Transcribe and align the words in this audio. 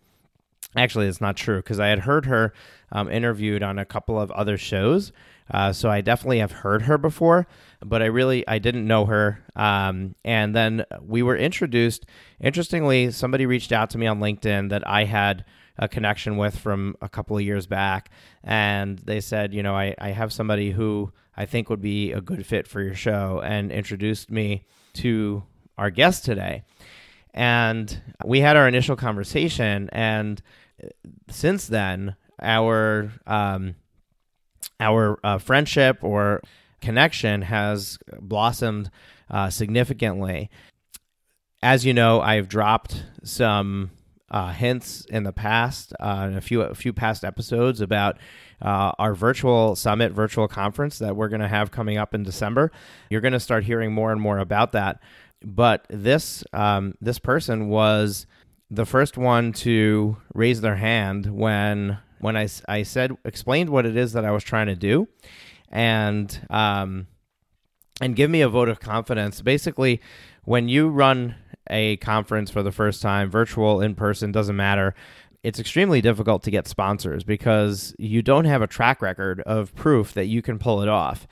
Actually, 0.77 1.07
it's 1.07 1.21
not 1.21 1.37
true 1.37 1.59
because 1.59 1.79
I 1.79 1.89
had 1.89 2.01
heard 2.01 2.27
her 2.27 2.53
um, 2.91 3.11
interviewed 3.11 3.63
on 3.63 3.79
a 3.79 3.85
couple 3.85 4.21
of 4.21 4.31
other 4.33 4.57
shows. 4.57 5.13
Uh, 5.53 5.73
so 5.73 5.91
I 5.91 6.01
definitely 6.01 6.39
have 6.39 6.53
heard 6.53 6.83
her 6.83 6.97
before, 6.97 7.47
but 7.85 8.03
I 8.03 8.07
really 8.07 8.47
I 8.49 8.59
didn't 8.59 8.87
know 8.87 9.05
her. 9.05 9.45
Um, 9.55 10.15
and 10.25 10.57
then 10.57 10.85
we 11.01 11.23
were 11.23 11.37
introduced. 11.37 12.07
Interestingly, 12.41 13.11
somebody 13.11 13.45
reached 13.45 13.71
out 13.71 13.91
to 13.91 13.99
me 13.99 14.07
on 14.07 14.19
LinkedIn 14.19 14.71
that 14.71 14.89
I 14.89 15.05
had 15.05 15.45
a 15.79 15.89
connection 15.89 16.37
with 16.37 16.59
from 16.59 16.97
a 17.03 17.09
couple 17.09 17.37
of 17.37 17.43
years 17.43 17.67
back, 17.67 18.11
and 18.43 18.99
they 19.01 19.21
said, 19.21 19.53
you 19.55 19.63
know, 19.63 19.75
I, 19.75 19.95
I 19.99 20.11
have 20.11 20.33
somebody 20.33 20.71
who 20.71 21.13
I 21.37 21.47
think 21.47 21.69
would 21.71 21.81
be 21.81 22.13
a 22.13 22.21
good 22.21 22.47
fit 22.47 22.67
for 22.67 22.83
your 22.83 22.95
show, 22.95 23.41
and 23.45 23.71
introduced 23.71 24.31
me 24.31 24.65
to 24.95 25.43
our 25.79 25.91
guest 25.91 26.25
today. 26.25 26.63
And 27.35 28.03
we 28.25 28.41
had 28.41 28.57
our 28.57 28.69
initial 28.69 28.97
conversation, 28.97 29.89
and 29.93 30.43
since 31.31 31.67
then, 31.67 32.17
our 32.41 33.13
um, 33.27 33.77
our 34.81 35.19
uh, 35.25 35.39
friendship 35.39 35.99
or 36.03 36.43
connection 36.81 37.43
has 37.43 37.99
blossomed 38.21 38.91
uh, 39.31 39.51
significantly. 39.51 40.51
As 41.63 41.87
you 41.87 41.95
know, 41.95 42.21
I've 42.21 42.49
dropped 42.49 43.05
some 43.23 43.93
uh, 44.31 44.51
hints 44.51 45.05
in 45.11 45.23
the 45.23 45.33
past, 45.33 45.93
uh, 46.01 46.29
in 46.31 46.37
a 46.37 46.41
few 46.41 46.63
a 46.63 46.75
few 46.75 46.93
past 46.93 47.25
episodes 47.25 47.81
about 47.81 48.19
uh, 48.61 48.93
our 48.99 49.15
virtual 49.15 49.77
summit, 49.77 50.13
virtual 50.13 50.49
conference 50.49 50.99
that 50.99 51.15
we're 51.15 51.29
going 51.29 51.41
to 51.41 51.49
have 51.49 51.71
coming 51.71 51.99
up 51.99 52.15
in 52.15 52.23
December. 52.23 52.73
You're 53.11 53.21
going 53.21 53.33
to 53.33 53.41
start 53.41 53.65
hearing 53.65 53.93
more 53.93 54.11
and 54.11 54.21
more 54.21 54.39
about 54.39 54.73
that. 54.73 55.01
But 55.45 55.87
this 55.91 56.45
um, 56.53 56.95
this 57.01 57.19
person 57.19 57.69
was 57.69 58.27
the 58.71 58.87
first 58.87 59.19
one 59.19 59.53
to 59.53 60.17
raise 60.35 60.63
their 60.63 60.77
hand 60.77 61.27
when 61.27 61.99
when 62.23 62.37
I, 62.37 62.49
I 62.69 62.85
said 62.85 63.13
explained 63.25 63.69
what 63.69 63.85
it 63.85 63.97
is 63.97 64.15
that 64.15 64.25
I 64.25 64.31
was 64.31 64.45
trying 64.45 64.69
to 64.69 64.77
do, 64.77 65.09
and 65.69 66.47
um, 66.49 67.09
and 68.01 68.17
give 68.17 68.31
me 68.31 68.41
a 68.41 68.49
vote 68.49 68.69
of 68.69 68.81
confidence. 68.81 69.43
Basically, 69.43 70.01
when 70.45 70.69
you 70.69 70.89
run 70.89 71.35
a 71.69 71.97
conference 71.99 72.51
for 72.51 72.63
the 72.63 72.73
first 72.73 73.03
time, 73.03 73.31
virtual, 73.31 73.81
in 73.81 73.95
person, 73.95 74.33
doesn't 74.33 74.57
matter. 74.57 74.95
It's 75.43 75.59
extremely 75.59 76.01
difficult 76.01 76.45
to 76.45 76.53
get 76.53 76.69
sponsors 76.69 77.25
because 77.25 77.97
you 77.99 78.23
don't 78.23 78.45
have 78.45 78.63
a 78.63 78.69
track 78.69 79.03
record 79.03 79.41
of 79.41 79.75
proof 79.75 80.13
that 80.13 80.27
you 80.27 80.41
can 80.41 80.59
pull 80.61 80.83
it 80.83 80.89
off. 80.89 81.27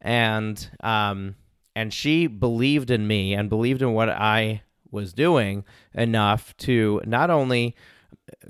And 0.00 0.68
um, 0.82 1.36
and 1.76 1.94
she 1.94 2.26
believed 2.26 2.90
in 2.90 3.06
me 3.06 3.34
and 3.34 3.48
believed 3.48 3.80
in 3.80 3.92
what 3.92 4.08
I 4.08 4.62
was 4.90 5.12
doing 5.12 5.64
enough 5.94 6.56
to 6.58 7.00
not 7.04 7.30
only 7.30 7.76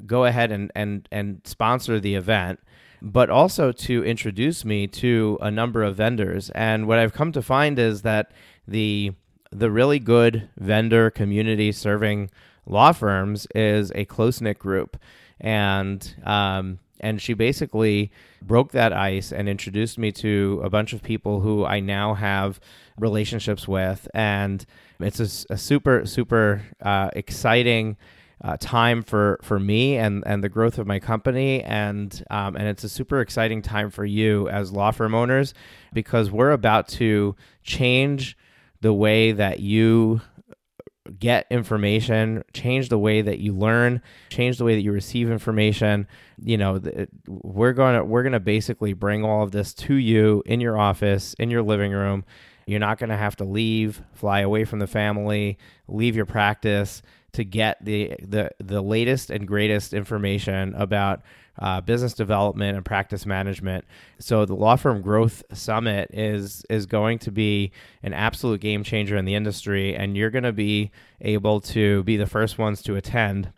go 0.07 0.25
ahead 0.25 0.53
and, 0.53 0.71
and, 0.75 1.09
and 1.11 1.41
sponsor 1.45 2.01
the 2.01 2.15
event, 2.15 2.61
but 3.01 3.31
also 3.31 3.73
to 3.73 4.05
introduce 4.05 4.65
me 4.65 4.87
to 4.87 5.39
a 5.41 5.51
number 5.51 5.83
of 5.83 5.97
vendors. 5.97 6.51
And 6.51 6.87
what 6.87 6.99
I've 6.99 7.13
come 7.13 7.33
to 7.33 7.43
find 7.43 7.79
is 7.79 8.03
that 8.03 8.33
the 8.67 9.13
the 9.53 9.71
really 9.71 9.99
good 9.99 10.49
vendor 10.57 11.11
community 11.11 11.73
serving 11.73 12.31
law 12.67 12.93
firms 12.93 13.47
is 13.55 13.93
a 13.95 14.05
close 14.07 14.41
knit 14.41 14.59
group, 14.59 14.97
and 15.41 16.15
um, 16.25 16.79
and 17.01 17.21
she 17.21 17.35
basically 17.35 18.11
broke 18.41 18.73
that 18.73 18.93
ice 18.93 19.33
and 19.33 19.49
introduced 19.49 19.99
me 19.99 20.11
to 20.13 20.61
a 20.65 20.71
bunch 20.71 20.93
of 20.93 21.03
people 21.03 21.41
who 21.41 21.65
I 21.65 21.81
now 21.81 22.15
have 22.15 22.61
relationships 22.99 23.69
with, 23.69 24.09
and 24.15 24.65
it's 25.01 25.21
a, 25.21 25.53
a 25.53 25.59
super 25.59 26.07
super 26.07 26.63
uh, 26.81 27.11
exciting 27.15 27.97
uh, 28.43 28.57
time 28.59 29.03
for 29.03 29.39
for 29.43 29.61
me 29.61 29.97
and 29.97 30.23
and 30.27 30.43
the 30.43 30.49
growth 30.49 30.79
of 30.79 30.87
my 30.87 30.99
company. 30.99 31.63
And 31.63 32.23
um, 32.31 32.57
and 32.57 32.67
it's 32.67 32.85
a 32.85 32.89
super 32.89 33.21
exciting 33.21 33.63
time 33.63 33.91
for 33.91 34.05
you 34.05 34.49
as 34.49 34.73
law 34.73 34.91
firm 34.91 35.15
owners 35.15 35.55
because 35.93 36.31
we're 36.31 36.51
about 36.51 36.89
to 36.89 37.37
change 37.63 38.37
the 38.81 38.93
way 38.93 39.33
that 39.33 39.61
you 39.61 40.21
get 41.19 41.47
information 41.51 42.45
change 42.53 42.89
the 42.89 42.99
way 42.99 43.21
that 43.23 43.41
you 43.41 43.53
learn 43.53 44.01
change 44.31 44.59
the 44.59 44.65
way 44.65 44.75
that 44.75 44.83
you 44.83 44.93
receive 44.93 45.31
information. 45.31 46.07
You 46.39 46.59
know 46.59 46.81
we're 47.27 47.73
going 47.73 47.97
to 47.97 48.05
we're 48.05 48.23
going 48.23 48.33
to 48.33 48.41
basically 48.41 48.93
bring 48.93 49.25
all 49.25 49.43
of 49.43 49.53
this 49.53 49.75
to 49.75 49.95
you 49.95 50.43
in 50.47 50.61
your 50.61 50.79
office 50.79 51.35
in 51.35 51.51
your 51.51 51.63
living 51.63 51.93
room. 51.93 52.25
You're 52.67 52.81
not 52.81 52.99
going 52.99 53.11
to 53.11 53.17
have 53.17 53.37
to 53.37 53.45
leave 53.45 54.03
fly 54.13 54.41
away 54.41 54.65
from 54.65 54.79
the 54.79 54.87
family 54.87 55.59
leave 55.89 56.17
your 56.17 56.27
practice 56.27 57.03
to 57.33 57.45
get 57.45 57.83
the 57.85 58.15
the 58.23 58.51
the 58.59 58.83
latest 58.83 59.31
and 59.31 59.47
greatest 59.47 59.95
information 59.95 60.75
about 60.75 61.23
uh, 61.59 61.81
business 61.81 62.15
development 62.15 62.77
and 62.77 62.85
practice 62.85 63.27
management. 63.27 63.85
So 64.19 64.45
the 64.45 64.55
Law 64.55 64.77
Firm 64.77 65.03
Growth 65.03 65.43
Summit 65.53 66.11
is 66.13 66.65
is 66.71 66.87
going 66.87 67.19
to 67.21 67.31
be 67.31 67.73
an 68.03 68.13
absolute 68.13 68.61
game 68.61 68.85
changer 68.85 69.17
in 69.17 69.25
the 69.25 69.35
industry, 69.35 69.95
and 69.95 70.17
you're 70.17 70.31
going 70.31 70.45
to 70.45 70.53
be 70.53 70.91
able 71.21 71.61
to 71.61 72.03
be 72.05 72.17
the 72.17 72.27
first 72.27 72.59
ones 72.59 72.83
to 72.83 72.97
attend. 72.97 73.53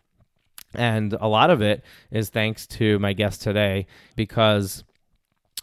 And 0.73 1.13
a 1.13 1.27
lot 1.27 1.49
of 1.49 1.61
it 1.61 1.83
is 2.11 2.29
thanks 2.29 2.67
to 2.67 2.99
my 2.99 3.13
guest 3.13 3.41
today 3.41 3.87
because 4.15 4.83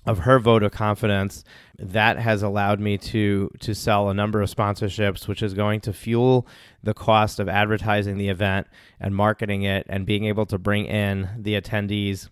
of 0.06 0.20
her 0.20 0.38
vote 0.38 0.62
of 0.62 0.72
confidence 0.72 1.44
that 1.82 2.16
has 2.16 2.42
allowed 2.42 2.78
me 2.78 2.96
to 2.96 3.50
to 3.58 3.74
sell 3.74 4.08
a 4.08 4.14
number 4.14 4.40
of 4.40 4.48
sponsorships 4.48 5.26
which 5.26 5.42
is 5.42 5.52
going 5.52 5.80
to 5.80 5.92
fuel 5.92 6.46
the 6.82 6.94
cost 6.94 7.40
of 7.40 7.48
advertising 7.48 8.18
the 8.18 8.28
event 8.28 8.68
and 9.00 9.14
marketing 9.14 9.62
it 9.62 9.84
and 9.88 10.06
being 10.06 10.24
able 10.24 10.46
to 10.46 10.58
bring 10.58 10.86
in 10.86 11.28
the 11.36 11.60
attendees 11.60 12.28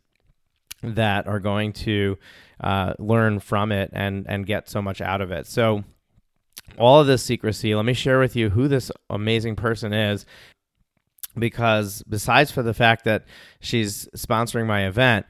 that 0.82 1.26
are 1.26 1.40
going 1.40 1.72
to 1.72 2.16
uh, 2.60 2.94
learn 2.98 3.40
from 3.40 3.72
it 3.72 3.90
and 3.92 4.24
and 4.28 4.46
get 4.46 4.68
so 4.68 4.80
much 4.80 5.00
out 5.00 5.20
of 5.20 5.32
it. 5.32 5.46
So 5.46 5.82
all 6.78 7.00
of 7.00 7.08
this 7.08 7.22
secrecy 7.22 7.74
let 7.74 7.84
me 7.84 7.92
share 7.92 8.20
with 8.20 8.36
you 8.36 8.50
who 8.50 8.68
this 8.68 8.92
amazing 9.08 9.56
person 9.56 9.92
is 9.92 10.24
because 11.36 12.04
besides 12.08 12.52
for 12.52 12.62
the 12.62 12.74
fact 12.74 13.04
that 13.04 13.24
she's 13.60 14.06
sponsoring 14.16 14.66
my 14.66 14.86
event 14.86 15.26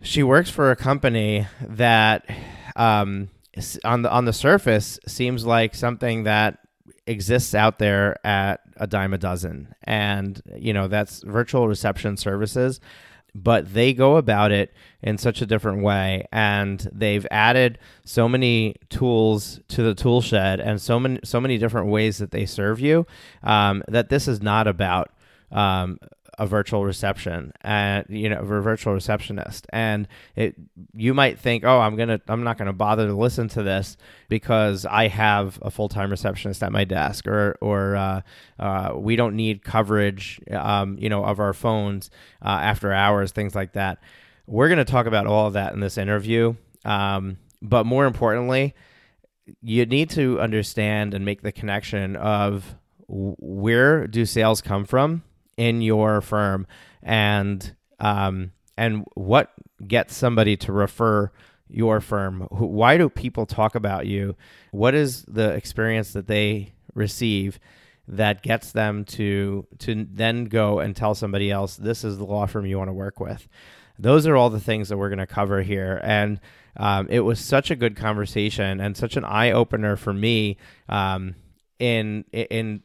she 0.00 0.22
works 0.22 0.48
for 0.48 0.70
a 0.70 0.76
company 0.76 1.46
that 1.60 2.24
um, 2.78 3.28
on 3.84 4.02
the 4.02 4.10
on 4.10 4.24
the 4.24 4.32
surface 4.32 4.98
seems 5.06 5.44
like 5.44 5.74
something 5.74 6.24
that 6.24 6.58
exists 7.06 7.54
out 7.54 7.78
there 7.78 8.24
at 8.26 8.60
a 8.76 8.86
dime 8.86 9.12
a 9.12 9.18
dozen. 9.18 9.74
And 9.84 10.40
you 10.56 10.72
know 10.72 10.88
that's 10.88 11.22
virtual 11.22 11.68
reception 11.68 12.16
services 12.16 12.80
but 13.34 13.72
they 13.72 13.92
go 13.92 14.16
about 14.16 14.52
it 14.52 14.72
in 15.02 15.18
such 15.18 15.40
a 15.40 15.46
different 15.46 15.82
way. 15.82 16.26
And 16.32 16.88
they've 16.92 17.26
added 17.30 17.78
so 18.04 18.28
many 18.28 18.76
tools 18.88 19.60
to 19.68 19.82
the 19.82 19.94
tool 19.94 20.20
shed 20.20 20.60
and 20.60 20.80
so 20.80 20.98
many 20.98 21.20
so 21.24 21.40
many 21.40 21.58
different 21.58 21.88
ways 21.88 22.18
that 22.18 22.30
they 22.30 22.46
serve 22.46 22.80
you 22.80 23.06
um, 23.42 23.82
that 23.88 24.08
this 24.08 24.28
is 24.28 24.42
not 24.42 24.66
about 24.66 25.12
um, 25.50 25.98
a 26.38 26.46
virtual 26.46 26.84
reception 26.84 27.52
and 27.62 28.06
you 28.08 28.28
know 28.28 28.38
a 28.38 28.44
virtual 28.44 28.94
receptionist. 28.94 29.66
And 29.70 30.06
it 30.36 30.54
you 30.94 31.12
might 31.12 31.38
think 31.38 31.64
oh 31.64 31.80
i'm 31.80 31.96
gonna 31.96 32.20
i'm 32.28 32.44
not 32.44 32.56
gonna 32.56 32.72
bother 32.72 33.06
to 33.08 33.14
listen 33.14 33.48
to 33.48 33.62
this 33.62 33.96
because 34.28 34.86
i 34.86 35.08
have 35.08 35.58
a 35.62 35.70
full-time 35.70 36.10
receptionist 36.10 36.62
at 36.62 36.72
my 36.72 36.84
desk 36.84 37.26
or 37.26 37.56
or 37.60 37.96
uh, 37.96 38.20
uh, 38.58 38.92
we 38.94 39.16
don't 39.16 39.34
need 39.34 39.62
coverage 39.64 40.40
um, 40.52 40.96
you 40.98 41.08
know 41.08 41.24
of 41.24 41.40
our 41.40 41.52
phones 41.52 42.10
uh, 42.44 42.48
after 42.48 42.92
hours 42.92 43.32
things 43.32 43.54
like 43.54 43.72
that. 43.72 43.98
We're 44.46 44.68
gonna 44.68 44.84
talk 44.84 45.06
about 45.06 45.26
all 45.26 45.48
of 45.48 45.52
that 45.54 45.74
in 45.74 45.80
this 45.80 45.98
interview 45.98 46.54
um, 46.84 47.38
but 47.60 47.84
more 47.84 48.06
importantly 48.06 48.74
you 49.62 49.86
need 49.86 50.10
to 50.10 50.40
understand 50.40 51.14
and 51.14 51.24
make 51.24 51.42
the 51.42 51.52
connection 51.52 52.16
of 52.16 52.76
where 53.08 54.06
do 54.06 54.26
sales 54.26 54.60
come 54.60 54.84
from 54.84 55.22
in 55.58 55.82
your 55.82 56.22
firm 56.22 56.66
and 57.02 57.74
um, 58.00 58.52
and 58.78 59.04
what 59.14 59.52
gets 59.86 60.16
somebody 60.16 60.56
to 60.56 60.72
refer 60.72 61.30
your 61.68 62.00
firm? 62.00 62.42
Why 62.50 62.96
do 62.96 63.10
people 63.10 63.44
talk 63.44 63.74
about 63.74 64.06
you? 64.06 64.36
What 64.70 64.94
is 64.94 65.24
the 65.24 65.50
experience 65.50 66.12
that 66.12 66.28
they 66.28 66.72
receive 66.94 67.58
that 68.06 68.42
gets 68.42 68.72
them 68.72 69.04
to 69.04 69.66
to 69.78 70.06
then 70.10 70.46
go 70.46 70.78
and 70.78 70.96
tell 70.96 71.14
somebody 71.14 71.50
else 71.50 71.76
this 71.76 72.04
is 72.04 72.16
the 72.16 72.24
law 72.24 72.46
firm 72.46 72.64
you 72.64 72.78
want 72.78 72.88
to 72.88 72.94
work 72.94 73.20
with. 73.20 73.46
Those 73.98 74.26
are 74.26 74.36
all 74.36 74.48
the 74.48 74.60
things 74.60 74.88
that 74.88 74.96
we're 74.96 75.10
going 75.10 75.18
to 75.18 75.26
cover 75.26 75.60
here. 75.60 76.00
And 76.04 76.40
um, 76.76 77.08
it 77.10 77.20
was 77.20 77.40
such 77.40 77.70
a 77.70 77.76
good 77.76 77.96
conversation 77.96 78.80
and 78.80 78.96
such 78.96 79.16
an 79.16 79.24
eye 79.24 79.50
opener 79.50 79.96
for 79.96 80.14
me 80.14 80.56
um, 80.88 81.34
in 81.78 82.24
in 82.32 82.82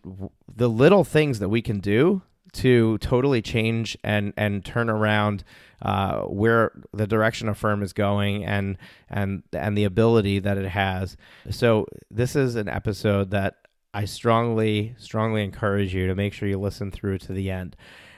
the 0.54 0.70
little 0.70 1.04
things 1.04 1.40
that 1.40 1.50
we 1.50 1.62
can 1.62 1.80
do 1.80 2.24
to 2.54 2.98
totally 3.00 3.42
change 3.42 3.98
and 4.04 4.34
and 4.38 4.64
turn 4.64 4.90
around 4.90 5.44
uh, 5.82 6.22
where 6.22 6.72
the 6.94 7.08
direction 7.08 7.50
a 7.50 7.54
firm 7.54 7.84
is 7.84 7.94
going 7.94 8.46
and 8.46 8.78
and 9.10 9.44
and 9.52 9.78
the 9.78 9.84
ability 9.84 10.40
that 10.40 10.58
it 10.58 10.70
has. 10.70 11.18
So 11.50 11.88
this 12.10 12.36
is 12.36 12.56
an 12.56 12.70
episode 12.70 13.32
that 13.32 13.56
I 13.94 14.06
strongly 14.06 14.96
strongly 14.98 15.44
encourage 15.44 15.94
you 15.94 16.08
to 16.08 16.16
make 16.16 16.34
sure 16.34 16.48
you 16.48 16.60
listen 16.60 16.92
through 16.92 17.20
to 17.20 17.34
the 17.34 17.52
end. 17.52 17.76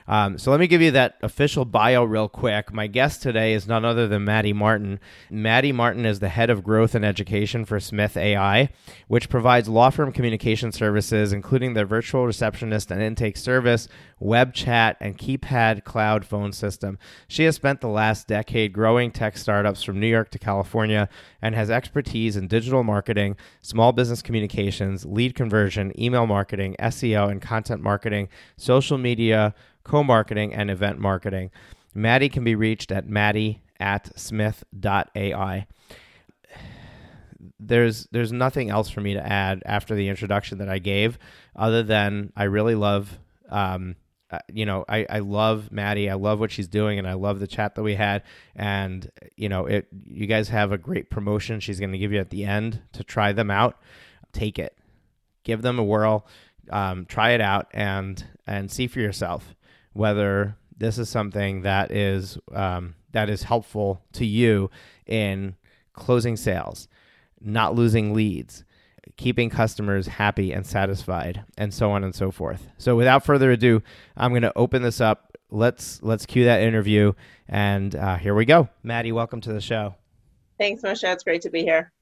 Um, 0.08 0.38
so 0.38 0.50
let 0.50 0.60
me 0.60 0.66
give 0.66 0.82
you 0.82 0.90
that 0.92 1.16
official 1.22 1.64
bio 1.64 2.04
real 2.04 2.28
quick. 2.28 2.72
My 2.72 2.86
guest 2.86 3.22
today 3.22 3.54
is 3.54 3.66
none 3.66 3.84
other 3.84 4.06
than 4.06 4.24
Maddie 4.24 4.52
Martin. 4.52 5.00
Maddie 5.30 5.72
Martin 5.72 6.06
is 6.06 6.20
the 6.20 6.28
head 6.28 6.50
of 6.50 6.62
growth 6.62 6.94
and 6.94 7.04
education 7.04 7.64
for 7.64 7.80
Smith 7.80 8.16
AI, 8.16 8.68
which 9.08 9.28
provides 9.28 9.68
law 9.68 9.90
firm 9.90 10.12
communication 10.12 10.70
services, 10.72 11.32
including 11.32 11.74
their 11.74 11.86
virtual 11.86 12.24
receptionist 12.26 12.90
and 12.90 13.02
intake 13.02 13.36
service, 13.36 13.88
web 14.20 14.54
chat, 14.54 14.96
and 15.00 15.18
keypad 15.18 15.84
cloud 15.84 16.24
phone 16.24 16.52
system. 16.52 16.98
She 17.26 17.44
has 17.44 17.56
spent 17.56 17.80
the 17.80 17.88
last 17.88 18.28
decade 18.28 18.72
growing 18.72 19.10
tech 19.10 19.36
startups 19.36 19.82
from 19.82 19.98
New 19.98 20.06
York 20.06 20.30
to 20.30 20.38
California 20.38 21.08
and 21.42 21.54
has 21.54 21.70
expertise 21.70 22.36
in 22.36 22.46
digital 22.46 22.82
marketing, 22.82 23.36
small 23.60 23.92
business 23.92 24.22
communications, 24.22 25.04
lead 25.04 25.34
conversion, 25.34 25.92
email 26.00 26.26
marketing, 26.26 26.76
SEO, 26.80 27.30
and 27.30 27.42
content 27.42 27.82
marketing, 27.82 28.28
social 28.56 28.98
media 28.98 29.54
co 29.86 30.02
marketing, 30.02 30.52
and 30.52 30.70
event 30.70 30.98
marketing. 30.98 31.50
Maddie 31.94 32.28
can 32.28 32.44
be 32.44 32.54
reached 32.54 32.92
at 32.92 33.08
maddie 33.08 33.62
at 33.80 34.18
smith.ai. 34.18 35.66
There's 37.58 38.06
there's 38.10 38.32
nothing 38.32 38.70
else 38.70 38.90
for 38.90 39.00
me 39.00 39.14
to 39.14 39.24
add 39.24 39.62
after 39.64 39.94
the 39.94 40.08
introduction 40.08 40.58
that 40.58 40.68
I 40.68 40.78
gave, 40.78 41.18
other 41.54 41.82
than 41.82 42.32
I 42.36 42.44
really 42.44 42.74
love, 42.74 43.18
um, 43.48 43.96
uh, 44.30 44.38
you 44.52 44.66
know, 44.66 44.84
I, 44.88 45.06
I 45.08 45.18
love 45.20 45.70
Maddie. 45.70 46.10
I 46.10 46.14
love 46.14 46.40
what 46.40 46.50
she's 46.50 46.68
doing, 46.68 46.98
and 46.98 47.06
I 47.06 47.14
love 47.14 47.38
the 47.38 47.46
chat 47.46 47.76
that 47.76 47.82
we 47.82 47.94
had. 47.94 48.24
And 48.54 49.10
you 49.36 49.48
know, 49.48 49.66
it 49.66 49.86
you 50.04 50.26
guys 50.26 50.48
have 50.48 50.72
a 50.72 50.78
great 50.78 51.10
promotion. 51.10 51.60
She's 51.60 51.78
going 51.78 51.92
to 51.92 51.98
give 51.98 52.12
you 52.12 52.20
at 52.20 52.30
the 52.30 52.44
end 52.44 52.82
to 52.92 53.04
try 53.04 53.32
them 53.32 53.50
out. 53.50 53.80
Take 54.32 54.58
it, 54.58 54.76
give 55.44 55.62
them 55.62 55.78
a 55.78 55.84
whirl, 55.84 56.26
um, 56.70 57.06
try 57.06 57.30
it 57.30 57.40
out, 57.40 57.68
and 57.72 58.22
and 58.46 58.70
see 58.70 58.86
for 58.86 59.00
yourself 59.00 59.55
whether 59.96 60.56
this 60.76 60.98
is 60.98 61.08
something 61.08 61.62
that 61.62 61.90
is 61.90 62.38
um, 62.52 62.94
that 63.12 63.30
is 63.30 63.42
helpful 63.42 64.02
to 64.12 64.26
you 64.26 64.70
in 65.06 65.56
closing 65.94 66.36
sales, 66.36 66.86
not 67.40 67.74
losing 67.74 68.12
leads, 68.12 68.64
keeping 69.16 69.48
customers 69.48 70.06
happy 70.06 70.52
and 70.52 70.66
satisfied, 70.66 71.44
and 71.56 71.72
so 71.72 71.90
on 71.90 72.04
and 72.04 72.14
so 72.14 72.30
forth. 72.30 72.68
So, 72.76 72.94
without 72.94 73.24
further 73.24 73.50
ado, 73.50 73.82
I'm 74.16 74.32
going 74.32 74.42
to 74.42 74.56
open 74.56 74.82
this 74.82 75.00
up. 75.00 75.36
Let's 75.50 76.02
let's 76.02 76.26
cue 76.26 76.44
that 76.44 76.60
interview, 76.60 77.14
and 77.48 77.94
uh, 77.96 78.16
here 78.16 78.34
we 78.34 78.44
go. 78.44 78.68
Maddie, 78.82 79.12
welcome 79.12 79.40
to 79.42 79.52
the 79.52 79.60
show. 79.60 79.94
Thanks, 80.58 80.82
Moshe. 80.82 81.10
It's 81.10 81.24
great 81.24 81.42
to 81.42 81.50
be 81.50 81.62
here. 81.62 81.92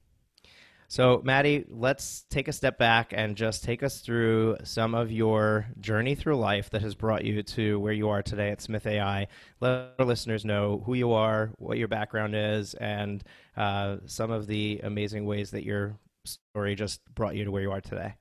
So, 0.87 1.21
Maddie, 1.23 1.65
let's 1.67 2.25
take 2.29 2.47
a 2.47 2.53
step 2.53 2.77
back 2.77 3.11
and 3.11 3.35
just 3.35 3.63
take 3.63 3.81
us 3.81 4.01
through 4.01 4.57
some 4.63 4.93
of 4.93 5.11
your 5.11 5.67
journey 5.79 6.13
through 6.13 6.37
life 6.37 6.69
that 6.69 6.81
has 6.81 6.93
brought 6.93 7.25
you 7.25 7.41
to 7.41 7.79
where 7.79 7.93
you 7.93 8.09
are 8.09 8.21
today 8.21 8.51
at 8.51 8.61
Smith 8.61 8.85
AI. 8.85 9.27
Let 9.61 9.93
our 9.97 10.05
listeners 10.05 10.45
know 10.45 10.83
who 10.85 10.93
you 10.93 11.11
are, 11.11 11.51
what 11.57 11.77
your 11.77 11.87
background 11.87 12.35
is, 12.35 12.75
and 12.75 13.23
uh, 13.57 13.97
some 14.05 14.29
of 14.29 14.45
the 14.45 14.79
amazing 14.83 15.25
ways 15.25 15.51
that 15.51 15.63
your 15.63 15.97
story 16.25 16.75
just 16.75 17.01
brought 17.15 17.35
you 17.35 17.45
to 17.45 17.51
where 17.51 17.63
you 17.63 17.71
are 17.71 17.81
today. 17.81 18.13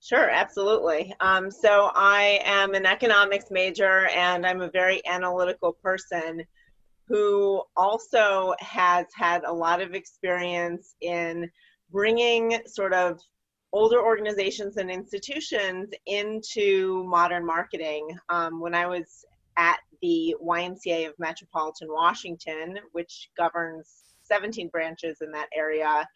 Sure, 0.00 0.28
absolutely. 0.30 1.14
Um, 1.20 1.50
so, 1.50 1.90
I 1.94 2.40
am 2.44 2.74
an 2.74 2.86
economics 2.86 3.46
major 3.50 4.08
and 4.08 4.46
I'm 4.46 4.60
a 4.60 4.70
very 4.70 5.04
analytical 5.06 5.72
person 5.72 6.44
who 7.08 7.62
also 7.76 8.54
has 8.60 9.06
had 9.14 9.42
a 9.44 9.52
lot 9.52 9.80
of 9.80 9.94
experience 9.94 10.94
in 11.00 11.50
bringing 11.90 12.58
sort 12.66 12.92
of 12.92 13.20
older 13.72 14.02
organizations 14.02 14.76
and 14.76 14.90
institutions 14.90 15.90
into 16.06 17.04
modern 17.04 17.44
marketing. 17.44 18.08
Um, 18.28 18.60
when 18.60 18.74
I 18.74 18.86
was 18.86 19.24
at 19.56 19.78
the 20.00 20.34
YMCA 20.42 21.08
of 21.08 21.14
Metropolitan 21.18 21.88
Washington, 21.90 22.78
which 22.92 23.30
governs 23.36 23.88
17 24.22 24.68
branches 24.68 25.18
in 25.20 25.30
that 25.32 25.48
area, 25.54 26.06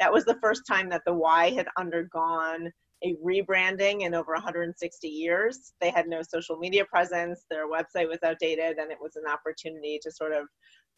that 0.00 0.12
was 0.12 0.24
the 0.24 0.38
first 0.42 0.62
time 0.66 0.88
that 0.90 1.02
the 1.06 1.12
Y 1.12 1.50
had 1.50 1.68
undergone 1.76 2.72
a 3.04 3.14
rebranding 3.16 4.02
in 4.02 4.14
over 4.14 4.32
160 4.32 5.08
years. 5.08 5.72
They 5.80 5.90
had 5.90 6.06
no 6.06 6.22
social 6.22 6.56
media 6.56 6.84
presence, 6.84 7.44
their 7.50 7.68
website 7.68 8.08
was 8.08 8.22
outdated, 8.24 8.78
and 8.78 8.92
it 8.92 8.98
was 9.00 9.16
an 9.16 9.24
opportunity 9.26 9.98
to 10.02 10.10
sort 10.10 10.32
of 10.32 10.46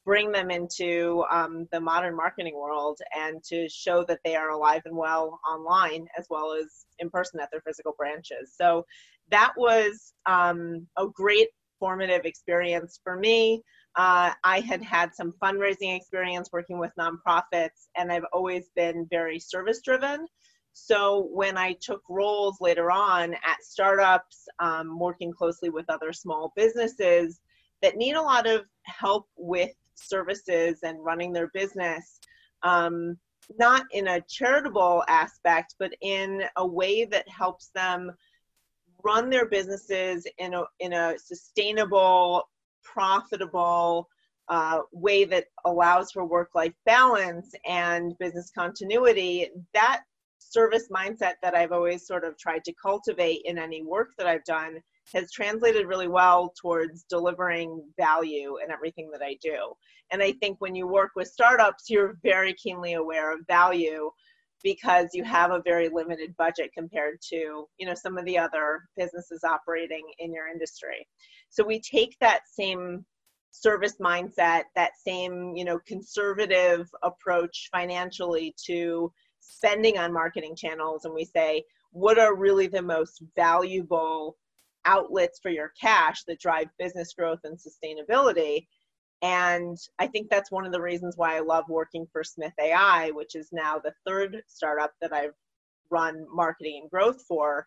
bring 0.04 0.30
them 0.30 0.50
into 0.50 1.24
um, 1.30 1.66
the 1.72 1.80
modern 1.80 2.14
marketing 2.16 2.54
world 2.54 2.98
and 3.16 3.42
to 3.44 3.68
show 3.68 4.04
that 4.04 4.20
they 4.24 4.36
are 4.36 4.50
alive 4.50 4.82
and 4.84 4.96
well 4.96 5.40
online 5.50 6.06
as 6.18 6.26
well 6.28 6.52
as 6.52 6.86
in 6.98 7.08
person 7.10 7.40
at 7.40 7.48
their 7.50 7.62
physical 7.62 7.94
branches. 7.96 8.54
So 8.54 8.84
that 9.30 9.52
was 9.56 10.12
um, 10.26 10.86
a 10.98 11.06
great 11.06 11.48
formative 11.80 12.24
experience 12.24 13.00
for 13.02 13.16
me. 13.16 13.62
Uh, 13.96 14.32
I 14.42 14.60
had 14.60 14.82
had 14.82 15.14
some 15.14 15.32
fundraising 15.42 15.96
experience 15.96 16.50
working 16.52 16.78
with 16.78 16.90
nonprofits, 16.98 17.88
and 17.96 18.12
I've 18.12 18.24
always 18.32 18.70
been 18.74 19.06
very 19.10 19.38
service 19.38 19.80
driven. 19.82 20.26
So 20.72 21.28
when 21.30 21.56
I 21.56 21.76
took 21.80 22.02
roles 22.10 22.56
later 22.60 22.90
on 22.90 23.34
at 23.34 23.62
startups, 23.62 24.46
um, 24.58 24.98
working 24.98 25.32
closely 25.32 25.70
with 25.70 25.84
other 25.88 26.12
small 26.12 26.52
businesses 26.56 27.40
that 27.80 27.96
need 27.96 28.14
a 28.14 28.22
lot 28.22 28.48
of 28.48 28.62
help 28.84 29.26
with 29.36 29.70
services 29.94 30.80
and 30.82 31.04
running 31.04 31.32
their 31.32 31.48
business, 31.48 32.18
um, 32.62 33.18
not 33.58 33.84
in 33.92 34.08
a 34.08 34.20
charitable 34.22 35.04
aspect, 35.08 35.74
but 35.78 35.92
in 36.00 36.44
a 36.56 36.66
way 36.66 37.04
that 37.04 37.28
helps 37.28 37.68
them 37.74 38.12
run 39.02 39.28
their 39.28 39.46
businesses 39.46 40.26
in 40.38 40.54
a, 40.54 40.62
in 40.80 40.94
a 40.94 41.18
sustainable, 41.18 42.48
profitable 42.82 44.08
uh, 44.48 44.80
way 44.92 45.24
that 45.24 45.46
allows 45.64 46.10
for 46.10 46.24
work 46.24 46.50
life 46.54 46.74
balance 46.84 47.52
and 47.66 48.16
business 48.18 48.50
continuity, 48.54 49.50
that 49.72 50.02
service 50.38 50.88
mindset 50.90 51.34
that 51.42 51.54
I've 51.54 51.72
always 51.72 52.06
sort 52.06 52.24
of 52.24 52.36
tried 52.38 52.64
to 52.64 52.72
cultivate 52.74 53.42
in 53.44 53.58
any 53.58 53.82
work 53.82 54.10
that 54.18 54.26
I've 54.26 54.44
done 54.44 54.80
has 55.12 55.30
translated 55.30 55.86
really 55.86 56.08
well 56.08 56.52
towards 56.60 57.04
delivering 57.04 57.82
value 57.98 58.56
in 58.64 58.70
everything 58.70 59.10
that 59.12 59.22
I 59.22 59.36
do. 59.42 59.74
And 60.10 60.22
I 60.22 60.32
think 60.32 60.60
when 60.60 60.74
you 60.74 60.86
work 60.86 61.12
with 61.16 61.28
startups, 61.28 61.90
you're 61.90 62.18
very 62.22 62.54
keenly 62.54 62.94
aware 62.94 63.32
of 63.32 63.46
value 63.46 64.10
because 64.64 65.10
you 65.12 65.22
have 65.22 65.52
a 65.52 65.62
very 65.62 65.88
limited 65.88 66.34
budget 66.36 66.70
compared 66.76 67.20
to 67.20 67.68
you 67.78 67.86
know 67.86 67.94
some 67.94 68.18
of 68.18 68.24
the 68.24 68.36
other 68.36 68.82
businesses 68.96 69.44
operating 69.44 70.02
in 70.18 70.32
your 70.32 70.48
industry 70.48 71.06
so 71.50 71.62
we 71.62 71.78
take 71.80 72.16
that 72.18 72.40
same 72.50 73.04
service 73.50 73.96
mindset 74.00 74.62
that 74.74 74.92
same 75.06 75.54
you 75.54 75.64
know 75.64 75.78
conservative 75.86 76.88
approach 77.04 77.68
financially 77.70 78.54
to 78.66 79.12
spending 79.38 79.98
on 79.98 80.12
marketing 80.12 80.56
channels 80.56 81.04
and 81.04 81.14
we 81.14 81.24
say 81.24 81.62
what 81.92 82.18
are 82.18 82.34
really 82.34 82.66
the 82.66 82.82
most 82.82 83.22
valuable 83.36 84.36
outlets 84.84 85.38
for 85.40 85.50
your 85.50 85.72
cash 85.80 86.24
that 86.24 86.40
drive 86.40 86.68
business 86.78 87.12
growth 87.14 87.40
and 87.44 87.58
sustainability. 87.58 88.66
And 89.22 89.78
I 89.98 90.06
think 90.06 90.28
that's 90.28 90.50
one 90.50 90.66
of 90.66 90.72
the 90.72 90.82
reasons 90.82 91.16
why 91.16 91.36
I 91.36 91.40
love 91.40 91.64
working 91.68 92.06
for 92.12 92.22
Smith 92.22 92.52
AI, 92.60 93.10
which 93.10 93.34
is 93.34 93.48
now 93.52 93.78
the 93.78 93.94
third 94.06 94.42
startup 94.46 94.92
that 95.00 95.12
I've 95.12 95.34
run 95.90 96.26
marketing 96.30 96.80
and 96.82 96.90
growth 96.90 97.22
for, 97.26 97.66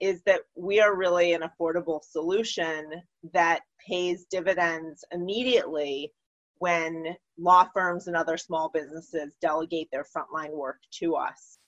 is 0.00 0.22
that 0.26 0.42
we 0.56 0.80
are 0.80 0.96
really 0.96 1.32
an 1.32 1.42
affordable 1.42 2.02
solution 2.02 2.90
that 3.32 3.60
pays 3.88 4.26
dividends 4.30 5.04
immediately 5.12 6.12
when 6.58 7.16
law 7.38 7.66
firms 7.72 8.06
and 8.06 8.16
other 8.16 8.36
small 8.36 8.68
businesses 8.68 9.34
delegate 9.40 9.88
their 9.90 10.04
frontline 10.04 10.52
work 10.52 10.78
to 10.90 11.14
us. 11.14 11.58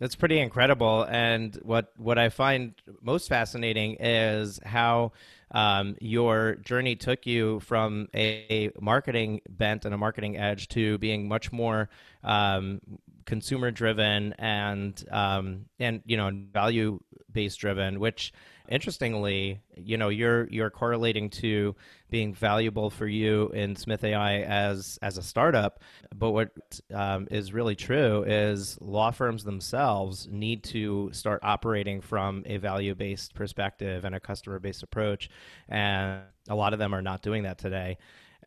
That's 0.00 0.14
pretty 0.14 0.38
incredible. 0.38 1.02
And 1.04 1.54
what 1.62 1.92
what 1.96 2.18
I 2.18 2.28
find 2.28 2.74
most 3.02 3.28
fascinating 3.28 3.96
is 3.98 4.60
how 4.64 5.12
um, 5.50 5.96
your 6.00 6.56
journey 6.56 6.94
took 6.94 7.26
you 7.26 7.60
from 7.60 8.08
a 8.14 8.70
marketing 8.80 9.40
bent 9.48 9.84
and 9.84 9.94
a 9.94 9.98
marketing 9.98 10.36
edge 10.36 10.68
to 10.68 10.98
being 10.98 11.26
much 11.26 11.50
more 11.50 11.88
um, 12.22 12.80
consumer 13.24 13.70
driven 13.70 14.34
and 14.38 15.04
um, 15.10 15.64
and 15.80 16.02
you 16.06 16.16
know 16.16 16.30
value 16.52 17.00
based 17.32 17.58
driven, 17.58 17.98
which 17.98 18.32
interestingly, 18.68 19.60
you 19.76 19.96
know, 19.96 20.08
you're 20.08 20.48
you're 20.48 20.70
correlating 20.70 21.30
to 21.30 21.74
being 22.10 22.34
valuable 22.34 22.90
for 22.90 23.06
you 23.06 23.48
in 23.50 23.76
Smith 23.76 24.04
AI 24.04 24.42
as 24.42 24.98
as 25.02 25.18
a 25.18 25.22
startup. 25.22 25.80
But 26.14 26.30
what 26.30 26.50
um, 26.92 27.28
is 27.30 27.52
really 27.52 27.76
true 27.76 28.24
is 28.24 28.78
law 28.80 29.10
firms 29.10 29.44
themselves 29.44 30.28
need 30.30 30.64
to 30.64 31.10
start 31.12 31.40
operating 31.42 32.00
from 32.00 32.44
a 32.46 32.58
value 32.58 32.94
based 32.94 33.34
perspective 33.34 34.04
and 34.04 34.14
a 34.14 34.20
customer 34.20 34.58
based 34.58 34.82
approach, 34.82 35.30
and 35.68 36.22
a 36.48 36.54
lot 36.54 36.72
of 36.72 36.78
them 36.78 36.94
are 36.94 37.02
not 37.02 37.22
doing 37.22 37.42
that 37.44 37.58
today 37.58 37.98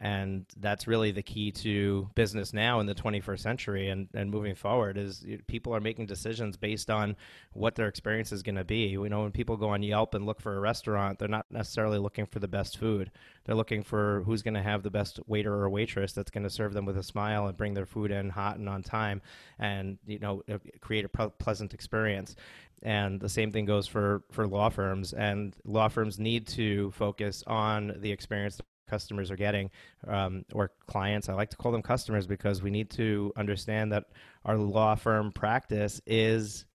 and 0.02 0.46
that's 0.60 0.88
really 0.88 1.12
the 1.12 1.22
key 1.22 1.52
to 1.52 2.10
business 2.16 2.54
now 2.54 2.80
in 2.80 2.88
the 2.88 2.96
21st 2.96 3.40
century 3.40 3.90
and, 3.90 4.08
and 4.16 4.32
moving 4.32 4.56
forward 4.56 4.98
is 4.98 5.24
people 5.46 5.76
are 5.76 5.80
making 5.80 6.08
decisions 6.08 6.58
based 6.58 6.90
on 6.90 7.16
what 7.54 7.76
their 7.76 7.88
experience 7.88 8.32
is 8.32 8.42
going 8.42 8.56
to 8.56 8.64
be. 8.64 8.88
You 8.88 9.08
know 9.08 9.22
when 9.22 9.32
people 9.32 9.58
go 9.58 9.70
on 9.70 9.84
yelp 9.84 10.16
and 10.16 10.26
look 10.26 10.42
for 10.42 10.58
a 10.58 10.60
restaurant 10.60 11.20
they're 11.20 11.28
not 11.28 11.46
necessarily 11.52 12.00
looking 12.00 12.26
for 12.26 12.40
the 12.40 12.48
best 12.48 12.80
food. 12.80 13.12
They're 13.46 13.56
looking 13.56 13.84
for 13.84 14.24
who's 14.26 14.42
going 14.42 14.56
to 14.56 14.64
have 14.64 14.82
the 14.82 14.90
best 14.90 15.20
waiter 15.28 15.54
or 15.54 15.70
waitress 15.70 16.14
that's 16.14 16.32
going 16.32 16.44
to 16.44 16.50
serve 16.50 16.74
them 16.74 16.86
with 16.86 16.98
a 16.98 17.04
smile 17.04 17.46
and 17.46 17.56
bring 17.56 17.76
their 17.76 17.86
food 17.86 18.10
in 18.10 18.32
hot 18.32 18.58
and 18.58 18.68
on 18.68 18.82
time 18.82 19.22
and 19.60 20.00
you 20.08 20.18
know 20.18 20.42
uh, 20.52 20.58
create 20.80 21.06
a 21.06 21.30
pleasant 21.30 21.76
experience. 21.76 22.36
And 22.82 23.22
the 23.22 23.30
same 23.30 23.52
thing 23.52 23.66
goes 23.66 23.86
for 23.86 24.24
for 24.32 24.48
law 24.48 24.70
firms. 24.70 25.14
And 25.14 25.56
law 25.64 25.90
firms 25.90 26.18
need 26.18 26.48
to 26.48 26.90
focus 26.92 27.44
on 27.46 27.94
the 28.00 28.12
experience 28.12 28.60
customers 28.92 29.32
are 29.32 29.38
getting 29.38 29.72
um, 30.08 30.46
or 30.54 30.72
clients. 30.86 31.30
I 31.30 31.34
like 31.34 31.50
to 31.52 31.58
call 31.58 31.72
them 31.72 31.82
customers 31.82 32.28
because 32.28 32.62
we 32.62 32.70
need 32.70 32.90
to 32.92 33.34
understand 33.36 33.92
that 33.94 34.06
our 34.46 34.58
law 34.58 34.94
firm 34.96 35.32
practice 35.32 36.02
is 36.06 36.66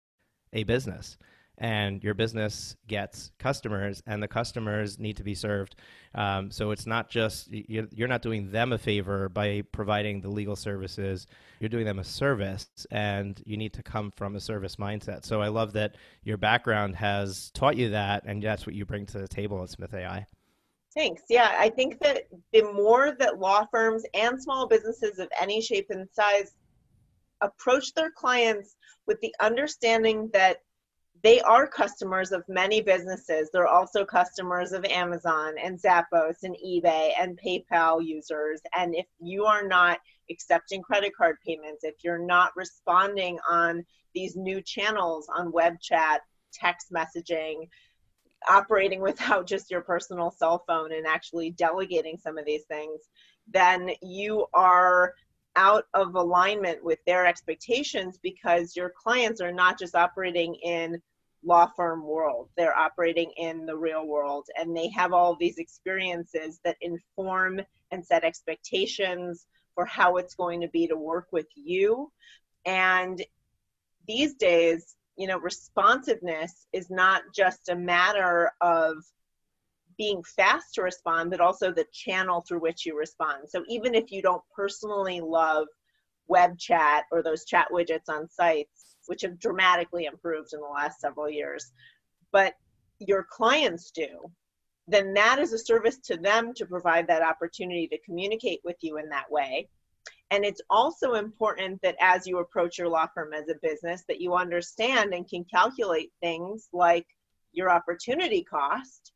a 0.52 0.64
business 0.64 1.18
and 1.58 2.04
your 2.04 2.14
business 2.14 2.76
gets 2.86 3.30
customers 3.38 4.02
and 4.06 4.22
the 4.22 4.28
customers 4.28 4.98
need 4.98 5.16
to 5.16 5.24
be 5.24 5.34
served. 5.34 5.76
Um, 6.14 6.50
so 6.50 6.70
it's 6.70 6.86
not 6.86 7.08
just 7.08 7.48
you're 7.50 8.08
not 8.08 8.22
doing 8.22 8.50
them 8.50 8.72
a 8.72 8.78
favor 8.78 9.28
by 9.28 9.62
providing 9.72 10.20
the 10.20 10.28
legal 10.28 10.56
services. 10.56 11.26
You're 11.60 11.70
doing 11.70 11.86
them 11.86 11.98
a 11.98 12.04
service 12.04 12.68
and 12.90 13.40
you 13.46 13.56
need 13.56 13.72
to 13.74 13.82
come 13.82 14.10
from 14.16 14.36
a 14.36 14.40
service 14.40 14.76
mindset. 14.76 15.24
So 15.24 15.40
i 15.40 15.48
love 15.48 15.72
that 15.72 15.96
your 16.24 16.36
background 16.36 16.96
has 16.96 17.50
taught 17.52 17.76
you 17.76 17.90
that 17.90 18.24
and 18.26 18.42
that's 18.42 18.66
what 18.66 18.74
you 18.74 18.84
bring 18.84 19.06
to 19.06 19.18
the 19.18 19.28
table 19.28 19.62
at 19.62 19.70
smith 19.70 19.94
ai 19.94 20.26
Thanks. 20.96 21.24
Yeah, 21.28 21.54
I 21.58 21.68
think 21.68 22.00
that 22.00 22.22
the 22.54 22.62
more 22.72 23.14
that 23.18 23.38
law 23.38 23.66
firms 23.70 24.04
and 24.14 24.42
small 24.42 24.66
businesses 24.66 25.18
of 25.18 25.28
any 25.38 25.60
shape 25.60 25.88
and 25.90 26.08
size 26.10 26.52
approach 27.42 27.92
their 27.92 28.10
clients 28.10 28.76
with 29.06 29.20
the 29.20 29.34
understanding 29.40 30.30
that 30.32 30.62
they 31.22 31.40
are 31.42 31.66
customers 31.66 32.32
of 32.32 32.44
many 32.48 32.80
businesses. 32.80 33.50
They're 33.52 33.66
also 33.66 34.06
customers 34.06 34.72
of 34.72 34.86
Amazon 34.86 35.54
and 35.62 35.78
Zappos 35.78 36.36
and 36.44 36.56
eBay 36.64 37.10
and 37.18 37.38
PayPal 37.44 38.02
users. 38.02 38.62
And 38.74 38.94
if 38.94 39.06
you 39.20 39.44
are 39.44 39.66
not 39.66 39.98
accepting 40.30 40.80
credit 40.80 41.12
card 41.14 41.36
payments, 41.46 41.84
if 41.84 41.96
you're 42.04 42.24
not 42.24 42.52
responding 42.56 43.38
on 43.50 43.84
these 44.14 44.34
new 44.34 44.62
channels 44.62 45.28
on 45.36 45.52
web 45.52 45.74
chat, 45.80 46.22
text 46.54 46.90
messaging, 46.90 47.68
operating 48.48 49.00
without 49.02 49.46
just 49.46 49.70
your 49.70 49.80
personal 49.80 50.30
cell 50.30 50.64
phone 50.66 50.92
and 50.92 51.06
actually 51.06 51.50
delegating 51.50 52.18
some 52.18 52.38
of 52.38 52.44
these 52.46 52.64
things, 52.64 53.00
then 53.48 53.90
you 54.02 54.46
are 54.54 55.14
out 55.56 55.84
of 55.94 56.14
alignment 56.14 56.84
with 56.84 56.98
their 57.06 57.26
expectations 57.26 58.18
because 58.22 58.76
your 58.76 58.92
clients 59.02 59.40
are 59.40 59.52
not 59.52 59.78
just 59.78 59.94
operating 59.94 60.54
in 60.56 61.00
law 61.42 61.66
firm 61.76 62.04
world. 62.04 62.50
They're 62.56 62.76
operating 62.76 63.32
in 63.36 63.64
the 63.64 63.76
real 63.76 64.06
world 64.06 64.46
and 64.58 64.76
they 64.76 64.88
have 64.90 65.12
all 65.12 65.36
these 65.36 65.58
experiences 65.58 66.60
that 66.64 66.76
inform 66.80 67.60
and 67.90 68.04
set 68.04 68.24
expectations 68.24 69.46
for 69.74 69.86
how 69.86 70.16
it's 70.16 70.34
going 70.34 70.60
to 70.60 70.68
be 70.68 70.86
to 70.88 70.96
work 70.96 71.28
with 71.32 71.46
you. 71.54 72.10
And 72.66 73.24
these 74.06 74.34
days 74.34 74.96
you 75.16 75.26
know 75.26 75.38
responsiveness 75.38 76.66
is 76.72 76.90
not 76.90 77.22
just 77.34 77.68
a 77.68 77.74
matter 77.74 78.52
of 78.60 78.96
being 79.98 80.22
fast 80.24 80.74
to 80.74 80.82
respond 80.82 81.30
but 81.30 81.40
also 81.40 81.72
the 81.72 81.86
channel 81.92 82.42
through 82.42 82.60
which 82.60 82.84
you 82.84 82.96
respond. 82.98 83.48
So 83.48 83.64
even 83.68 83.94
if 83.94 84.12
you 84.12 84.20
don't 84.20 84.42
personally 84.54 85.20
love 85.20 85.66
web 86.28 86.58
chat 86.58 87.04
or 87.10 87.22
those 87.22 87.44
chat 87.44 87.68
widgets 87.72 88.08
on 88.08 88.28
sites 88.28 88.96
which 89.06 89.22
have 89.22 89.38
dramatically 89.38 90.06
improved 90.06 90.52
in 90.52 90.60
the 90.60 90.66
last 90.66 91.00
several 91.00 91.30
years 91.30 91.72
but 92.32 92.54
your 92.98 93.24
clients 93.30 93.90
do 93.92 94.08
then 94.88 95.14
that 95.14 95.38
is 95.38 95.52
a 95.52 95.58
service 95.58 95.98
to 95.98 96.16
them 96.16 96.52
to 96.54 96.66
provide 96.66 97.06
that 97.06 97.22
opportunity 97.22 97.86
to 97.86 97.98
communicate 98.04 98.60
with 98.64 98.76
you 98.80 98.98
in 98.98 99.08
that 99.08 99.30
way 99.30 99.68
and 100.30 100.44
it's 100.44 100.60
also 100.68 101.14
important 101.14 101.80
that 101.82 101.96
as 102.00 102.26
you 102.26 102.38
approach 102.38 102.78
your 102.78 102.88
law 102.88 103.06
firm 103.14 103.32
as 103.32 103.48
a 103.48 103.54
business, 103.62 104.04
that 104.08 104.20
you 104.20 104.34
understand 104.34 105.14
and 105.14 105.28
can 105.28 105.44
calculate 105.44 106.12
things 106.20 106.68
like 106.72 107.06
your 107.52 107.70
opportunity 107.70 108.42
cost, 108.42 109.12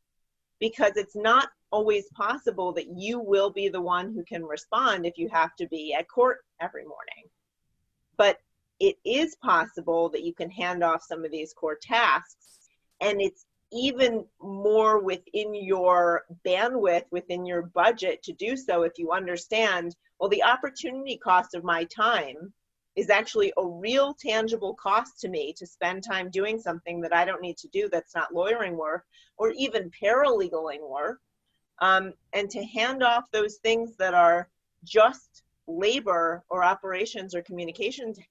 because 0.59 0.93
it's 0.95 1.15
not 1.15 1.49
always 1.71 2.07
possible 2.09 2.71
that 2.73 2.87
you 2.97 3.19
will 3.19 3.49
be 3.49 3.69
the 3.69 3.81
one 3.81 4.13
who 4.13 4.23
can 4.23 4.43
respond 4.43 5.05
if 5.05 5.17
you 5.17 5.29
have 5.29 5.55
to 5.55 5.67
be 5.67 5.93
at 5.93 6.09
court 6.09 6.39
every 6.59 6.83
morning. 6.83 7.29
But 8.17 8.39
it 8.79 8.97
is 9.05 9.35
possible 9.35 10.09
that 10.09 10.23
you 10.23 10.33
can 10.33 10.49
hand 10.49 10.83
off 10.83 11.03
some 11.03 11.23
of 11.25 11.31
these 11.31 11.53
core 11.53 11.77
tasks, 11.81 12.69
and 12.99 13.21
it's 13.21 13.45
even 13.73 14.25
more 14.41 14.99
within 14.99 15.53
your 15.53 16.25
bandwidth, 16.45 17.05
within 17.11 17.45
your 17.45 17.61
budget 17.61 18.21
to 18.23 18.33
do 18.33 18.57
so 18.57 18.83
if 18.83 18.93
you 18.97 19.11
understand 19.11 19.95
well, 20.21 20.29
the 20.29 20.43
opportunity 20.43 21.17
cost 21.17 21.55
of 21.55 21.63
my 21.63 21.83
time 21.85 22.53
is 22.95 23.09
actually 23.09 23.51
a 23.57 23.65
real 23.65 24.13
tangible 24.13 24.75
cost 24.75 25.19
to 25.19 25.27
me 25.27 25.51
to 25.57 25.65
spend 25.65 26.03
time 26.03 26.29
doing 26.29 26.59
something 26.59 27.01
that 27.01 27.11
I 27.11 27.25
don't 27.25 27.41
need 27.41 27.57
to 27.57 27.67
do 27.69 27.89
that's 27.89 28.13
not 28.13 28.31
lawyering 28.31 28.77
work 28.77 29.03
or 29.37 29.49
even 29.57 29.89
paralegaling 29.89 30.87
work. 30.87 31.19
Um, 31.79 32.13
and 32.33 32.51
to 32.51 32.63
hand 32.63 33.01
off 33.01 33.31
those 33.31 33.55
things 33.63 33.95
that 33.97 34.13
are 34.13 34.47
just 34.83 35.41
labor 35.65 36.43
or 36.49 36.63
operations 36.63 37.33
or 37.33 37.41
communication 37.41 38.13
t- 38.13 38.23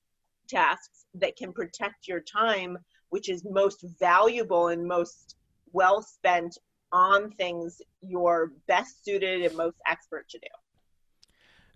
tasks 0.46 1.06
that 1.14 1.34
can 1.34 1.52
protect 1.52 2.06
your 2.06 2.20
time, 2.20 2.78
which 3.08 3.28
is 3.28 3.44
most 3.44 3.84
valuable 3.98 4.68
and 4.68 4.86
most 4.86 5.34
well 5.72 6.02
spent 6.02 6.56
on 6.92 7.32
things 7.32 7.82
you're 8.00 8.52
best 8.68 9.04
suited 9.04 9.42
and 9.42 9.56
most 9.56 9.78
expert 9.88 10.28
to 10.28 10.38
do. 10.38 10.59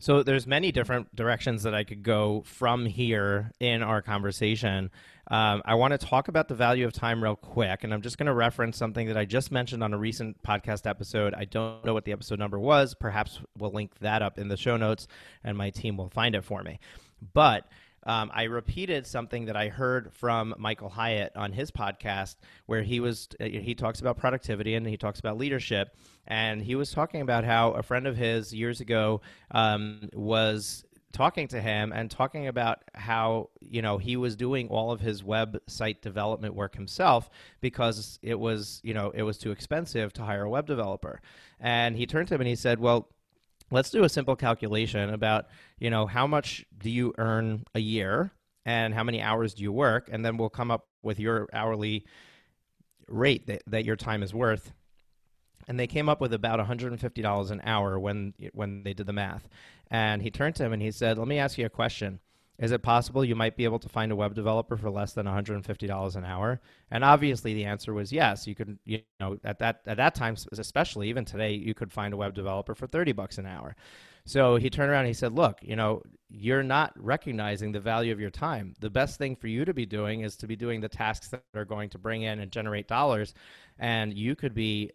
So 0.05 0.23
there's 0.23 0.47
many 0.47 0.71
different 0.71 1.17
directions 1.17 1.63
that 1.63 1.75
I 1.75 1.83
could 1.83 2.03
go 2.03 2.43
from 2.45 2.85
here 2.85 3.53
in 3.59 3.83
our 3.83 4.03
conversation. 4.03 4.91
Um, 5.29 5.63
I 5.65 5.77
want 5.77 5.99
to 5.99 6.07
talk 6.07 6.29
about 6.29 6.47
the 6.47 6.55
value 6.55 6.85
of 6.85 6.93
time 6.93 7.25
real 7.25 7.37
quick, 7.37 7.85
and 7.85 7.95
I'm 7.95 8.03
just 8.03 8.19
going 8.19 8.27
to 8.27 8.35
reference 8.35 8.77
something 8.77 9.07
that 9.07 9.17
I 9.17 9.25
just 9.25 9.51
mentioned 9.51 9.83
on 9.83 9.95
a 9.95 9.97
recent 9.97 10.43
podcast 10.43 10.87
episode. 10.87 11.33
I 11.33 11.47
don't 11.47 11.83
know 11.87 11.95
what 11.95 12.05
the 12.05 12.13
episode 12.13 12.39
number 12.39 12.59
was. 12.59 12.95
Perhaps 12.95 13.41
we'll 13.57 13.73
link 13.73 13.93
that 14.01 14.21
up 14.21 14.39
in 14.39 14.49
the 14.49 14.59
show 14.59 14.77
notes, 14.77 15.09
and 15.43 15.57
my 15.57 15.71
team 15.71 15.97
will 15.97 16.11
find 16.11 16.35
it 16.35 16.45
for 16.45 16.63
me. 16.63 16.81
But 17.33 17.67
um, 18.05 18.31
I 18.35 18.45
repeated 18.45 19.07
something 19.07 19.47
that 19.47 19.57
I 19.57 19.69
heard 19.69 20.13
from 20.13 20.55
Michael 20.59 20.89
Hyatt 20.89 21.33
on 21.37 21.53
his 21.53 21.71
podcast, 21.71 22.37
where 22.67 22.83
he 22.83 23.01
was 23.01 23.29
uh, 23.41 23.45
he 23.45 23.75
talks 23.75 24.01
about 24.01 24.17
productivity 24.17 24.75
and 24.75 24.87
he 24.87 24.97
talks 24.97 25.21
about 25.21 25.39
leadership, 25.39 25.97
and 26.27 26.63
he 26.63 26.75
was 26.75 26.91
talking 26.91 27.21
about 27.21 27.45
how 27.45 27.73
a 27.73 27.83
friend 27.83 28.07
of 28.07 28.17
his 28.17 28.53
years 28.53 28.81
ago 28.81 29.21
um, 29.51 30.09
was 30.13 30.85
talking 31.15 31.47
to 31.47 31.61
him 31.61 31.93
and 31.93 32.11
talking 32.11 32.49
about 32.49 32.83
how 32.93 33.49
you 33.61 33.81
know 33.81 33.97
he 33.97 34.17
was 34.17 34.37
doing 34.37 34.69
all 34.69 34.91
of 34.91 35.01
his 35.01 35.23
website 35.23 36.01
development 36.03 36.55
work 36.55 36.75
himself 36.75 37.31
because 37.61 38.19
it 38.21 38.39
was 38.39 38.81
you 38.83 38.93
know 38.93 39.11
it 39.15 39.23
was 39.23 39.39
too 39.39 39.53
expensive 39.53 40.13
to 40.13 40.23
hire 40.23 40.43
a 40.43 40.51
web 40.51 40.67
developer. 40.67 41.23
And 41.61 41.97
he 41.97 42.05
turned 42.05 42.29
to 42.29 42.35
him 42.35 42.43
and 42.43 42.49
he 42.49 42.57
said 42.57 42.81
well 42.81 43.09
let's 43.71 43.91
do 43.91 44.05
a 44.05 44.09
simple 44.09 44.37
calculation 44.37 45.11
about 45.11 45.47
you 45.79 45.91
know 45.91 46.07
how 46.07 46.27
much 46.27 46.65
do 46.79 46.91
you 46.91 47.13
earn 47.19 47.65
a 47.75 47.81
year 47.81 48.31
and 48.65 48.95
how 48.95 49.03
many 49.03 49.21
hours 49.21 49.55
do 49.55 49.63
you 49.63 49.73
work 49.73 50.09
and 50.11 50.25
then 50.25 50.37
we'll 50.37 50.51
come 50.51 50.71
up 50.71 50.87
with 51.03 51.21
your 51.21 51.49
hourly 51.53 52.05
rate 53.09 53.47
that, 53.47 53.63
that 53.67 53.85
your 53.85 53.97
time 53.97 54.23
is 54.23 54.33
worth 54.33 54.73
and 55.69 55.79
they 55.79 55.87
came 55.87 56.09
up 56.09 56.21
with 56.21 56.33
about 56.33 56.61
$150 56.61 57.51
an 57.51 57.61
hour 57.65 57.99
when 57.99 58.35
when 58.53 58.83
they 58.83 58.95
did 58.95 59.07
the 59.07 59.13
math. 59.13 59.49
And 59.91 60.23
he 60.23 60.31
turned 60.31 60.57
to 60.57 60.65
him 60.65 60.73
and 60.73 60.83
he 60.83 60.91
said, 60.91 61.19
"Let 61.19 61.29
me 61.29 61.39
ask 61.39 61.59
you 61.59 61.67
a 61.67 61.71
question. 61.71 62.21
Is 62.59 62.71
it 62.71 62.83
possible 62.83 63.25
you 63.25 63.35
might 63.35 63.57
be 63.57 63.65
able 63.65 63.81
to 63.81 63.89
find 63.89 64.13
a 64.13 64.17
web 64.17 64.35
developer 64.35 64.77
for 64.77 64.91
less 64.91 65.13
than 65.13 65.27
$150 65.27 66.17
an 66.17 66.25
hour?" 66.25 66.61
And 66.91 67.03
obviously 67.05 67.55
the 67.55 67.65
answer 67.65 67.93
was 67.93 68.13
yes. 68.13 68.47
You 68.47 68.55
could 68.55 68.79
you 68.85 69.01
know 69.21 69.39
at 69.45 69.59
that 69.59 69.83
at 69.87 69.97
that 69.97 70.15
time 70.15 70.37
especially 70.53 71.09
even 71.09 71.25
today 71.25 71.55
you 71.55 71.75
could 71.75 71.93
find 71.93 72.15
a 72.15 72.17
web 72.17 72.35
developer 72.35 72.75
for 72.75 72.87
30 72.87 73.13
bucks 73.13 73.39
an 73.39 73.47
hour. 73.47 73.75
So 74.27 74.57
he 74.57 74.71
turned 74.71 74.91
around 74.91 75.01
and 75.01 75.09
he 75.09 75.15
said, 75.15 75.33
"Look, 75.33 75.59
you 75.63 75.77
know, 75.77 76.03
you're 76.31 76.63
not 76.63 76.93
recognizing 76.97 77.73
the 77.73 77.81
value 77.81 78.13
of 78.13 78.21
your 78.21 78.31
time. 78.31 78.75
The 78.81 78.89
best 78.89 79.19
thing 79.19 79.37
for 79.37 79.49
you 79.49 79.65
to 79.65 79.75
be 79.75 79.85
doing 79.85 80.21
is 80.21 80.37
to 80.37 80.47
be 80.47 80.57
doing 80.57 80.81
the 80.81 80.89
tasks 80.89 81.29
that 81.29 81.45
are 81.55 81.67
going 81.67 81.91
to 81.91 81.99
bring 81.99 82.23
in 82.23 82.39
and 82.39 82.51
generate 82.51 82.89
dollars, 82.89 83.35
and 83.79 84.15
you 84.15 84.35
could 84.35 84.55
be 84.55 84.93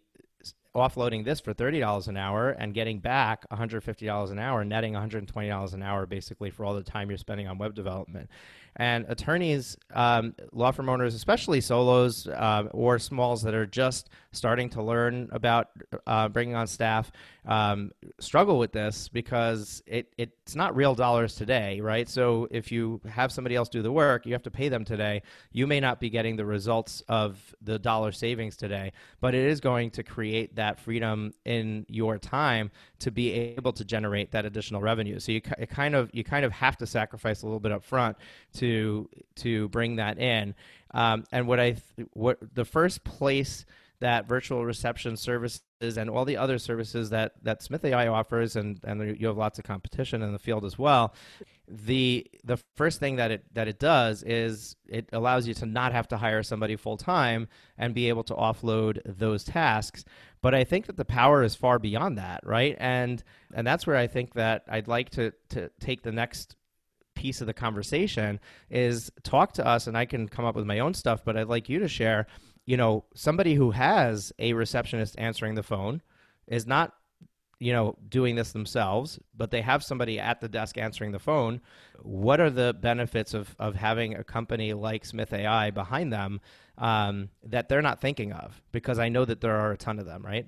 offloading 0.74 1.24
this 1.24 1.40
for 1.40 1.52
$30 1.52 2.08
an 2.08 2.16
hour 2.16 2.50
and 2.50 2.74
getting 2.74 3.00
back 3.00 3.48
$150 3.50 4.30
an 4.30 4.38
hour, 4.38 4.64
netting 4.64 4.94
$120 4.94 5.74
an 5.74 5.82
hour 5.82 6.06
basically 6.06 6.50
for 6.50 6.64
all 6.64 6.74
the 6.74 6.82
time 6.82 7.10
you're 7.10 7.18
spending 7.18 7.48
on 7.48 7.58
web 7.58 7.74
development. 7.74 8.30
And 8.76 9.04
attorneys, 9.08 9.76
um, 9.92 10.34
law 10.52 10.70
firm 10.70 10.88
owners, 10.88 11.14
especially 11.14 11.60
solos 11.60 12.26
uh, 12.26 12.64
or 12.72 12.98
smalls 12.98 13.42
that 13.42 13.54
are 13.54 13.66
just 13.66 14.10
starting 14.32 14.70
to 14.70 14.82
learn 14.82 15.28
about 15.32 15.68
uh, 16.06 16.28
bringing 16.28 16.54
on 16.54 16.66
staff, 16.66 17.10
um, 17.46 17.90
struggle 18.20 18.58
with 18.58 18.72
this 18.72 19.08
because 19.08 19.82
it, 19.86 20.12
it's 20.16 20.54
not 20.54 20.76
real 20.76 20.94
dollars 20.94 21.34
today, 21.34 21.80
right? 21.80 22.08
So 22.08 22.46
if 22.50 22.70
you 22.70 23.00
have 23.08 23.32
somebody 23.32 23.56
else 23.56 23.68
do 23.68 23.82
the 23.82 23.92
work, 23.92 24.26
you 24.26 24.32
have 24.32 24.42
to 24.44 24.50
pay 24.50 24.68
them 24.68 24.84
today. 24.84 25.22
You 25.52 25.66
may 25.66 25.80
not 25.80 26.00
be 26.00 26.10
getting 26.10 26.36
the 26.36 26.44
results 26.44 27.02
of 27.08 27.54
the 27.62 27.78
dollar 27.78 28.12
savings 28.12 28.56
today, 28.56 28.92
but 29.20 29.34
it 29.34 29.46
is 29.46 29.60
going 29.60 29.90
to 29.92 30.02
create 30.02 30.56
that 30.56 30.78
freedom 30.78 31.32
in 31.44 31.86
your 31.88 32.18
time 32.18 32.70
to 33.00 33.10
be 33.10 33.32
able 33.32 33.72
to 33.72 33.84
generate 33.84 34.30
that 34.32 34.44
additional 34.44 34.80
revenue. 34.80 35.18
So 35.18 35.32
you 35.32 35.40
kind 35.40 35.94
of 35.94 36.10
you 36.12 36.22
kind 36.22 36.44
of 36.44 36.52
have 36.52 36.76
to 36.78 36.86
sacrifice 36.86 37.42
a 37.42 37.46
little 37.46 37.60
bit 37.60 37.72
up 37.72 37.82
front 37.82 38.16
to 38.60 39.08
to 39.36 39.68
bring 39.68 39.96
that 39.96 40.18
in. 40.18 40.54
Um, 40.92 41.24
and 41.32 41.46
what 41.46 41.60
I 41.60 41.72
th- 41.72 42.08
what 42.12 42.38
the 42.54 42.64
first 42.64 43.04
place 43.04 43.64
that 44.00 44.26
virtual 44.26 44.64
reception 44.64 45.16
services 45.16 45.62
and 45.82 46.08
all 46.08 46.24
the 46.24 46.36
other 46.36 46.58
services 46.58 47.10
that 47.10 47.32
that 47.42 47.62
Smith 47.62 47.84
AI 47.84 48.08
offers, 48.08 48.56
and 48.56 48.80
and 48.84 49.18
you 49.20 49.26
have 49.26 49.36
lots 49.36 49.58
of 49.58 49.64
competition 49.64 50.22
in 50.22 50.32
the 50.32 50.38
field 50.38 50.64
as 50.64 50.78
well. 50.78 51.14
The 51.68 52.26
the 52.42 52.56
first 52.74 52.98
thing 52.98 53.16
that 53.16 53.30
it 53.30 53.44
that 53.54 53.68
it 53.68 53.78
does 53.78 54.22
is 54.22 54.74
it 54.88 55.08
allows 55.12 55.46
you 55.46 55.54
to 55.54 55.66
not 55.66 55.92
have 55.92 56.08
to 56.08 56.16
hire 56.16 56.42
somebody 56.42 56.76
full 56.76 56.96
time 56.96 57.46
and 57.78 57.94
be 57.94 58.08
able 58.08 58.24
to 58.24 58.34
offload 58.34 59.00
those 59.04 59.44
tasks. 59.44 60.04
But 60.42 60.54
I 60.54 60.64
think 60.64 60.86
that 60.86 60.96
the 60.96 61.04
power 61.04 61.42
is 61.42 61.54
far 61.54 61.78
beyond 61.78 62.18
that, 62.18 62.40
right? 62.44 62.76
And 62.80 63.22
and 63.54 63.66
that's 63.66 63.86
where 63.86 63.96
I 63.96 64.06
think 64.06 64.34
that 64.34 64.64
I'd 64.68 64.88
like 64.88 65.10
to 65.10 65.32
to 65.50 65.70
take 65.78 66.02
the 66.02 66.12
next 66.12 66.56
piece 67.20 67.42
of 67.42 67.46
the 67.46 67.52
conversation 67.52 68.40
is 68.70 69.12
talk 69.22 69.52
to 69.52 69.66
us 69.66 69.86
and 69.86 69.94
I 69.96 70.06
can 70.06 70.26
come 70.26 70.46
up 70.46 70.56
with 70.56 70.64
my 70.64 70.78
own 70.78 70.94
stuff, 70.94 71.22
but 71.22 71.36
I'd 71.36 71.48
like 71.48 71.68
you 71.68 71.78
to 71.80 71.86
share, 71.88 72.26
you 72.64 72.78
know, 72.78 73.04
somebody 73.14 73.52
who 73.54 73.72
has 73.72 74.32
a 74.38 74.54
receptionist 74.54 75.16
answering 75.18 75.54
the 75.54 75.62
phone 75.62 76.00
is 76.46 76.66
not 76.66 76.94
you 77.62 77.74
know 77.74 77.94
doing 78.08 78.36
this 78.36 78.52
themselves 78.52 79.18
but 79.36 79.50
they 79.50 79.60
have 79.60 79.84
somebody 79.84 80.18
at 80.18 80.40
the 80.40 80.48
desk 80.48 80.78
answering 80.78 81.12
the 81.12 81.18
phone. 81.18 81.60
What 82.00 82.40
are 82.40 82.48
the 82.48 82.72
benefits 82.72 83.34
of, 83.34 83.54
of 83.58 83.74
having 83.74 84.14
a 84.14 84.24
company 84.24 84.72
like 84.72 85.04
smith 85.04 85.34
ai 85.34 85.70
behind 85.70 86.10
them 86.10 86.40
um, 86.78 87.28
that 87.44 87.68
they're 87.68 87.82
not 87.82 88.00
thinking 88.00 88.32
of? 88.32 88.62
Because 88.72 88.98
i 88.98 89.10
know 89.10 89.26
that 89.26 89.42
there 89.42 89.56
are 89.56 89.72
a 89.72 89.76
ton 89.76 89.98
of 89.98 90.06
them 90.06 90.24
right 90.24 90.46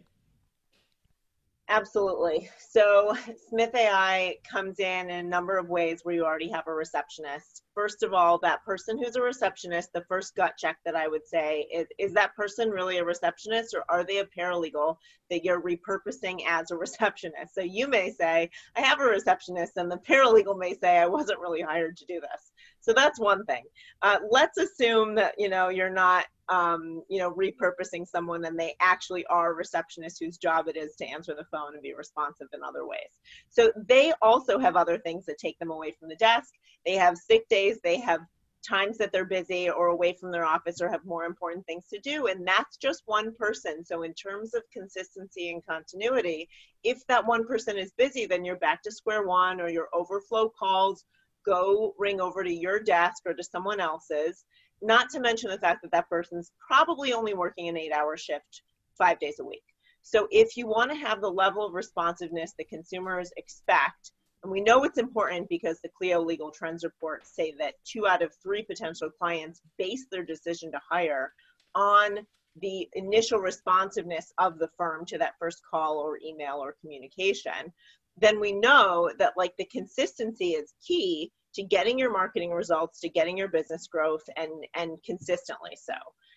Absolutely. 1.73 2.51
So 2.59 3.17
Smith 3.49 3.75
AI 3.75 4.37
comes 4.51 4.79
in 4.79 5.09
in 5.09 5.25
a 5.25 5.29
number 5.29 5.57
of 5.57 5.71
ways 5.71 6.01
where 6.03 6.15
you 6.15 6.23
already 6.23 6.51
have 6.51 6.67
a 6.67 6.75
receptionist. 6.75 7.63
First 7.75 8.03
of 8.03 8.13
all, 8.13 8.39
that 8.41 8.63
person 8.63 8.99
who's 9.03 9.17
a 9.17 9.23
receptionist, 9.23 9.91
the 9.95 10.05
first 10.07 10.37
gut 10.37 10.53
check 10.59 10.77
that 10.85 10.95
I 10.95 11.09
would 11.09 11.27
say 11.27 11.67
is 11.73 11.87
is 11.99 12.13
that 12.13 12.37
person 12.37 12.69
really 12.69 12.99
a 12.99 13.05
receptionist 13.05 13.75
or 13.75 13.85
are 13.89 14.05
they 14.05 14.19
a 14.19 14.27
paralegal 14.27 14.97
that 15.31 15.45
you're 15.45 15.63
repurposing 15.63 16.41
as 16.47 16.71
a 16.71 16.77
receptionist? 16.77 17.55
So 17.55 17.63
you 17.63 17.89
may 17.89 18.11
say, 18.11 18.51
I 18.77 18.81
have 18.83 19.01
a 19.01 19.05
receptionist, 19.05 19.73
and 19.77 19.91
the 19.91 19.97
paralegal 19.97 20.59
may 20.59 20.75
say, 20.75 20.99
I 20.99 21.07
wasn't 21.07 21.41
really 21.41 21.63
hired 21.63 21.97
to 21.97 22.05
do 22.05 22.21
this. 22.21 22.53
So 22.81 22.93
that's 22.93 23.19
one 23.19 23.47
thing. 23.47 23.63
Uh, 24.03 24.19
let's 24.31 24.59
assume 24.59 25.15
that 25.15 25.37
you 25.39 25.49
know 25.49 25.71
you're 25.71 25.89
not 25.89 26.27
um, 26.53 27.03
you 27.09 27.19
know 27.19 27.33
repurposing 27.33 28.07
someone 28.07 28.45
and 28.45 28.59
they 28.59 28.75
actually 28.81 29.25
are 29.27 29.53
a 29.53 29.55
receptionist 29.55 30.19
whose 30.21 30.37
job 30.37 30.69
it 30.69 30.77
is 30.77 30.95
to 30.97 31.07
answer 31.07 31.35
the 31.35 31.47
phone 31.51 31.73
and 31.73 31.83
be 31.83 31.95
responsive 31.95 32.49
in 32.53 32.63
other 32.63 32.87
ways. 32.87 33.09
So 33.49 33.73
they 33.89 34.13
also 34.21 34.59
have 34.59 34.77
other 34.77 34.99
things 34.99 35.25
that 35.27 35.39
take 35.39 35.59
them 35.59 35.71
away 35.71 35.93
from 35.99 36.11
the 36.11 36.17
desk. 36.17 36.53
They 36.85 36.95
have 36.95 37.17
sick 37.17 37.49
days. 37.49 37.79
They 37.83 37.99
have 38.01 38.21
times 38.69 38.99
that 38.99 39.11
they're 39.13 39.25
busy 39.25 39.71
or 39.71 39.89
away 39.89 40.13
from 40.13 40.31
their 40.31 40.45
office 40.45 40.81
or 40.81 40.89
have 40.89 41.05
more 41.05 41.25
important 41.25 41.67
things 41.67 41.85
to 41.89 41.99
do 41.99 42.29
and 42.29 42.47
that's 42.47 42.77
just 42.77 43.03
one 43.07 43.35
person 43.35 43.85
so 43.85 44.05
in 44.05 44.15
terms 44.15 44.55
of 44.55 44.63
consistency 44.73 45.51
and 45.51 45.67
continuity 45.67 46.49
if 46.85 47.05
that 47.09 47.27
one 47.27 47.45
person 47.45 47.77
is 47.77 47.91
busy 47.99 48.25
then 48.25 48.45
you're 48.45 48.55
back 48.55 48.81
to 48.81 48.93
square 48.93 49.27
one 49.27 49.61
or 49.61 49.69
your 49.69 49.89
overflow 49.93 50.49
calls 50.49 51.05
go 51.45 51.95
ring 51.99 52.21
over 52.21 52.43
to 52.43 52.53
your 52.53 52.79
desk 52.79 53.23
or 53.27 53.35
to 53.35 53.43
someone 53.43 53.81
else's, 53.81 54.45
not 54.83 55.11
to 55.11 55.21
mention 55.21 55.51
the 55.51 55.59
fact 55.59 55.83
that 55.83 55.93
that 55.93 56.09
person's 56.09 56.51
probably 56.67 57.13
only 57.13 57.35
working 57.35 57.69
an 57.69 57.77
eight 57.77 57.93
hour 57.93 58.17
shift 58.17 58.63
five 58.99 59.19
days 59.19 59.37
a 59.41 59.45
week. 59.45 59.63
So 60.03 60.27
if 60.31 60.57
you 60.57 60.67
want 60.67 60.91
to 60.91 60.97
have 60.97 61.21
the 61.21 61.31
level 61.31 61.65
of 61.65 61.75
responsiveness 61.75 62.55
that 62.59 62.69
consumers 62.69 63.31
expect, 63.37 64.11
and 64.43 64.51
we 64.51 64.61
know 64.61 64.83
it's 64.83 64.99
important 64.99 65.49
because 65.49 65.79
the 65.81 65.91
Clio 65.97 66.21
Legal 66.21 66.51
Trends 66.51 66.83
report 66.83 67.25
say 67.25 67.55
that 67.61 67.75
two 67.85 68.09
out 68.09 68.23
of 68.23 68.33
three 68.43 68.65
potential 68.65 69.11
clients 69.11 69.61
base 69.79 70.07
their 70.11 70.25
decision 70.25 70.73
to 70.73 70.81
hire 70.91 71.33
on 71.77 72.19
the 72.61 72.89
initial 72.95 73.39
responsiveness 73.39 74.33
of 74.39 74.59
the 74.59 74.69
firm 74.77 75.07
to 75.07 75.19
that 75.19 75.35
first 75.39 75.63
call 75.71 75.99
or 75.99 76.19
email 76.27 76.57
or 76.57 76.77
communication 76.81 77.73
then 78.19 78.41
we 78.41 78.53
know 78.53 79.11
that 79.19 79.33
like 79.37 79.57
the 79.57 79.65
consistency 79.67 80.51
is 80.51 80.75
key 80.87 81.33
to 81.55 81.63
getting 81.63 81.99
your 81.99 82.13
marketing 82.13 82.51
results 82.51 83.01
to 83.01 83.09
getting 83.09 83.37
your 83.37 83.49
business 83.49 83.87
growth 83.87 84.23
and 84.37 84.51
and 84.75 85.03
consistently 85.05 85.77
so. 85.77 85.95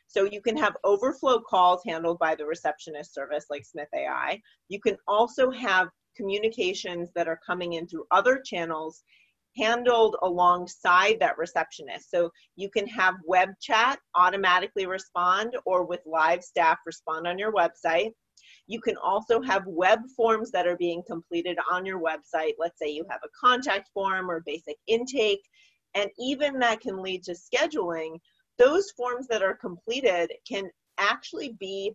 So 0.07 0.23
you 0.23 0.41
can 0.41 0.55
have 0.57 0.77
overflow 0.83 1.39
calls 1.39 1.81
handled 1.85 2.19
by 2.19 2.35
the 2.35 2.45
receptionist 2.45 3.13
service 3.13 3.45
like 3.49 3.65
smith 3.65 3.89
ai 3.95 4.39
you 4.69 4.79
can 4.79 4.97
also 5.07 5.49
have 5.51 5.89
communications 6.15 7.09
that 7.15 7.27
are 7.27 7.39
coming 7.45 7.73
in 7.73 7.87
through 7.87 8.05
other 8.11 8.41
channels 8.43 9.03
handled 9.57 10.17
alongside 10.21 11.17
that 11.19 11.37
receptionist. 11.37 12.11
So 12.11 12.29
you 12.55 12.69
can 12.69 12.87
have 12.87 13.15
web 13.25 13.49
chat 13.61 13.99
automatically 14.15 14.85
respond 14.85 15.55
or 15.65 15.85
with 15.85 16.01
live 16.05 16.43
staff 16.43 16.79
respond 16.85 17.27
on 17.27 17.37
your 17.37 17.53
website 17.53 18.11
you 18.67 18.81
can 18.81 18.97
also 18.97 19.41
have 19.41 19.65
web 19.67 19.99
forms 20.15 20.51
that 20.51 20.67
are 20.67 20.77
being 20.77 21.03
completed 21.07 21.57
on 21.71 21.85
your 21.85 21.99
website. 21.99 22.53
Let's 22.57 22.79
say 22.79 22.89
you 22.89 23.05
have 23.09 23.21
a 23.23 23.29
contact 23.39 23.89
form 23.93 24.29
or 24.29 24.41
basic 24.45 24.77
intake, 24.87 25.43
and 25.93 26.09
even 26.19 26.59
that 26.59 26.81
can 26.81 27.01
lead 27.01 27.23
to 27.23 27.33
scheduling. 27.33 28.19
Those 28.57 28.91
forms 28.91 29.27
that 29.27 29.43
are 29.43 29.55
completed 29.55 30.31
can 30.47 30.69
actually 30.97 31.55
be 31.59 31.93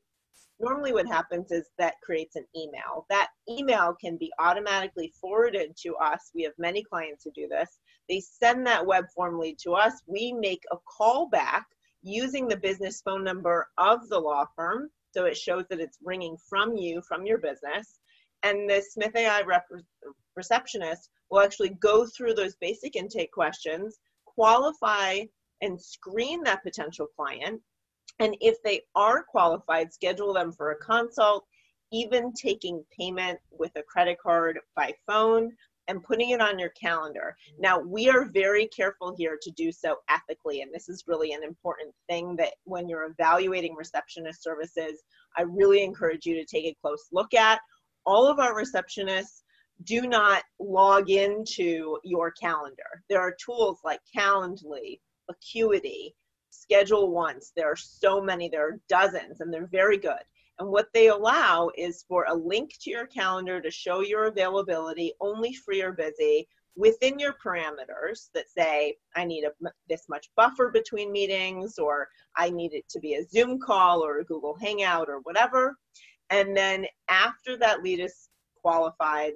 normally 0.61 0.93
what 0.93 1.07
happens 1.07 1.51
is 1.51 1.67
that 1.79 1.95
creates 2.03 2.37
an 2.37 2.45
email. 2.55 3.07
That 3.09 3.29
email 3.49 3.97
can 3.99 4.17
be 4.19 4.31
automatically 4.39 5.13
forwarded 5.21 5.75
to 5.83 5.97
us. 5.97 6.31
We 6.35 6.43
have 6.43 6.53
many 6.59 6.83
clients 6.83 7.25
who 7.25 7.31
do 7.33 7.49
this. 7.49 7.79
They 8.09 8.21
send 8.21 8.67
that 8.67 8.85
web 8.85 9.07
form 9.15 9.39
lead 9.39 9.59
to 9.61 9.73
us. 9.73 9.95
We 10.07 10.33
make 10.33 10.63
a 10.71 10.77
call 10.87 11.29
back 11.31 11.67
using 12.03 12.47
the 12.47 12.57
business 12.57 13.01
phone 13.01 13.25
number 13.25 13.69
of 13.79 14.09
the 14.09 14.19
law 14.19 14.45
firm 14.55 14.91
so 15.13 15.25
it 15.25 15.37
shows 15.37 15.65
that 15.71 15.81
it's 15.81 15.99
ringing 16.03 16.37
from 16.49 16.77
you, 16.77 17.03
from 17.03 17.27
your 17.27 17.39
business. 17.39 18.01
And 18.43 18.69
the 18.69 18.81
Smith 18.81 19.15
AI 19.17 19.43
rep- 19.43 19.69
receptionist 20.37 21.11
will 21.31 21.41
actually 21.41 21.71
go 21.81 22.07
through 22.07 22.35
those 22.35 22.57
basic 22.57 22.97
intake 22.97 23.33
questions, 23.33 23.99
qualify 24.25 25.21
and 25.61 25.81
screen 25.81 26.43
that 26.45 26.63
potential 26.63 27.07
client. 27.17 27.61
And 28.19 28.37
if 28.41 28.63
they 28.63 28.83
are 28.95 29.23
qualified, 29.23 29.93
schedule 29.93 30.33
them 30.33 30.53
for 30.53 30.71
a 30.71 30.77
consult, 30.77 31.45
even 31.93 32.33
taking 32.33 32.85
payment 32.97 33.39
with 33.51 33.73
a 33.77 33.83
credit 33.83 34.19
card 34.23 34.59
by 34.77 34.93
phone 35.07 35.51
and 35.91 36.05
putting 36.05 36.31
it 36.31 36.41
on 36.41 36.57
your 36.57 36.69
calendar. 36.71 37.37
Now, 37.59 37.81
we 37.81 38.09
are 38.09 38.25
very 38.25 38.69
careful 38.69 39.13
here 39.19 39.37
to 39.43 39.51
do 39.51 39.73
so 39.73 39.97
ethically, 40.09 40.63
and 40.63 40.73
this 40.73 40.89
is 40.89 41.03
really 41.09 41.33
an 41.33 41.43
important 41.43 41.93
thing 42.09 42.37
that 42.37 42.53
when 42.63 42.89
you're 42.89 43.11
evaluating 43.11 43.75
receptionist 43.75 44.41
services, 44.41 45.03
I 45.37 45.43
really 45.43 45.83
encourage 45.83 46.27
you 46.27 46.37
to 46.37 46.45
take 46.45 46.65
a 46.65 46.77
close 46.81 47.09
look 47.11 47.35
at. 47.35 47.61
All 48.07 48.29
of 48.29 48.39
our 48.39 48.55
receptionists 48.55 49.43
do 49.83 50.03
not 50.03 50.45
log 50.61 51.11
into 51.11 51.99
your 52.05 52.31
calendar. 52.31 53.03
There 53.09 53.21
are 53.21 53.35
tools 53.45 53.81
like 53.85 54.01
Calendly, 54.17 55.01
Acuity, 55.29 56.15
Schedule 56.51 57.11
Once. 57.11 57.51
There 57.57 57.67
are 57.67 57.77
so 57.77 58.21
many, 58.21 58.49
there 58.49 58.69
are 58.69 58.81
dozens, 58.89 59.41
and 59.41 59.53
they're 59.53 59.69
very 59.73 59.99
good. 59.99 60.23
And 60.61 60.69
what 60.69 60.89
they 60.93 61.09
allow 61.09 61.71
is 61.77 62.05
for 62.07 62.27
a 62.29 62.35
link 62.35 62.75
to 62.83 62.91
your 62.91 63.07
calendar 63.07 63.63
to 63.63 63.71
show 63.71 64.03
your 64.03 64.27
availability, 64.27 65.15
only 65.19 65.55
free 65.55 65.81
or 65.81 65.93
busy, 65.93 66.47
within 66.77 67.19
your 67.19 67.35
parameters 67.45 68.29
that 68.35 68.51
say, 68.51 68.97
I 69.17 69.25
need 69.25 69.45
a, 69.45 69.53
this 69.89 70.05
much 70.11 70.31
buffer 70.37 70.69
between 70.69 71.13
meetings, 71.13 71.79
or 71.79 72.09
I 72.37 72.51
need 72.51 72.75
it 72.75 72.87
to 72.91 73.01
be 73.01 73.15
a 73.15 73.25
Zoom 73.25 73.59
call 73.59 74.05
or 74.05 74.19
a 74.19 74.25
Google 74.25 74.55
Hangout 74.61 75.09
or 75.09 75.21
whatever. 75.23 75.79
And 76.29 76.55
then 76.55 76.87
after 77.09 77.57
that 77.57 77.83
lead 77.83 78.01
is 78.01 78.29
qualified, 78.61 79.33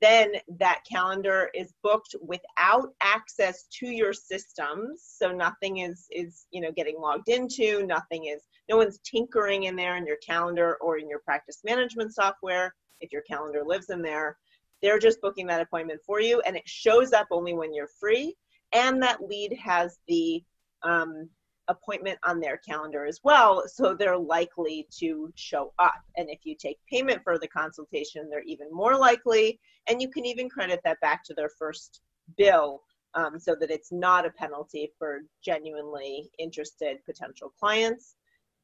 then 0.00 0.34
that 0.58 0.82
calendar 0.90 1.50
is 1.52 1.74
booked 1.82 2.14
without 2.22 2.90
access 3.02 3.64
to 3.72 3.86
your 3.88 4.12
systems 4.12 5.02
so 5.02 5.32
nothing 5.32 5.78
is 5.78 6.06
is 6.10 6.46
you 6.50 6.60
know 6.60 6.70
getting 6.70 7.00
logged 7.00 7.28
into 7.28 7.84
nothing 7.86 8.26
is 8.26 8.42
no 8.70 8.76
one's 8.76 9.00
tinkering 9.00 9.64
in 9.64 9.76
there 9.76 9.96
in 9.96 10.06
your 10.06 10.18
calendar 10.24 10.76
or 10.80 10.98
in 10.98 11.08
your 11.08 11.18
practice 11.18 11.58
management 11.64 12.14
software 12.14 12.74
if 13.00 13.12
your 13.12 13.22
calendar 13.22 13.62
lives 13.64 13.90
in 13.90 14.00
there 14.00 14.38
they're 14.80 14.98
just 14.98 15.20
booking 15.20 15.46
that 15.46 15.60
appointment 15.60 16.00
for 16.06 16.20
you 16.20 16.40
and 16.46 16.56
it 16.56 16.66
shows 16.66 17.12
up 17.12 17.26
only 17.30 17.52
when 17.52 17.74
you're 17.74 17.90
free 17.98 18.34
and 18.72 19.02
that 19.02 19.20
lead 19.28 19.52
has 19.62 19.98
the 20.08 20.42
um, 20.82 21.28
appointment 21.70 22.18
on 22.24 22.40
their 22.40 22.58
calendar 22.58 23.06
as 23.06 23.20
well, 23.22 23.62
so 23.66 23.94
they're 23.94 24.18
likely 24.18 24.86
to 24.98 25.32
show 25.36 25.72
up. 25.78 26.02
And 26.16 26.28
if 26.28 26.40
you 26.44 26.56
take 26.56 26.78
payment 26.90 27.22
for 27.22 27.38
the 27.38 27.48
consultation, 27.48 28.28
they're 28.28 28.42
even 28.42 28.66
more 28.70 28.98
likely, 28.98 29.60
and 29.88 30.02
you 30.02 30.10
can 30.10 30.26
even 30.26 30.50
credit 30.50 30.80
that 30.84 31.00
back 31.00 31.24
to 31.24 31.34
their 31.34 31.48
first 31.48 32.00
bill 32.36 32.82
um, 33.14 33.38
so 33.38 33.56
that 33.58 33.70
it's 33.70 33.92
not 33.92 34.26
a 34.26 34.30
penalty 34.30 34.92
for 34.98 35.20
genuinely 35.44 36.30
interested 36.38 36.98
potential 37.06 37.52
clients. 37.58 38.16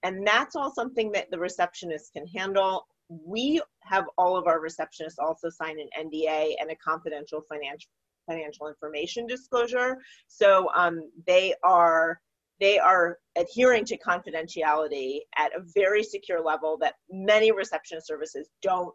And 0.06 0.24
that's 0.24 0.54
all 0.54 0.72
something 0.72 1.10
that 1.12 1.32
the 1.32 1.38
receptionist 1.38 2.12
can 2.12 2.28
handle. 2.28 2.86
We 3.08 3.60
have 3.82 4.04
all 4.16 4.36
of 4.36 4.46
our 4.46 4.60
receptionists 4.60 5.18
also 5.18 5.50
sign 5.50 5.78
an 5.80 5.88
NDA 5.98 6.54
and 6.60 6.70
a 6.70 6.76
confidential 6.76 7.42
financial 7.48 7.90
financial 8.28 8.68
information 8.68 9.26
disclosure. 9.26 9.98
So 10.28 10.68
um, 10.76 11.10
they 11.26 11.54
are 11.64 12.20
they 12.60 12.78
are 12.78 13.18
adhering 13.36 13.84
to 13.86 13.98
confidentiality 13.98 15.18
at 15.36 15.54
a 15.56 15.64
very 15.74 16.04
secure 16.04 16.40
level 16.40 16.78
that 16.78 16.94
many 17.10 17.50
reception 17.50 17.98
services 18.00 18.48
don't 18.62 18.94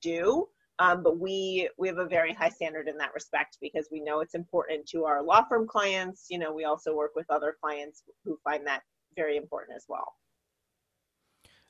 do. 0.00 0.48
Um, 0.78 1.02
but 1.02 1.18
we 1.18 1.68
we 1.76 1.86
have 1.88 1.98
a 1.98 2.06
very 2.06 2.32
high 2.32 2.48
standard 2.48 2.88
in 2.88 2.96
that 2.96 3.12
respect 3.12 3.58
because 3.60 3.88
we 3.92 4.00
know 4.00 4.20
it's 4.20 4.34
important 4.34 4.86
to 4.88 5.04
our 5.04 5.22
law 5.22 5.44
firm 5.50 5.66
clients. 5.66 6.28
You 6.30 6.38
know, 6.38 6.54
we 6.54 6.64
also 6.64 6.94
work 6.94 7.12
with 7.14 7.26
other 7.28 7.54
clients 7.62 8.04
who 8.24 8.38
find 8.42 8.66
that 8.66 8.80
very 9.14 9.36
important 9.36 9.76
as 9.76 9.84
well. 9.86 10.14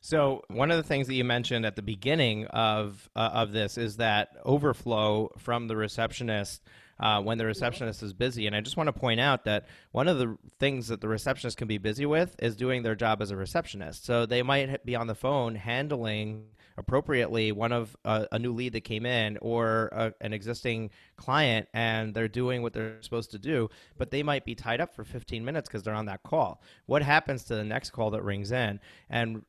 So 0.07 0.45
one 0.47 0.71
of 0.71 0.77
the 0.77 0.85
things 0.85 1.09
that 1.09 1.15
you 1.15 1.25
mentioned 1.25 1.67
at 1.67 1.75
the 1.75 1.83
beginning 1.83 2.47
of 2.47 3.11
uh, 3.17 3.31
of 3.33 3.51
this 3.51 3.77
is 3.77 3.97
that 3.97 4.37
overflow 4.45 5.33
from 5.37 5.67
the 5.67 5.75
receptionist 5.75 6.63
uh, 7.01 7.21
when 7.21 7.39
the 7.39 7.45
receptionist 7.45 8.05
is 8.05 8.13
busy. 8.13 8.47
And 8.47 8.55
I 8.55 8.61
just 8.61 8.77
want 8.77 8.87
to 8.87 8.93
point 8.93 9.19
out 9.19 9.47
that 9.47 9.67
one 9.91 10.07
of 10.07 10.19
the 10.19 10.39
things 10.61 10.87
that 10.89 11.01
the 11.01 11.09
receptionist 11.09 11.57
can 11.57 11.67
be 11.67 11.79
busy 11.79 12.07
with 12.07 12.37
is 12.39 12.55
doing 12.55 12.85
their 12.85 12.95
job 12.95 13.21
as 13.21 13.33
a 13.33 13.37
receptionist. 13.37 14.05
So 14.05 14.27
they 14.27 14.45
might 14.45 14.87
be 14.87 14.95
on 14.95 15.09
the 15.09 15.17
phone 15.17 15.57
handling 15.57 16.45
appropriately 16.79 17.53
one 17.53 17.73
of 17.73 17.97
uh, 18.05 18.27
a 18.33 18.39
new 18.39 18.53
lead 18.53 18.73
that 18.73 18.83
came 18.83 19.07
in 19.07 19.39
or 19.41 19.89
a, 19.93 20.13
an 20.21 20.33
existing 20.33 20.91
client 21.17 21.69
and 21.75 22.15
they're 22.15 22.29
doing 22.29 22.63
what 22.63 22.73
they're 22.73 23.03
supposed 23.03 23.31
to 23.31 23.39
do 23.39 23.69
but 23.99 24.11
they 24.11 24.23
might 24.23 24.45
be 24.45 24.55
tied 24.55 24.81
up 24.81 24.95
for 24.95 25.05
15 25.05 25.45
minutes 25.45 25.69
because 25.69 25.83
they're 25.83 25.95
on 25.95 26.07
that 26.07 26.23
call. 26.23 26.61
What 26.87 27.03
happens 27.03 27.45
to 27.45 27.55
the 27.55 27.65
next 27.65 27.91
call 27.91 28.11
that 28.11 28.23
rings 28.23 28.53
in? 28.53 28.81
And 29.11 29.43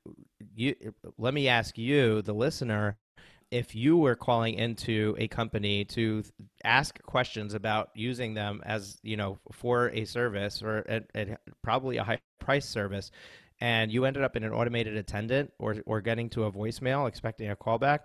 you 0.55 0.75
let 1.17 1.33
me 1.33 1.47
ask 1.47 1.77
you 1.77 2.21
the 2.21 2.33
listener 2.33 2.97
if 3.49 3.73
you 3.73 3.97
were 3.97 4.15
calling 4.15 4.55
into 4.55 5.15
a 5.17 5.27
company 5.27 5.85
to 5.85 6.23
ask 6.63 7.01
questions 7.03 7.53
about 7.53 7.89
using 7.95 8.33
them 8.33 8.61
as 8.65 8.97
you 9.03 9.15
know 9.15 9.39
for 9.51 9.89
a 9.91 10.05
service 10.05 10.61
or 10.61 10.79
a, 10.89 11.01
a, 11.15 11.37
probably 11.61 11.97
a 11.97 12.03
high 12.03 12.19
price 12.39 12.67
service 12.67 13.11
and 13.59 13.91
you 13.91 14.05
ended 14.05 14.23
up 14.23 14.35
in 14.35 14.43
an 14.43 14.51
automated 14.51 14.95
attendant 14.95 15.51
or, 15.59 15.75
or 15.85 16.01
getting 16.01 16.29
to 16.29 16.43
a 16.43 16.51
voicemail 16.51 17.07
expecting 17.07 17.49
a 17.49 17.55
callback 17.55 17.99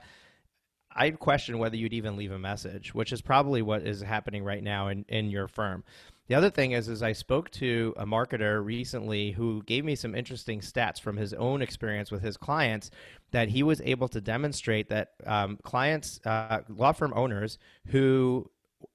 I'd 0.95 1.19
question 1.19 1.59
whether 1.59 1.77
you'd 1.77 1.95
even 1.95 2.17
leave 2.17 2.33
a 2.33 2.38
message, 2.38 2.95
which 2.95 3.12
is 3.12 3.23
probably 3.23 3.62
what 3.62 3.83
is 3.87 4.01
happening 4.03 4.45
right 4.45 4.62
now 4.62 4.88
in, 4.88 5.05
in 5.09 5.31
your 5.31 5.49
firm. 5.49 5.85
The 6.29 6.35
other 6.35 6.51
thing 6.51 6.73
is, 6.73 6.88
is 6.88 7.03
I 7.03 7.12
spoke 7.12 7.51
to 7.53 7.95
a 7.97 8.07
marketer 8.07 8.65
recently 8.65 9.33
who 9.33 9.62
gave 9.65 9.85
me 9.85 9.95
some 9.95 10.15
interesting 10.15 10.61
stats 10.61 11.01
from 11.01 11.17
his 11.17 11.35
own 11.35 11.62
experience 11.62 12.11
with 12.11 12.23
his 12.23 12.37
clients 12.37 12.91
that 13.33 13.49
he 13.49 13.62
was 13.62 13.81
able 13.83 14.09
to 14.09 14.21
demonstrate 14.21 14.88
that 14.91 15.12
um, 15.27 15.59
clients, 15.62 16.21
uh, 16.25 16.61
law 16.69 16.93
firm 16.93 17.12
owners 17.15 17.59
who 17.88 18.49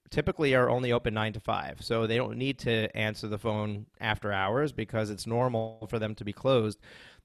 typically 0.10 0.56
are 0.56 0.70
only 0.70 0.91
open 0.91 1.13
nine 1.13 1.34
to 1.34 1.39
five. 1.39 1.78
So 1.82 2.08
they 2.08 2.17
don't 2.17 2.38
need 2.38 2.60
to 2.60 2.96
answer 2.96 3.28
the 3.28 3.38
phone 3.38 3.86
after 4.00 4.32
hours 4.32 4.72
because 4.72 5.10
it's 5.10 5.28
normal 5.28 5.88
for 5.89 6.00
them 6.00 6.15
to 6.15 6.26
be 6.26 6.34
closed. 6.34 6.80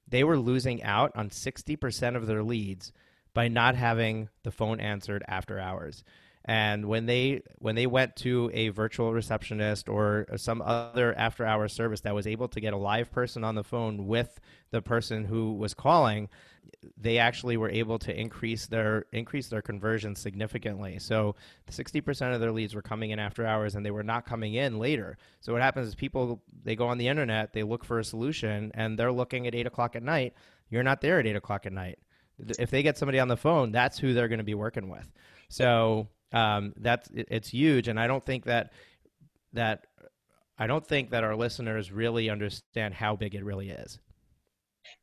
They 0.07 0.23
were 0.23 0.37
losing 0.37 0.83
out 0.83 1.11
on 1.15 1.29
60% 1.29 2.15
of 2.15 2.27
their 2.27 2.43
leads 2.43 2.91
by 3.33 3.47
not 3.47 3.75
having 3.75 4.29
the 4.43 4.51
phone 4.51 4.79
answered 4.79 5.23
after 5.27 5.59
hours. 5.59 6.03
And 6.45 6.85
when 6.85 7.05
they 7.05 7.41
when 7.59 7.75
they 7.75 7.87
went 7.87 8.17
to 8.17 8.51
a 8.53 8.69
virtual 8.69 9.13
receptionist 9.13 9.87
or 9.87 10.27
some 10.35 10.61
other 10.61 11.17
after 11.17 11.45
hour 11.45 11.69
service 11.69 12.01
that 12.01 12.13
was 12.13 12.27
able 12.27 12.49
to 12.49 12.59
get 12.59 12.73
a 12.73 12.77
live 12.77 13.11
person 13.11 13.43
on 13.45 13.55
the 13.55 13.63
phone 13.63 14.07
with 14.07 14.41
the 14.71 14.81
person 14.81 15.23
who 15.23 15.53
was 15.53 15.73
calling, 15.73 16.27
they 16.97 17.17
actually 17.17 17.55
were 17.55 17.69
able 17.69 17.97
to 17.99 18.19
increase 18.19 18.67
their 18.67 19.05
increase 19.13 19.47
their 19.47 19.61
conversion 19.61 20.15
significantly. 20.15 20.99
So 20.99 21.35
60% 21.71 22.33
of 22.33 22.41
their 22.41 22.51
leads 22.51 22.75
were 22.75 22.81
coming 22.81 23.11
in 23.11 23.19
after 23.19 23.45
hours 23.45 23.75
and 23.75 23.85
they 23.85 23.91
were 23.91 24.03
not 24.03 24.25
coming 24.25 24.55
in 24.55 24.79
later. 24.79 25.17
So 25.39 25.53
what 25.53 25.61
happens 25.61 25.87
is 25.87 25.95
people 25.95 26.41
they 26.63 26.75
go 26.75 26.87
on 26.87 26.97
the 26.97 27.07
internet, 27.07 27.53
they 27.53 27.63
look 27.63 27.85
for 27.85 27.99
a 27.99 28.03
solution 28.03 28.71
and 28.73 28.99
they're 28.99 29.13
looking 29.13 29.47
at 29.47 29.55
eight 29.55 29.67
o'clock 29.67 29.95
at 29.95 30.03
night. 30.03 30.33
You're 30.69 30.83
not 30.83 30.99
there 30.99 31.19
at 31.19 31.27
eight 31.27 31.37
o'clock 31.37 31.65
at 31.65 31.71
night 31.71 31.99
if 32.59 32.69
they 32.71 32.83
get 32.83 32.97
somebody 32.97 33.19
on 33.19 33.27
the 33.27 33.37
phone, 33.37 33.71
that's 33.71 33.97
who 33.97 34.13
they're 34.13 34.27
going 34.27 34.39
to 34.39 34.43
be 34.43 34.55
working 34.55 34.89
with. 34.89 35.07
So 35.49 36.07
um, 36.33 36.73
that's 36.77 37.09
it, 37.11 37.27
it's 37.31 37.49
huge, 37.49 37.87
and 37.87 37.99
I 37.99 38.07
don't 38.07 38.25
think 38.25 38.45
that 38.45 38.73
that 39.53 39.85
I 40.57 40.67
don't 40.67 40.85
think 40.85 41.11
that 41.11 41.23
our 41.23 41.35
listeners 41.35 41.91
really 41.91 42.29
understand 42.29 42.93
how 42.93 43.15
big 43.15 43.35
it 43.35 43.43
really 43.43 43.69
is. 43.69 43.99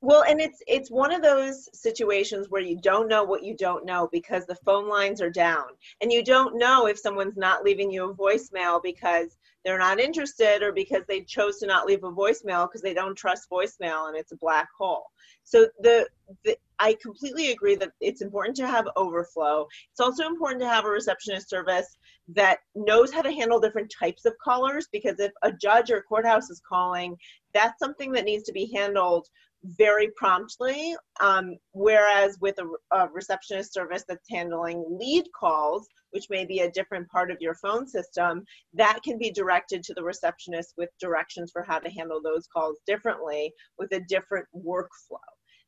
Well, 0.03 0.25
and 0.25 0.41
it's 0.41 0.63
it's 0.67 0.91
one 0.91 1.13
of 1.13 1.23
those 1.23 1.69
situations 1.79 2.49
where 2.49 2.63
you 2.63 2.79
don't 2.81 3.09
know 3.09 3.25
what 3.25 3.43
you 3.43 3.57
don't 3.57 3.85
know 3.85 4.09
because 4.13 4.47
the 4.47 4.55
phone 4.57 4.89
lines 4.89 5.21
are 5.21 5.31
down, 5.31 5.65
and 6.01 6.13
you 6.13 6.25
don't 6.25 6.59
know 6.59 6.87
if 6.87 6.99
someone's 6.99 7.37
not 7.37 7.65
leaving 7.65 7.91
you 7.91 8.11
a 8.11 8.15
voicemail 8.15 8.83
because 8.83 9.37
they're 9.65 9.79
not 9.79 10.01
interested 10.01 10.63
or 10.63 10.73
because 10.73 11.03
they 11.07 11.23
chose 11.23 11.59
to 11.59 11.67
not 11.67 11.87
leave 11.87 12.05
a 12.05 12.11
voicemail 12.11 12.67
because 12.67 12.83
they 12.83 12.95
don't 12.95 13.17
trust 13.17 13.51
voicemail 13.51 14.09
and 14.09 14.17
it's 14.17 14.33
a 14.33 14.37
black 14.37 14.69
hole. 14.77 15.05
So 15.45 15.69
the, 15.81 16.09
the 16.45 16.57
I 16.79 16.97
completely 17.03 17.51
agree 17.51 17.75
that 17.77 17.93
it's 18.01 18.23
important 18.23 18.57
to 18.57 18.67
have 18.67 18.89
overflow. 18.97 19.67
It's 19.91 20.01
also 20.01 20.27
important 20.27 20.63
to 20.63 20.69
have 20.69 20.87
a 20.87 20.91
receptionist 20.91 21.51
service 21.51 21.99
that 22.29 22.61
knows 22.75 23.13
how 23.13 23.23
to 23.23 23.33
handle 23.33 23.61
different 23.61 23.93
types 23.99 24.25
of 24.25 24.35
callers 24.43 24.89
because 24.91 25.21
if 25.21 25.33
a 25.43 25.53
judge 25.53 25.91
or 25.91 26.03
courthouse 26.03 26.49
is 26.49 26.63
calling, 26.67 27.17
that's 27.53 27.79
something 27.79 28.13
that 28.13 28.25
needs 28.25 28.45
to 28.45 28.53
be 28.53 28.73
handled 28.75 29.29
very 29.65 30.09
promptly. 30.17 30.95
Um, 31.21 31.57
whereas 31.73 32.39
with 32.41 32.57
a, 32.59 32.97
a, 32.97 33.09
receptionist 33.09 33.75
service 33.75 34.05
that's 34.09 34.29
handling 34.31 34.85
lead 34.89 35.27
calls, 35.39 35.87
which 36.11 36.27
may 36.31 36.45
be 36.45 36.61
a 36.61 36.71
different 36.71 37.09
part 37.09 37.31
of 37.31 37.39
your 37.41 37.55
phone 37.55 37.87
system, 37.87 38.45
that 38.75 39.01
can 39.05 39.19
be 39.19 39.31
directed 39.31 39.83
to 39.85 39.95
the 39.95 40.03
receptionist 40.03 40.75
with 40.77 40.89
directions 41.01 41.51
for 41.53 41.63
how 41.63 41.79
to 41.79 41.91
handle 41.91 42.21
those 42.23 42.47
calls 42.47 42.79
differently 42.87 43.53
with 43.79 43.93
a 43.93 44.01
different 44.09 44.47
workflow. 44.57 45.19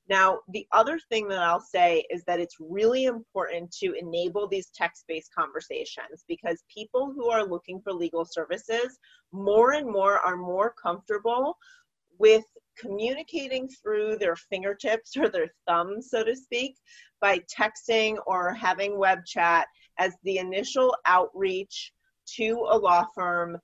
Now, 0.08 0.40
the 0.48 0.66
other 0.72 0.98
thing 1.08 1.28
that 1.28 1.38
I'll 1.38 1.60
say 1.60 2.04
is 2.10 2.24
that 2.26 2.40
it's 2.40 2.56
really 2.58 3.04
important 3.04 3.70
to 3.82 3.94
enable 3.94 4.48
these 4.48 4.70
text 4.74 5.04
based 5.06 5.30
conversations 5.36 6.24
because 6.26 6.64
people 6.74 7.12
who 7.14 7.30
are 7.30 7.46
looking 7.46 7.80
for 7.82 7.92
legal 7.92 8.24
services 8.24 8.98
more 9.30 9.72
and 9.72 9.86
more 9.86 10.18
are 10.18 10.36
more 10.36 10.74
comfortable 10.82 11.56
with 12.18 12.44
communicating 12.78 13.68
through 13.68 14.16
their 14.18 14.36
fingertips 14.36 15.16
or 15.16 15.28
their 15.28 15.48
thumbs, 15.66 16.10
so 16.10 16.24
to 16.24 16.34
speak, 16.34 16.76
by 17.20 17.40
texting 17.40 18.16
or 18.26 18.52
having 18.52 18.98
web 18.98 19.24
chat 19.24 19.66
as 19.98 20.14
the 20.24 20.38
initial 20.38 20.94
outreach 21.06 21.92
to 22.36 22.66
a 22.70 22.76
law 22.76 23.04
firm 23.14 23.58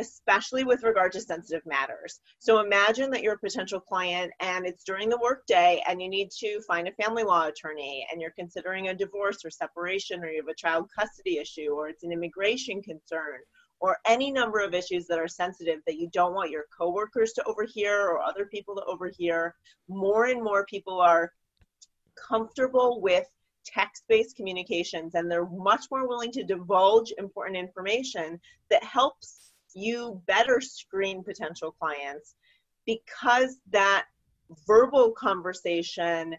especially 0.00 0.64
with 0.64 0.82
regard 0.82 1.12
to 1.12 1.20
sensitive 1.20 1.64
matters. 1.66 2.20
So 2.38 2.60
imagine 2.60 3.10
that 3.10 3.22
you're 3.22 3.34
a 3.34 3.38
potential 3.38 3.80
client 3.80 4.32
and 4.40 4.66
it's 4.66 4.84
during 4.84 5.08
the 5.08 5.18
workday 5.22 5.82
and 5.88 6.02
you 6.02 6.08
need 6.08 6.30
to 6.38 6.60
find 6.66 6.88
a 6.88 7.02
family 7.02 7.22
law 7.22 7.46
attorney 7.46 8.06
and 8.10 8.20
you're 8.20 8.32
considering 8.32 8.88
a 8.88 8.94
divorce 8.94 9.44
or 9.44 9.50
separation 9.50 10.22
or 10.22 10.28
you 10.28 10.42
have 10.42 10.48
a 10.48 10.54
child 10.54 10.90
custody 10.96 11.38
issue 11.38 11.70
or 11.70 11.88
it's 11.88 12.04
an 12.04 12.12
immigration 12.12 12.82
concern 12.82 13.40
or 13.80 13.98
any 14.06 14.30
number 14.30 14.60
of 14.60 14.74
issues 14.74 15.06
that 15.06 15.18
are 15.18 15.28
sensitive 15.28 15.80
that 15.86 15.98
you 15.98 16.08
don't 16.12 16.34
want 16.34 16.50
your 16.50 16.64
coworkers 16.76 17.32
to 17.34 17.44
overhear 17.44 18.08
or 18.08 18.20
other 18.20 18.46
people 18.46 18.74
to 18.74 18.84
overhear. 18.84 19.54
More 19.88 20.26
and 20.26 20.42
more 20.42 20.64
people 20.64 21.00
are 21.00 21.32
comfortable 22.16 23.00
with 23.00 23.26
text-based 23.64 24.36
communications 24.36 25.14
and 25.14 25.30
they're 25.30 25.46
much 25.46 25.86
more 25.90 26.08
willing 26.08 26.32
to 26.32 26.44
divulge 26.44 27.12
important 27.18 27.56
information 27.56 28.40
that 28.70 28.82
helps 28.82 29.52
you 29.74 30.20
better 30.26 30.60
screen 30.60 31.22
potential 31.22 31.72
clients 31.72 32.34
because 32.86 33.58
that 33.70 34.06
verbal 34.66 35.10
conversation 35.10 36.34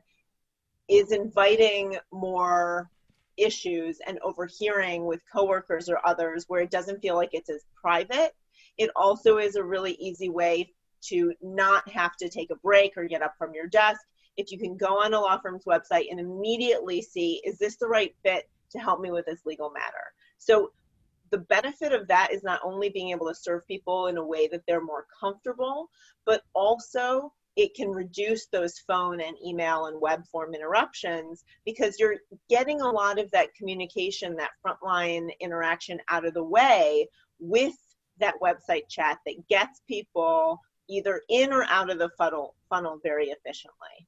is 0.87 1.11
inviting 1.11 1.97
more 2.11 2.89
issues 3.37 3.99
and 4.05 4.19
overhearing 4.23 5.05
with 5.05 5.21
coworkers 5.31 5.89
or 5.89 6.05
others 6.05 6.45
where 6.47 6.61
it 6.61 6.71
doesn't 6.71 7.01
feel 7.01 7.15
like 7.15 7.29
it's 7.31 7.49
as 7.49 7.65
private. 7.79 8.35
It 8.77 8.89
also 8.95 9.37
is 9.37 9.55
a 9.55 9.63
really 9.63 9.93
easy 9.93 10.29
way 10.29 10.73
to 11.01 11.33
not 11.41 11.87
have 11.89 12.15
to 12.17 12.29
take 12.29 12.51
a 12.51 12.55
break 12.55 12.93
or 12.97 13.05
get 13.05 13.21
up 13.21 13.35
from 13.37 13.53
your 13.53 13.67
desk. 13.67 14.01
If 14.35 14.51
you 14.51 14.59
can 14.59 14.77
go 14.77 14.99
on 14.99 15.13
a 15.13 15.19
law 15.19 15.39
firm's 15.39 15.65
website 15.65 16.07
and 16.09 16.19
immediately 16.19 17.01
see, 17.01 17.41
is 17.43 17.57
this 17.57 17.77
the 17.77 17.87
right 17.87 18.13
fit 18.23 18.49
to 18.71 18.79
help 18.79 18.99
me 18.99 19.11
with 19.11 19.25
this 19.25 19.45
legal 19.45 19.71
matter? 19.71 20.13
So 20.37 20.71
the 21.31 21.39
benefit 21.39 21.93
of 21.93 22.07
that 22.07 22.31
is 22.31 22.43
not 22.43 22.61
only 22.63 22.89
being 22.89 23.09
able 23.09 23.27
to 23.27 23.35
serve 23.35 23.67
people 23.67 24.07
in 24.07 24.17
a 24.17 24.25
way 24.25 24.47
that 24.47 24.61
they're 24.67 24.83
more 24.83 25.05
comfortable, 25.19 25.89
but 26.25 26.43
also 26.53 27.33
it 27.57 27.73
can 27.73 27.89
reduce 27.89 28.45
those 28.45 28.77
phone 28.79 29.19
and 29.19 29.35
email 29.43 29.87
and 29.87 29.99
web 29.99 30.23
form 30.27 30.53
interruptions 30.53 31.43
because 31.65 31.99
you're 31.99 32.17
getting 32.49 32.81
a 32.81 32.89
lot 32.89 33.19
of 33.19 33.29
that 33.31 33.53
communication, 33.55 34.35
that 34.35 34.51
frontline 34.65 35.29
interaction 35.39 35.99
out 36.07 36.25
of 36.25 36.35
the 36.35 36.43
way 36.43 37.07
with 37.39 37.73
that 38.19 38.35
website 38.41 38.87
chat 38.87 39.17
that 39.25 39.35
gets 39.49 39.81
people 39.87 40.61
either 40.87 41.21
in 41.29 41.51
or 41.51 41.65
out 41.65 41.89
of 41.89 41.97
the 41.97 42.09
funnel, 42.17 42.55
funnel 42.69 42.99
very 43.03 43.25
efficiently. 43.25 44.07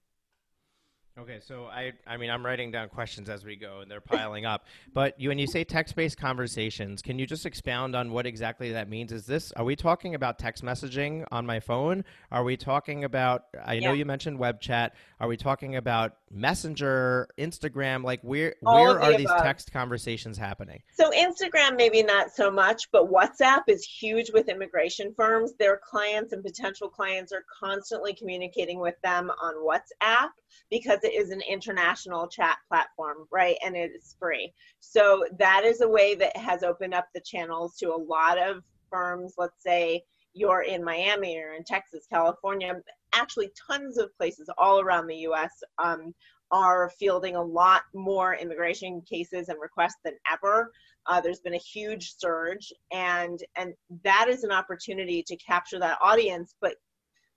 Okay, 1.21 1.39
so 1.45 1.65
I 1.65 1.91
I 2.07 2.15
mean 2.15 2.29
I'm 2.29 2.45
writing 2.45 2.71
down 2.71 2.87
questions 2.87 3.29
as 3.29 3.43
we 3.43 3.57
go 3.57 3.81
and 3.81 3.91
they're 3.91 3.99
piling 3.99 4.45
up. 4.45 4.65
But 4.93 5.19
you 5.19 5.27
when 5.27 5.37
you 5.37 5.47
say 5.47 5.65
text-based 5.65 6.17
conversations, 6.17 7.01
can 7.01 7.19
you 7.19 7.25
just 7.25 7.45
expound 7.45 7.93
on 7.93 8.11
what 8.11 8.25
exactly 8.25 8.71
that 8.71 8.87
means? 8.87 9.11
Is 9.11 9.25
this 9.25 9.51
are 9.53 9.65
we 9.65 9.75
talking 9.75 10.15
about 10.15 10.39
text 10.39 10.63
messaging 10.63 11.25
on 11.29 11.45
my 11.45 11.59
phone? 11.59 12.05
Are 12.31 12.45
we 12.45 12.55
talking 12.55 13.03
about 13.03 13.45
I 13.65 13.73
yeah. 13.73 13.87
know 13.87 13.93
you 13.93 14.05
mentioned 14.05 14.39
web 14.39 14.61
chat. 14.61 14.95
Are 15.19 15.27
we 15.27 15.35
talking 15.35 15.75
about 15.75 16.15
Messenger, 16.31 17.27
Instagram? 17.37 18.05
Like 18.05 18.21
where 18.21 18.55
All 18.65 18.75
where 18.75 19.01
are 19.01 19.11
the 19.11 19.17
these 19.17 19.31
text 19.39 19.73
conversations 19.73 20.37
happening? 20.37 20.81
So 20.93 21.11
Instagram 21.11 21.75
maybe 21.75 22.01
not 22.01 22.31
so 22.31 22.49
much, 22.49 22.89
but 22.91 23.11
WhatsApp 23.11 23.63
is 23.67 23.83
huge 23.83 24.31
with 24.31 24.47
immigration 24.47 25.13
firms. 25.17 25.53
Their 25.59 25.81
clients 25.83 26.31
and 26.31 26.41
potential 26.41 26.87
clients 26.87 27.33
are 27.33 27.43
constantly 27.59 28.13
communicating 28.13 28.79
with 28.79 28.95
them 29.01 29.29
on 29.41 29.55
WhatsApp 29.55 30.29
because 30.69 30.99
it 31.03 31.13
is 31.13 31.31
an 31.31 31.41
international 31.49 32.27
chat 32.27 32.57
platform, 32.67 33.27
right? 33.31 33.57
And 33.63 33.75
it 33.75 33.91
is 33.95 34.15
free. 34.19 34.53
So 34.79 35.25
that 35.37 35.63
is 35.63 35.81
a 35.81 35.89
way 35.89 36.15
that 36.15 36.35
has 36.37 36.63
opened 36.63 36.93
up 36.93 37.07
the 37.13 37.21
channels 37.21 37.75
to 37.77 37.93
a 37.93 37.95
lot 37.95 38.37
of 38.37 38.63
firms. 38.89 39.35
Let's 39.37 39.61
say 39.61 40.03
you're 40.33 40.61
in 40.61 40.83
Miami 40.83 41.37
or 41.37 41.53
in 41.53 41.63
Texas, 41.63 42.05
California, 42.09 42.75
actually 43.13 43.51
tons 43.69 43.97
of 43.97 44.15
places 44.17 44.49
all 44.57 44.79
around 44.79 45.07
the 45.07 45.17
US 45.27 45.51
um, 45.77 46.13
are 46.51 46.89
fielding 46.97 47.35
a 47.35 47.43
lot 47.43 47.83
more 47.93 48.35
immigration 48.35 49.01
cases 49.01 49.49
and 49.49 49.59
requests 49.61 49.99
than 50.03 50.15
ever. 50.31 50.71
Uh, 51.05 51.21
there's 51.21 51.39
been 51.39 51.53
a 51.53 51.57
huge 51.57 52.13
surge, 52.17 52.71
and 52.91 53.39
and 53.55 53.73
that 54.03 54.27
is 54.29 54.43
an 54.43 54.51
opportunity 54.51 55.23
to 55.23 55.35
capture 55.37 55.79
that 55.79 55.97
audience, 56.01 56.55
but 56.61 56.75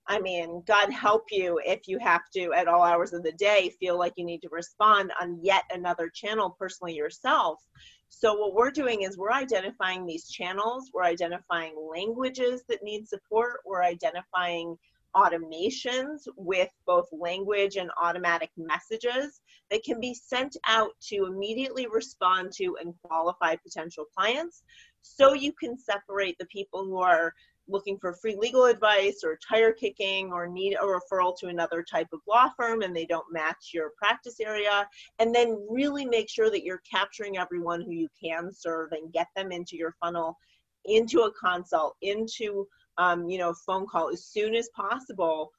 I 0.07 0.21
mean, 0.21 0.63
God 0.67 0.91
help 0.91 1.25
you 1.31 1.61
if 1.65 1.87
you 1.87 1.99
have 1.99 2.23
to, 2.35 2.53
at 2.53 2.69
all 2.69 2.83
hours 2.83 3.13
of 3.13 3.23
the 3.23 3.33
day, 3.33 3.73
feel 3.79 3.99
like 3.99 4.15
you 4.17 4.25
need 4.25 4.43
to 4.43 4.49
respond 4.51 5.13
on 5.21 5.39
yet 5.43 5.65
another 5.73 6.11
channel 6.13 6.57
personally 6.59 6.95
yourself. 6.95 7.61
So, 8.09 8.35
what 8.35 8.55
we're 8.55 8.71
doing 8.71 9.03
is 9.03 9.17
we're 9.17 9.33
identifying 9.33 10.05
these 10.05 10.29
channels, 10.29 10.91
we're 10.93 11.05
identifying 11.05 11.75
languages 11.95 12.63
that 12.69 12.83
need 12.83 13.09
support, 13.09 13.61
we're 13.65 13.83
identifying 13.83 14.77
automations 15.15 16.27
with 16.37 16.71
both 16.87 17.07
language 17.13 17.77
and 17.77 17.91
automatic 18.01 18.51
messages 18.57 19.41
that 19.71 19.83
can 19.85 20.01
be 20.01 20.15
sent 20.15 20.57
out 20.67 20.93
to 21.01 21.27
immediately 21.27 21.87
respond 21.87 22.51
to 22.53 22.77
and 22.81 22.95
qualify 23.03 23.55
potential 23.57 24.07
clients 24.17 24.63
so 25.03 25.35
you 25.35 25.53
can 25.53 25.79
separate 25.79 26.37
the 26.39 26.47
people 26.47 26.85
who 26.85 26.99
are 26.99 27.35
looking 27.73 27.99
for 27.99 28.13
free 28.13 28.37
legal 28.37 28.67
advice 28.67 29.23
or 29.25 29.39
tire 29.49 29.73
kicking 29.73 30.33
or 30.33 30.47
need 30.47 30.75
a 30.75 30.85
referral 30.85 31.37
to 31.39 31.49
another 31.49 31.83
type 31.83 32.09
of 32.13 32.21
law 32.29 32.49
firm 32.57 32.83
and 32.83 32.95
they 32.95 33.07
don't 33.07 33.33
match 33.33 33.71
your 33.75 33.91
practice 33.97 34.39
area. 34.41 34.87
And 35.19 35.35
then 35.35 35.67
really 35.69 36.05
make 36.05 36.29
sure 36.29 36.51
that 36.51 36.65
you're 36.65 36.83
capturing 36.89 37.39
everyone 37.39 37.81
who 37.81 37.93
you 37.93 38.09
can 38.23 38.53
serve 38.53 38.93
and 38.93 39.13
get 39.13 39.29
them 39.35 39.51
into 39.51 39.77
your 39.77 39.95
funnel 40.01 40.39
into 40.85 41.21
a 41.21 41.33
consult 41.33 41.97
into 42.03 42.67
um, 42.99 43.29
you 43.29 43.39
know 43.39 43.55
phone 43.67 43.87
call 43.87 44.11
as 44.11 44.25
soon 44.25 44.55
as 44.55 44.69
possible 44.75 45.53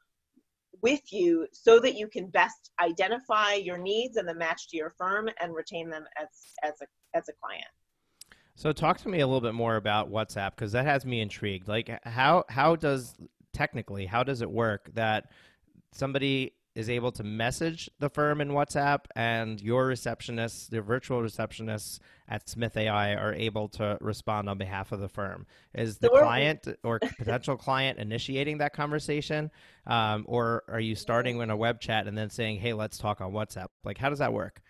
with 0.81 1.01
you 1.11 1.47
so 1.53 1.79
that 1.79 1.95
you 1.95 2.07
can 2.07 2.27
best 2.27 2.71
identify 2.81 3.53
your 3.53 3.77
needs 3.77 4.17
and 4.17 4.27
the 4.27 4.35
match 4.35 4.67
to 4.69 4.77
your 4.77 4.93
firm 4.97 5.29
and 5.41 5.53
retain 5.53 5.89
them 5.89 6.05
as 6.21 6.27
as 6.63 6.73
a 6.81 7.17
as 7.17 7.29
a 7.29 7.33
client 7.41 7.65
so 8.55 8.71
talk 8.71 8.99
to 8.99 9.09
me 9.09 9.19
a 9.19 9.27
little 9.27 9.41
bit 9.41 9.53
more 9.53 9.75
about 9.75 10.11
WhatsApp 10.11 10.51
because 10.51 10.71
that 10.73 10.85
has 10.85 11.05
me 11.05 11.21
intrigued. 11.21 11.67
Like 11.67 11.99
how 12.03 12.45
how 12.49 12.75
does 12.75 13.15
technically 13.53 14.05
how 14.05 14.23
does 14.23 14.41
it 14.41 14.49
work 14.49 14.89
that 14.93 15.31
somebody 15.91 16.53
is 16.75 16.89
able 16.89 17.11
to 17.11 17.23
message 17.23 17.89
the 17.99 18.09
firm 18.09 18.41
in 18.41 18.49
WhatsApp 18.49 19.01
and 19.15 19.61
your 19.61 19.87
receptionists, 19.87 20.69
the 20.69 20.81
virtual 20.81 21.21
receptionists 21.21 21.99
at 22.27 22.49
Smith 22.49 22.75
AI 22.75 23.13
are 23.13 23.33
able 23.33 23.67
to 23.69 23.97
respond 24.01 24.49
on 24.49 24.57
behalf 24.57 24.91
of 24.91 24.99
the 24.99 25.07
firm. 25.07 25.45
Is 25.75 25.99
the 25.99 26.09
client 26.09 26.67
or 26.83 26.99
potential 26.99 27.57
client 27.57 27.99
initiating 27.99 28.57
that 28.57 28.73
conversation? 28.73 29.51
Um, 29.85 30.25
or 30.27 30.63
are 30.67 30.79
you 30.79 30.95
starting 30.95 31.39
in 31.41 31.51
a 31.51 31.57
web 31.57 31.79
chat 31.79 32.07
and 32.07 32.17
then 32.17 32.31
saying, 32.31 32.59
hey, 32.59 32.73
let's 32.73 32.97
talk 32.97 33.21
on 33.21 33.31
WhatsApp? 33.33 33.67
Like, 33.83 33.99
how 33.99 34.09
does 34.09 34.19
that 34.19 34.33
work? 34.33 34.61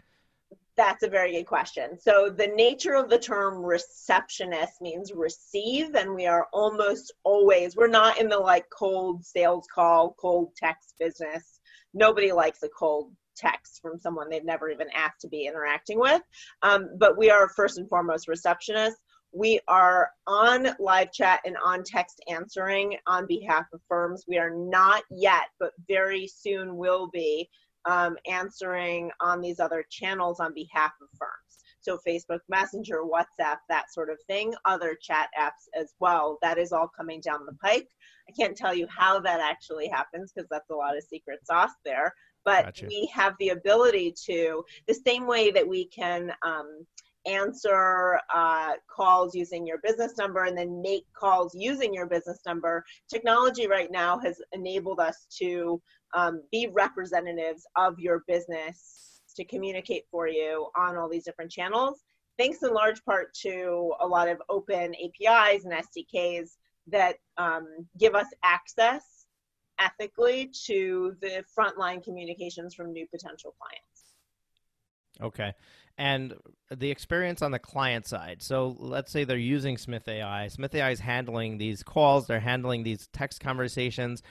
That's 0.76 1.04
a 1.04 1.10
very 1.10 1.34
good 1.34 1.46
question. 1.46 2.00
So, 2.00 2.30
the 2.30 2.48
nature 2.48 2.96
of 2.96 3.10
the 3.10 3.20
term 3.20 3.64
receptionist 3.64 4.82
means 4.82 5.12
receive, 5.14 5.94
and 5.94 6.16
we 6.16 6.26
are 6.26 6.48
almost 6.52 7.14
always, 7.24 7.76
we're 7.76 7.88
not 7.88 8.20
in 8.20 8.28
the 8.28 8.40
like 8.40 8.66
cold 8.72 9.24
sales 9.24 9.68
call, 9.74 10.16
cold 10.20 10.56
text 10.58 10.96
business. 11.00 11.60
Nobody 11.94 12.32
likes 12.32 12.64
a 12.64 12.70
cold 12.70 13.12
text 13.36 13.82
from 13.82 14.00
someone 14.00 14.30
they've 14.30 14.44
never 14.44 14.70
even 14.70 14.88
asked 14.96 15.22
to 15.22 15.28
be 15.28 15.46
interacting 15.46 16.00
with. 16.00 16.22
Um, 16.64 16.90
but 16.98 17.18
we 17.18 17.30
are 17.30 17.50
first 17.50 17.78
and 17.78 17.88
foremost 17.88 18.28
receptionists. 18.28 18.94
We 19.32 19.60
are 19.68 20.12
on 20.28 20.70
live 20.80 21.12
chat 21.12 21.42
and 21.46 21.58
on 21.64 21.84
text 21.84 22.24
answering 22.28 22.98
on 23.08 23.26
behalf 23.26 23.66
of 23.74 23.82
firms. 23.88 24.26
We 24.28 24.38
are 24.38 24.52
not 24.56 25.04
yet, 25.10 25.46
but 25.60 25.72
very 25.88 26.28
soon 26.28 26.78
will 26.78 27.10
be 27.12 27.50
um, 27.86 28.17
answering 28.30 29.12
on 29.19 29.41
these 29.41 29.60
other 29.60 29.86
channels 29.89 30.39
on 30.39 30.54
behalf 30.54 30.91
of 31.02 31.08
firms. 31.17 31.63
So, 31.82 32.00
Facebook 32.08 32.39
Messenger, 32.48 33.02
WhatsApp, 33.04 33.58
that 33.67 33.93
sort 33.93 34.10
of 34.10 34.17
thing, 34.28 34.54
other 34.63 34.98
chat 35.02 35.30
apps 35.39 35.67
as 35.78 35.93
well. 36.00 36.38
That 36.41 36.58
is 36.58 36.72
all 36.72 36.89
coming 36.96 37.19
down 37.19 37.46
the 37.46 37.58
pike. 37.62 37.89
I 38.30 38.32
can't 38.39 38.56
tell 38.56 38.74
you 38.74 38.88
how 38.88 39.19
that 39.19 39.41
actually 39.41 39.88
happens 39.89 40.32
because 40.34 40.48
that's 40.50 40.69
a 40.69 40.76
lot 40.76 40.96
of 40.96 41.04
secret 41.04 41.46
sauce 41.46 41.74
there. 41.84 42.13
But 42.46 42.65
gotcha. 42.65 42.88
we 42.88 43.12
have 43.13 43.36
the 43.39 43.50
ability 43.50 44.15
to, 44.26 44.63
the 44.88 44.93
same 44.93 45.28
way 45.28 45.52
that 45.52 45.67
we 45.67 45.86
can 45.86 46.32
um, 46.41 46.86
answer 47.26 48.20
uh, 48.34 48.74
calls 48.94 49.36
using 49.36 49.66
your 49.66 49.78
business 49.84 50.18
number 50.18 50.44
and 50.44 50.58
then 50.58 50.82
make 50.82 51.06
calls 51.14 51.56
using 51.56 51.94
your 51.94 52.06
business 52.06 52.40
number. 52.46 52.84
Technology 53.10 53.68
right 53.68 53.92
now 53.92 54.20
has 54.20 54.42
enabled 54.52 55.00
us 55.00 55.28
to 55.40 55.82
um, 56.14 56.42
be 56.52 56.68
representatives 56.72 57.66
of 57.76 58.00
your 58.00 58.24
business 58.28 59.22
to 59.36 59.44
communicate 59.46 60.04
for 60.12 60.28
you 60.28 60.68
on 60.78 60.98
all 60.98 61.10
these 61.10 61.24
different 61.24 61.52
channels. 61.52 62.02
Thanks 62.38 62.64
in 62.64 62.74
large 62.74 63.04
part 63.06 63.34
to 63.42 63.94
a 64.00 64.08
lot 64.08 64.28
of 64.28 64.42
open 64.50 64.94
APIs 64.96 65.66
and 65.66 65.74
SDKs 65.74 66.52
that 66.88 67.16
um, 67.38 67.68
give 67.98 68.16
us 68.16 68.28
access 68.44 69.26
ethically 69.80 70.52
to 70.66 71.16
the 71.22 71.44
frontline 71.58 72.04
communications 72.04 72.74
from 72.74 72.92
new 72.92 73.08
potential 73.08 73.56
clients. 73.60 73.94
Okay. 75.22 75.54
And 75.97 76.34
the 76.71 76.89
experience 76.89 77.41
on 77.41 77.51
the 77.51 77.60
client 77.60 78.08
side. 78.08 78.41
So 78.41 78.75
let's 78.79 79.12
say 79.12 79.23
they're 79.23 79.38
using 79.38 79.77
Smith 79.77 80.08
AI. 80.08 80.47
Smith 80.47 80.73
AI 80.73 80.91
is 80.91 80.99
handling 80.99 81.58
these 81.58 81.84
calls, 81.84 82.27
they're 82.27 82.39
handling 82.39 82.84
these 82.84 83.08
text 83.13 83.39
conversations. 83.39 84.23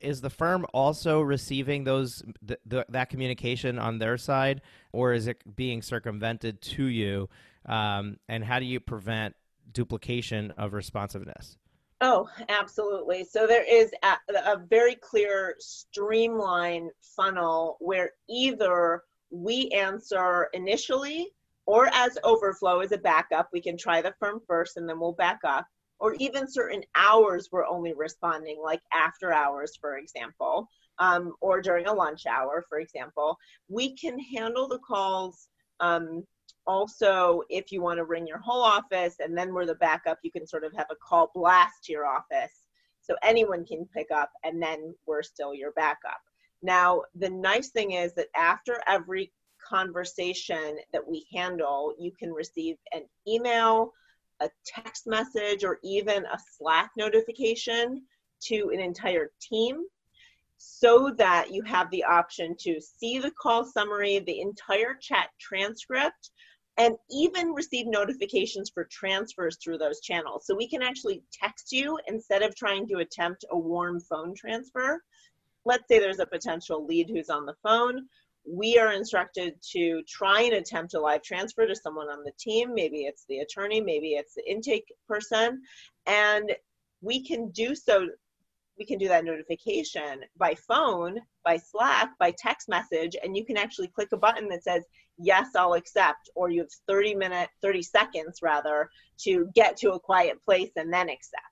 Is 0.00 0.20
the 0.20 0.30
firm 0.30 0.66
also 0.74 1.22
receiving 1.22 1.84
those 1.84 2.22
th- 2.46 2.60
th- 2.68 2.84
that 2.90 3.08
communication 3.08 3.78
on 3.78 3.98
their 3.98 4.18
side, 4.18 4.60
or 4.92 5.14
is 5.14 5.26
it 5.26 5.42
being 5.56 5.80
circumvented 5.80 6.60
to 6.60 6.84
you? 6.84 7.30
Um, 7.64 8.18
and 8.28 8.44
how 8.44 8.58
do 8.58 8.66
you 8.66 8.78
prevent 8.78 9.34
duplication 9.72 10.50
of 10.58 10.74
responsiveness? 10.74 11.56
Oh, 12.02 12.28
absolutely. 12.48 13.24
So 13.24 13.46
there 13.46 13.64
is 13.64 13.90
a, 14.02 14.16
a 14.52 14.56
very 14.56 14.94
clear 14.94 15.56
streamline 15.58 16.90
funnel 17.00 17.76
where 17.80 18.12
either 18.28 19.02
we 19.30 19.68
answer 19.70 20.48
initially 20.52 21.28
or 21.66 21.88
as 21.92 22.18
overflow 22.24 22.80
as 22.80 22.92
a 22.92 22.98
backup. 22.98 23.48
We 23.52 23.60
can 23.60 23.76
try 23.76 24.02
the 24.02 24.14
firm 24.18 24.40
first 24.46 24.76
and 24.76 24.88
then 24.88 24.98
we'll 24.98 25.12
back 25.12 25.40
up. 25.44 25.66
Or 25.98 26.14
even 26.14 26.50
certain 26.50 26.82
hours 26.94 27.50
we're 27.52 27.66
only 27.66 27.92
responding, 27.92 28.58
like 28.62 28.80
after 28.92 29.34
hours, 29.34 29.76
for 29.78 29.98
example, 29.98 30.66
um, 30.98 31.34
or 31.42 31.60
during 31.60 31.86
a 31.86 31.92
lunch 31.92 32.24
hour, 32.26 32.64
for 32.68 32.80
example. 32.80 33.36
We 33.68 33.94
can 33.94 34.18
handle 34.18 34.66
the 34.66 34.78
calls 34.78 35.48
um, 35.80 36.24
also 36.66 37.42
if 37.48 37.72
you 37.72 37.82
want 37.82 37.98
to 37.98 38.04
ring 38.04 38.26
your 38.26 38.38
whole 38.38 38.62
office 38.62 39.16
and 39.20 39.36
then 39.36 39.52
we're 39.52 39.66
the 39.66 39.74
backup 39.76 40.18
you 40.22 40.30
can 40.30 40.46
sort 40.46 40.64
of 40.64 40.72
have 40.74 40.86
a 40.90 40.96
call 40.96 41.30
blast 41.34 41.84
to 41.84 41.92
your 41.92 42.06
office 42.06 42.66
so 43.00 43.14
anyone 43.22 43.64
can 43.64 43.88
pick 43.94 44.08
up 44.10 44.30
and 44.44 44.62
then 44.62 44.94
we're 45.06 45.22
still 45.22 45.54
your 45.54 45.72
backup 45.72 46.20
now 46.62 47.02
the 47.14 47.30
nice 47.30 47.68
thing 47.68 47.92
is 47.92 48.12
that 48.14 48.28
after 48.36 48.80
every 48.86 49.32
conversation 49.68 50.78
that 50.92 51.06
we 51.06 51.26
handle 51.32 51.94
you 51.98 52.10
can 52.18 52.32
receive 52.32 52.76
an 52.92 53.02
email 53.28 53.92
a 54.40 54.50
text 54.66 55.06
message 55.06 55.64
or 55.64 55.78
even 55.82 56.24
a 56.24 56.38
slack 56.56 56.90
notification 56.96 58.02
to 58.40 58.70
an 58.72 58.80
entire 58.80 59.30
team 59.40 59.84
so 60.56 61.10
that 61.16 61.50
you 61.50 61.62
have 61.62 61.90
the 61.90 62.04
option 62.04 62.54
to 62.58 62.80
see 62.80 63.18
the 63.18 63.30
call 63.30 63.64
summary, 63.64 64.18
the 64.18 64.40
entire 64.40 64.94
chat 65.00 65.28
transcript, 65.40 66.30
and 66.76 66.96
even 67.10 67.52
receive 67.52 67.86
notifications 67.86 68.70
for 68.70 68.86
transfers 68.90 69.56
through 69.56 69.78
those 69.78 70.00
channels. 70.00 70.46
So 70.46 70.54
we 70.54 70.68
can 70.68 70.82
actually 70.82 71.22
text 71.32 71.72
you 71.72 71.98
instead 72.06 72.42
of 72.42 72.54
trying 72.54 72.86
to 72.88 72.98
attempt 72.98 73.44
a 73.50 73.58
warm 73.58 74.00
phone 74.00 74.34
transfer. 74.34 75.02
Let's 75.64 75.86
say 75.88 75.98
there's 75.98 76.20
a 76.20 76.26
potential 76.26 76.86
lead 76.86 77.10
who's 77.10 77.30
on 77.30 77.46
the 77.46 77.56
phone. 77.62 78.06
We 78.46 78.78
are 78.78 78.92
instructed 78.92 79.54
to 79.72 80.02
try 80.08 80.42
and 80.42 80.54
attempt 80.54 80.94
a 80.94 81.00
live 81.00 81.22
transfer 81.22 81.66
to 81.66 81.76
someone 81.76 82.08
on 82.08 82.24
the 82.24 82.32
team. 82.38 82.74
Maybe 82.74 83.04
it's 83.04 83.24
the 83.28 83.40
attorney, 83.40 83.80
maybe 83.80 84.14
it's 84.14 84.34
the 84.34 84.50
intake 84.50 84.90
person. 85.06 85.62
And 86.06 86.52
we 87.02 87.24
can 87.24 87.50
do 87.50 87.74
so 87.74 88.08
we 88.80 88.86
can 88.86 88.98
do 88.98 89.08
that 89.08 89.26
notification 89.26 90.22
by 90.38 90.54
phone, 90.54 91.20
by 91.44 91.58
Slack, 91.58 92.16
by 92.18 92.32
text 92.38 92.66
message, 92.66 93.14
and 93.22 93.36
you 93.36 93.44
can 93.44 93.58
actually 93.58 93.88
click 93.88 94.08
a 94.12 94.16
button 94.16 94.48
that 94.48 94.64
says, 94.64 94.84
yes, 95.18 95.48
I'll 95.54 95.74
accept, 95.74 96.30
or 96.34 96.48
you 96.48 96.62
have 96.62 96.70
30 96.88 97.14
minutes, 97.14 97.52
30 97.60 97.82
seconds 97.82 98.38
rather, 98.42 98.88
to 99.18 99.50
get 99.54 99.76
to 99.78 99.92
a 99.92 100.00
quiet 100.00 100.42
place 100.42 100.70
and 100.76 100.90
then 100.90 101.10
accept. 101.10 101.44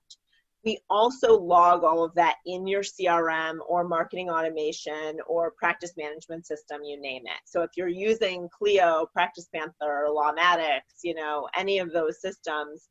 We 0.65 0.79
also 0.89 1.39
log 1.39 1.83
all 1.83 2.03
of 2.03 2.13
that 2.15 2.35
in 2.45 2.67
your 2.67 2.81
CRM 2.81 3.59
or 3.67 3.87
marketing 3.87 4.29
automation 4.29 5.19
or 5.25 5.51
practice 5.51 5.93
management 5.95 6.45
system, 6.45 6.83
you 6.83 6.99
name 6.99 7.23
it. 7.25 7.41
So 7.45 7.61
if 7.61 7.71
you're 7.77 7.87
using 7.87 8.49
Clio, 8.49 9.05
Practice 9.13 9.47
Panther, 9.53 10.07
Lawmatics, 10.09 11.01
you 11.01 11.13
know, 11.13 11.47
any 11.55 11.79
of 11.79 11.93
those 11.93 12.19
systems, 12.19 12.89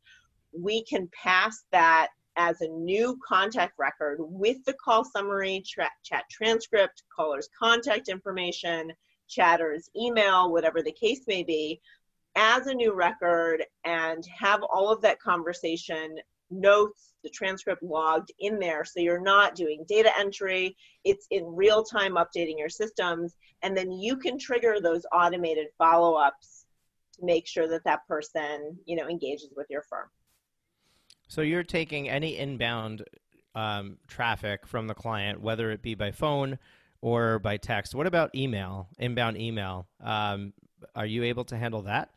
we 0.53 0.83
can 0.85 1.11
pass 1.13 1.65
that 1.71 2.09
as 2.37 2.61
a 2.63 2.69
new 2.69 3.19
contact 3.27 3.75
record 3.79 4.19
with 4.21 4.65
the 4.65 4.73
call 4.73 5.05
summary, 5.05 5.63
tra- 5.69 5.91
chat 6.03 6.25
transcript, 6.31 7.03
caller's 7.15 7.51
contact 7.59 8.09
information, 8.09 8.93
chatter's 9.29 9.91
email, 9.95 10.51
whatever 10.51 10.81
the 10.81 10.93
case 10.93 11.21
may 11.27 11.43
be, 11.43 11.81
as 12.37 12.67
a 12.67 12.75
new 12.75 12.95
record 12.95 13.65
and 13.85 14.25
have 14.27 14.63
all 14.63 14.91
of 14.91 15.03
that 15.03 15.21
conversation 15.21 16.17
notes, 16.51 17.15
the 17.23 17.31
transcript 17.31 17.83
logged 17.83 18.33
in 18.39 18.59
there. 18.59 18.85
So 18.85 19.01
you're 19.01 19.21
not 19.21 19.55
doing 19.55 19.85
data 19.89 20.11
entry, 20.19 20.77
it's 21.05 21.27
in 21.31 21.45
real 21.45 21.83
time 21.85 22.15
updating 22.15 22.59
your 22.59 22.69
systems. 22.69 23.35
And 23.63 23.77
then 23.77 23.91
you 23.91 24.17
can 24.17 24.39
trigger 24.39 24.77
those 24.81 25.05
automated 25.13 25.67
follow 25.77 26.15
ups 26.15 26.65
to 27.15 27.25
make 27.25 27.47
sure 27.47 27.69
that 27.69 27.85
that 27.85 28.07
person, 28.07 28.79
you 28.87 28.97
know, 28.97 29.09
engages 29.09 29.51
with 29.57 29.67
your 29.69 29.83
firm. 29.83 30.09
So 31.27 31.43
you're 31.43 31.65
taking 31.65 32.09
any 32.09 32.39
inbound 32.39 33.05
um, 33.55 33.99
traffic 34.07 34.67
from 34.67 34.87
the 34.87 34.95
client, 34.95 35.41
whether 35.41 35.71
it 35.71 35.83
be 35.83 35.95
by 35.95 36.13
phone 36.13 36.59
or 37.01 37.39
by 37.39 37.57
text. 37.57 37.95
What 37.95 38.07
about 38.07 38.35
email, 38.35 38.89
inbound 38.99 39.37
email? 39.39 39.89
Um, 40.03 40.53
are 40.95 41.07
you 41.07 41.25
able 41.25 41.45
to 41.47 41.57
handle 41.57 41.83
that? 41.83 42.11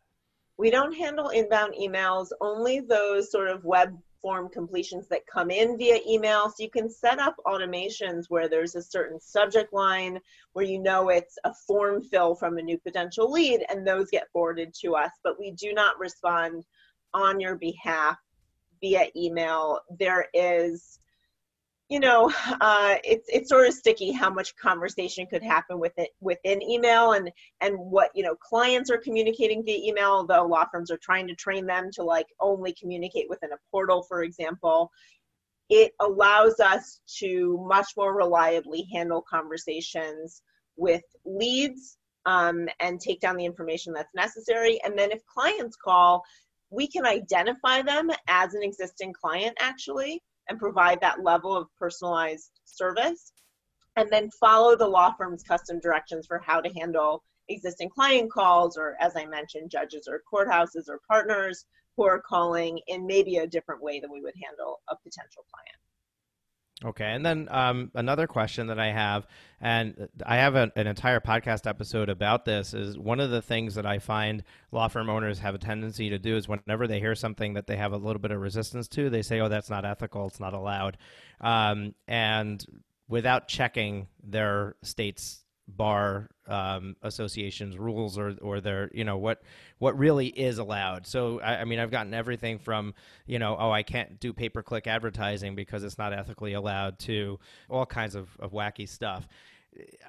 We 0.56 0.70
don't 0.70 0.92
handle 0.92 1.30
inbound 1.30 1.74
emails, 1.74 2.28
only 2.40 2.80
those 2.80 3.30
sort 3.30 3.48
of 3.48 3.64
web 3.64 3.98
form 4.22 4.48
completions 4.48 5.08
that 5.08 5.26
come 5.26 5.50
in 5.50 5.76
via 5.76 5.98
email. 6.08 6.48
So 6.48 6.62
you 6.62 6.70
can 6.70 6.88
set 6.88 7.18
up 7.18 7.34
automations 7.46 8.26
where 8.28 8.48
there's 8.48 8.76
a 8.76 8.82
certain 8.82 9.20
subject 9.20 9.72
line 9.72 10.20
where 10.52 10.64
you 10.64 10.78
know 10.78 11.08
it's 11.08 11.36
a 11.44 11.52
form 11.66 12.02
fill 12.02 12.34
from 12.34 12.56
a 12.56 12.62
new 12.62 12.78
potential 12.78 13.30
lead, 13.30 13.64
and 13.68 13.86
those 13.86 14.08
get 14.10 14.30
forwarded 14.32 14.72
to 14.80 14.94
us. 14.94 15.10
But 15.22 15.38
we 15.38 15.50
do 15.50 15.74
not 15.74 15.98
respond 15.98 16.64
on 17.12 17.40
your 17.40 17.56
behalf 17.56 18.16
via 18.82 19.06
email, 19.16 19.80
there 19.98 20.26
is, 20.34 20.98
you 21.92 22.00
know, 22.00 22.32
uh, 22.62 22.94
it's 23.04 23.28
it's 23.28 23.50
sort 23.50 23.68
of 23.68 23.74
sticky 23.74 24.12
how 24.12 24.30
much 24.30 24.56
conversation 24.56 25.26
could 25.26 25.42
happen 25.42 25.78
with 25.78 25.92
it 25.98 26.08
within 26.20 26.62
email 26.62 27.12
and 27.12 27.30
and 27.60 27.76
what 27.78 28.08
you 28.14 28.24
know 28.24 28.34
clients 28.36 28.90
are 28.90 28.96
communicating 28.96 29.62
via 29.62 29.76
email. 29.76 30.08
Although 30.08 30.46
law 30.46 30.64
firms 30.72 30.90
are 30.90 30.98
trying 31.02 31.26
to 31.28 31.34
train 31.34 31.66
them 31.66 31.90
to 31.92 32.02
like 32.02 32.28
only 32.40 32.74
communicate 32.80 33.26
within 33.28 33.52
a 33.52 33.58
portal, 33.70 34.06
for 34.08 34.22
example. 34.22 34.90
It 35.68 35.92
allows 36.00 36.60
us 36.60 37.00
to 37.18 37.62
much 37.68 37.88
more 37.94 38.14
reliably 38.16 38.86
handle 38.92 39.22
conversations 39.28 40.40
with 40.76 41.02
leads 41.26 41.98
um, 42.24 42.68
and 42.80 43.00
take 43.00 43.20
down 43.20 43.36
the 43.36 43.44
information 43.44 43.92
that's 43.92 44.14
necessary. 44.14 44.80
And 44.82 44.98
then 44.98 45.10
if 45.12 45.20
clients 45.26 45.76
call, 45.76 46.22
we 46.70 46.88
can 46.88 47.06
identify 47.06 47.82
them 47.82 48.10
as 48.28 48.54
an 48.54 48.62
existing 48.62 49.12
client 49.12 49.56
actually 49.60 50.22
and 50.52 50.60
provide 50.60 51.00
that 51.00 51.24
level 51.24 51.56
of 51.56 51.66
personalized 51.78 52.50
service. 52.66 53.32
And 53.96 54.10
then 54.10 54.30
follow 54.38 54.76
the 54.76 54.86
law 54.86 55.14
firm's 55.16 55.42
custom 55.42 55.80
directions 55.80 56.26
for 56.26 56.42
how 56.44 56.60
to 56.60 56.72
handle 56.78 57.22
existing 57.48 57.88
client 57.90 58.30
calls 58.30 58.76
or 58.76 58.96
as 59.00 59.16
i 59.16 59.26
mentioned 59.26 59.68
judges 59.68 60.08
or 60.08 60.22
courthouses 60.32 60.88
or 60.88 61.00
partners 61.08 61.66
who 61.96 62.04
are 62.04 62.22
calling 62.22 62.78
in 62.86 63.04
maybe 63.04 63.38
a 63.38 63.46
different 63.48 63.82
way 63.82 63.98
than 63.98 64.12
we 64.12 64.22
would 64.22 64.32
handle 64.40 64.78
a 64.90 64.96
potential 65.02 65.44
client 65.52 65.76
Okay, 66.84 67.12
and 67.12 67.24
then 67.24 67.48
um, 67.50 67.90
another 67.94 68.26
question 68.26 68.66
that 68.66 68.78
I 68.78 68.90
have, 68.90 69.26
and 69.60 70.08
I 70.26 70.36
have 70.36 70.56
a, 70.56 70.72
an 70.74 70.86
entire 70.88 71.20
podcast 71.20 71.68
episode 71.68 72.08
about 72.08 72.44
this, 72.44 72.74
is 72.74 72.98
one 72.98 73.20
of 73.20 73.30
the 73.30 73.40
things 73.42 73.76
that 73.76 73.86
I 73.86 74.00
find 74.00 74.42
law 74.72 74.88
firm 74.88 75.08
owners 75.08 75.38
have 75.38 75.54
a 75.54 75.58
tendency 75.58 76.10
to 76.10 76.18
do 76.18 76.36
is 76.36 76.48
whenever 76.48 76.88
they 76.88 76.98
hear 76.98 77.14
something 77.14 77.54
that 77.54 77.68
they 77.68 77.76
have 77.76 77.92
a 77.92 77.96
little 77.96 78.20
bit 78.20 78.32
of 78.32 78.40
resistance 78.40 78.88
to, 78.88 79.10
they 79.10 79.22
say, 79.22 79.40
"Oh, 79.40 79.48
that's 79.48 79.70
not 79.70 79.84
ethical. 79.84 80.26
It's 80.26 80.40
not 80.40 80.54
allowed," 80.54 80.98
um, 81.40 81.94
and 82.08 82.64
without 83.08 83.46
checking 83.46 84.08
their 84.22 84.74
state's 84.82 85.44
bar 85.76 86.28
um, 86.46 86.96
associations 87.02 87.78
rules 87.78 88.18
or 88.18 88.34
or 88.40 88.60
their 88.60 88.90
you 88.92 89.04
know 89.04 89.16
what 89.16 89.42
what 89.78 89.98
really 89.98 90.28
is 90.28 90.58
allowed. 90.58 91.06
So 91.06 91.40
I, 91.40 91.58
I, 91.58 91.64
mean 91.64 91.78
i've 91.78 91.90
gotten 91.90 92.14
everything 92.14 92.58
from 92.58 92.94
you 93.26 93.38
know 93.38 93.56
oh 93.58 93.70
i 93.70 93.82
can't 93.82 94.20
do 94.20 94.32
pay 94.32 94.48
per 94.48 94.62
click 94.62 94.86
advertising 94.86 95.54
because 95.54 95.84
it's 95.84 95.98
not 95.98 96.12
ethically 96.12 96.52
allowed 96.52 96.98
to 97.00 97.38
all 97.68 97.86
kinds 97.86 98.14
of, 98.14 98.28
of 98.38 98.52
wacky 98.52 98.88
stuff. 98.88 99.26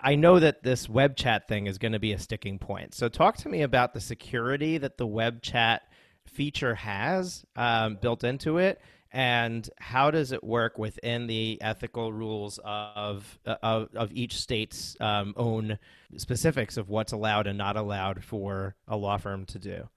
I 0.02 0.16
know 0.16 0.40
that 0.40 0.64
this 0.64 0.90
web 0.90 1.16
chat 1.16 1.48
thing 1.48 1.68
is 1.68 1.78
going 1.78 1.94
to 1.94 2.00
be 2.00 2.12
a 2.12 2.20
sticking 2.20 2.60
point. 2.60 2.94
So 2.94 3.08
talk 3.08 3.38
to 3.38 3.50
me 3.50 3.62
about 3.62 3.94
the 3.94 4.02
security 4.02 4.78
that 4.78 4.98
the 4.98 5.08
web 5.08 5.42
chat 5.42 5.84
feature 6.26 6.76
has 6.76 7.46
um, 7.56 7.98
built 8.02 8.24
into 8.24 8.58
it 8.58 8.82
and 9.14 9.70
how 9.80 10.12
does 10.12 10.32
it 10.32 10.44
work 10.44 10.78
within 10.78 11.28
the 11.28 11.62
ethical 11.62 12.12
rules 12.12 12.60
of 12.66 13.40
of, 13.46 13.90
of 13.96 14.12
each 14.14 14.36
state's 14.40 14.98
um, 15.00 15.34
own 15.38 15.78
specifics 16.18 16.78
of 16.78 16.90
what's 16.90 17.14
allowed 17.14 17.48
and 17.48 17.58
not 17.58 17.78
allowed 17.78 18.24
for 18.24 18.76
a 18.88 18.98
law 18.98 19.18
firm 19.18 19.46
to 19.46 19.60
do? 19.60 19.90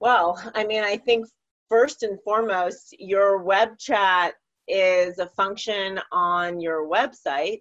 Well, 0.00 0.40
I 0.54 0.64
mean, 0.64 0.82
I 0.84 0.96
think 0.96 1.26
first 1.68 2.02
and 2.02 2.20
foremost, 2.22 2.94
your 2.98 3.38
web 3.42 3.78
chat 3.78 4.34
is 4.68 5.18
a 5.18 5.26
function 5.28 6.00
on 6.12 6.60
your 6.60 6.88
website 6.88 7.60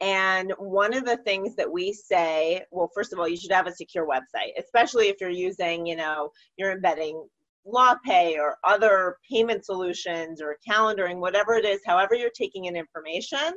And 0.00 0.52
one 0.58 0.94
of 0.94 1.04
the 1.04 1.16
things 1.18 1.56
that 1.56 1.70
we 1.72 1.92
say, 1.92 2.64
well, 2.70 2.90
first 2.94 3.12
of 3.12 3.18
all, 3.18 3.28
you 3.28 3.36
should 3.36 3.52
have 3.52 3.66
a 3.66 3.74
secure 3.74 4.06
website, 4.06 4.52
especially 4.58 5.08
if 5.08 5.20
you're 5.20 5.30
using, 5.30 5.86
you 5.86 5.96
know, 5.96 6.30
you're 6.56 6.70
embedding 6.72 7.26
LawPay 7.72 8.38
or 8.38 8.56
other 8.64 9.18
payment 9.28 9.64
solutions 9.64 10.40
or 10.40 10.56
calendaring, 10.68 11.18
whatever 11.18 11.54
it 11.54 11.64
is, 11.64 11.80
however 11.84 12.14
you're 12.14 12.30
taking 12.30 12.66
in 12.66 12.76
information, 12.76 13.52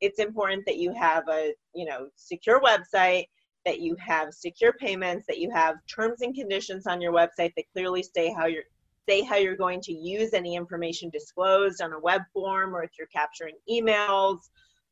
it's 0.00 0.18
important 0.18 0.64
that 0.66 0.78
you 0.78 0.92
have 0.92 1.24
a, 1.28 1.54
you 1.74 1.84
know, 1.84 2.08
secure 2.16 2.60
website, 2.60 3.26
that 3.64 3.80
you 3.80 3.96
have 3.98 4.32
secure 4.32 4.72
payments, 4.74 5.24
that 5.26 5.38
you 5.38 5.50
have 5.50 5.76
terms 5.88 6.20
and 6.20 6.34
conditions 6.34 6.86
on 6.86 7.00
your 7.00 7.12
website 7.12 7.52
that 7.56 7.64
clearly 7.72 8.02
say 8.02 8.32
how 8.32 8.46
you're 8.46 8.64
say 9.08 9.22
how 9.22 9.36
you're 9.36 9.56
going 9.56 9.82
to 9.82 9.92
use 9.92 10.32
any 10.32 10.56
information 10.56 11.10
disclosed 11.10 11.82
on 11.82 11.92
a 11.92 12.00
web 12.00 12.22
form 12.32 12.74
or 12.74 12.82
if 12.82 12.90
you're 12.98 13.06
capturing 13.08 13.54
emails 13.70 14.38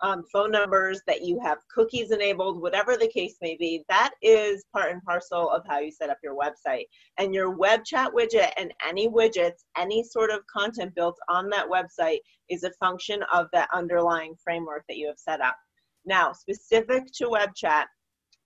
um, 0.03 0.25
phone 0.33 0.51
numbers, 0.51 1.01
that 1.07 1.23
you 1.23 1.41
have 1.41 1.59
cookies 1.73 2.11
enabled, 2.11 2.61
whatever 2.61 2.97
the 2.97 3.09
case 3.09 3.37
may 3.41 3.57
be, 3.57 3.85
that 3.89 4.11
is 4.21 4.65
part 4.73 4.93
and 4.93 5.03
parcel 5.05 5.49
of 5.49 5.63
how 5.67 5.79
you 5.79 5.93
set 5.93 6.11
up 6.11 6.19
your 6.23 6.37
website. 6.37 6.85
And 7.19 7.33
your 7.35 7.51
web 7.51 7.85
chat 7.85 8.11
widget 8.13 8.51
and 8.57 8.75
any 8.87 9.09
widgets, 9.09 9.65
any 9.77 10.03
sort 10.03 10.31
of 10.31 10.47
content 10.47 10.95
built 10.95 11.19
on 11.29 11.49
that 11.51 11.69
website 11.69 12.19
is 12.51 12.65
a 12.65 12.73
function 12.73 13.23
of 13.33 13.47
that 13.53 13.69
underlying 13.73 14.35
framework 14.43 14.85
that 14.89 14.97
you 14.97 15.07
have 15.07 15.19
set 15.19 15.41
up. 15.41 15.57
Now, 16.05 16.33
specific 16.33 17.05
to 17.15 17.29
web 17.29 17.55
chat, 17.55 17.87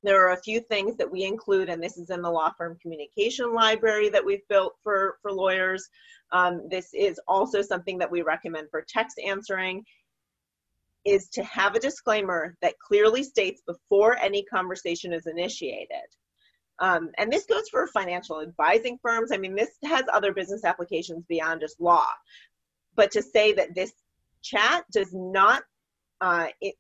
there 0.02 0.24
are 0.24 0.34
a 0.34 0.42
few 0.42 0.60
things 0.60 0.96
that 0.98 1.10
we 1.10 1.24
include, 1.24 1.70
and 1.70 1.82
this 1.82 1.96
is 1.96 2.10
in 2.10 2.20
the 2.20 2.30
law 2.30 2.52
firm 2.56 2.76
communication 2.82 3.54
library 3.54 4.10
that 4.10 4.24
we've 4.24 4.46
built 4.48 4.74
for, 4.82 5.16
for 5.22 5.32
lawyers. 5.32 5.88
Um, 6.32 6.68
this 6.70 6.90
is 6.92 7.18
also 7.26 7.62
something 7.62 7.98
that 7.98 8.10
we 8.10 8.22
recommend 8.22 8.68
for 8.70 8.84
text 8.86 9.18
answering 9.26 9.84
is 11.06 11.28
to 11.28 11.44
have 11.44 11.74
a 11.74 11.80
disclaimer 11.80 12.56
that 12.60 12.78
clearly 12.78 13.22
states 13.22 13.62
before 13.66 14.18
any 14.18 14.42
conversation 14.44 15.12
is 15.12 15.26
initiated. 15.26 16.08
Um, 16.78 17.10
and 17.16 17.32
this 17.32 17.46
goes 17.46 17.68
for 17.70 17.86
financial 17.86 18.42
advising 18.42 18.98
firms. 19.00 19.30
I 19.32 19.38
mean, 19.38 19.54
this 19.54 19.70
has 19.84 20.04
other 20.12 20.34
business 20.34 20.64
applications 20.64 21.24
beyond 21.28 21.60
just 21.60 21.80
law. 21.80 22.06
But 22.96 23.10
to 23.12 23.22
say 23.22 23.52
that 23.52 23.74
this 23.74 23.92
chat 24.42 24.84
does 24.90 25.10
not 25.12 25.62
uh, 26.20 26.46
it 26.60 26.74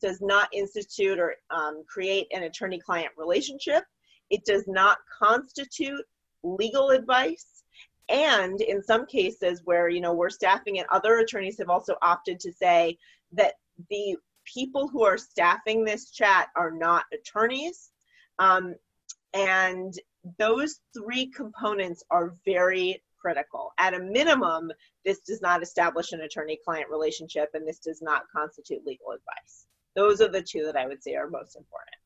does 0.00 0.20
not 0.20 0.48
institute 0.52 1.18
or 1.18 1.36
um, 1.50 1.84
create 1.88 2.26
an 2.32 2.42
attorney-client 2.42 3.12
relationship. 3.16 3.84
It 4.30 4.44
does 4.44 4.64
not 4.66 4.98
constitute 5.22 6.04
legal 6.42 6.90
advice. 6.90 7.62
And 8.08 8.60
in 8.60 8.82
some 8.82 9.06
cases 9.06 9.62
where 9.64 9.88
you 9.88 10.00
know 10.00 10.12
we're 10.12 10.30
staffing 10.30 10.78
and 10.78 10.88
other 10.90 11.18
attorneys 11.18 11.58
have 11.58 11.70
also 11.70 11.94
opted 12.02 12.40
to 12.40 12.52
say 12.52 12.98
that 13.32 13.54
the 13.90 14.16
people 14.44 14.88
who 14.88 15.04
are 15.04 15.18
staffing 15.18 15.84
this 15.84 16.10
chat 16.10 16.48
are 16.56 16.70
not 16.70 17.04
attorneys. 17.12 17.90
Um, 18.38 18.74
and 19.34 19.94
those 20.38 20.80
three 20.96 21.26
components 21.26 22.02
are 22.10 22.34
very 22.44 23.02
critical. 23.20 23.72
At 23.78 23.94
a 23.94 24.00
minimum, 24.00 24.72
this 25.04 25.20
does 25.20 25.40
not 25.40 25.62
establish 25.62 26.12
an 26.12 26.22
attorney 26.22 26.58
client 26.64 26.90
relationship 26.90 27.50
and 27.54 27.66
this 27.66 27.78
does 27.78 28.02
not 28.02 28.24
constitute 28.34 28.84
legal 28.84 29.10
advice. 29.10 29.66
Those 29.94 30.20
are 30.20 30.28
the 30.28 30.42
two 30.42 30.64
that 30.64 30.76
I 30.76 30.86
would 30.86 31.02
say 31.02 31.14
are 31.14 31.28
most 31.28 31.56
important. 31.56 31.96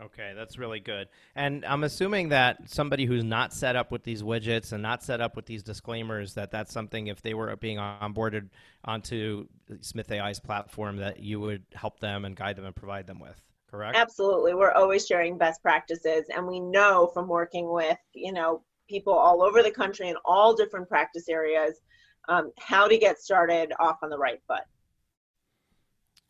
Okay, 0.00 0.32
that's 0.34 0.58
really 0.58 0.80
good. 0.80 1.08
And 1.34 1.64
I'm 1.64 1.84
assuming 1.84 2.30
that 2.30 2.68
somebody 2.68 3.04
who's 3.04 3.24
not 3.24 3.52
set 3.52 3.76
up 3.76 3.92
with 3.92 4.02
these 4.02 4.22
widgets 4.22 4.72
and 4.72 4.82
not 4.82 5.02
set 5.02 5.20
up 5.20 5.36
with 5.36 5.44
these 5.44 5.62
disclaimers 5.62 6.34
that 6.34 6.50
that's 6.50 6.72
something 6.72 7.08
if 7.08 7.20
they 7.20 7.34
were 7.34 7.54
being 7.56 7.76
onboarded 7.76 8.48
onto 8.84 9.46
Smith 9.80 10.10
AI's 10.10 10.40
platform 10.40 10.96
that 10.96 11.20
you 11.20 11.40
would 11.40 11.64
help 11.74 12.00
them 12.00 12.24
and 12.24 12.34
guide 12.34 12.56
them 12.56 12.64
and 12.64 12.74
provide 12.74 13.06
them 13.06 13.20
with. 13.20 13.40
Correct? 13.70 13.96
Absolutely. 13.96 14.54
We're 14.54 14.72
always 14.72 15.06
sharing 15.06 15.38
best 15.38 15.62
practices 15.62 16.26
and 16.34 16.46
we 16.46 16.60
know 16.60 17.10
from 17.12 17.28
working 17.28 17.70
with, 17.70 17.98
you 18.14 18.32
know, 18.32 18.62
people 18.88 19.14
all 19.14 19.42
over 19.42 19.62
the 19.62 19.70
country 19.70 20.08
in 20.08 20.16
all 20.24 20.54
different 20.54 20.88
practice 20.88 21.28
areas 21.28 21.80
um, 22.28 22.52
how 22.58 22.86
to 22.86 22.98
get 22.98 23.20
started 23.20 23.72
off 23.78 23.98
on 24.02 24.10
the 24.10 24.18
right 24.18 24.40
foot. 24.46 24.62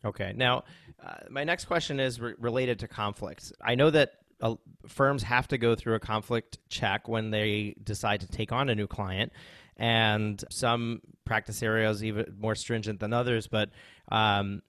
Okay. 0.05 0.33
Now, 0.35 0.63
uh, 1.03 1.15
my 1.29 1.43
next 1.43 1.65
question 1.65 1.99
is 1.99 2.19
re- 2.19 2.33
related 2.37 2.79
to 2.79 2.87
conflicts. 2.87 3.53
I 3.61 3.75
know 3.75 3.89
that 3.89 4.13
uh, 4.41 4.55
firms 4.87 5.23
have 5.23 5.47
to 5.49 5.57
go 5.57 5.75
through 5.75 5.95
a 5.95 5.99
conflict 5.99 6.57
check 6.69 7.07
when 7.07 7.31
they 7.31 7.75
decide 7.81 8.21
to 8.21 8.27
take 8.27 8.51
on 8.51 8.69
a 8.69 8.75
new 8.75 8.87
client, 8.87 9.31
and 9.77 10.43
some 10.49 11.01
practice 11.25 11.63
areas 11.63 12.03
even 12.03 12.35
more 12.37 12.55
stringent 12.55 12.99
than 12.99 13.13
others. 13.13 13.47
But 13.47 13.69
um, 14.09 14.61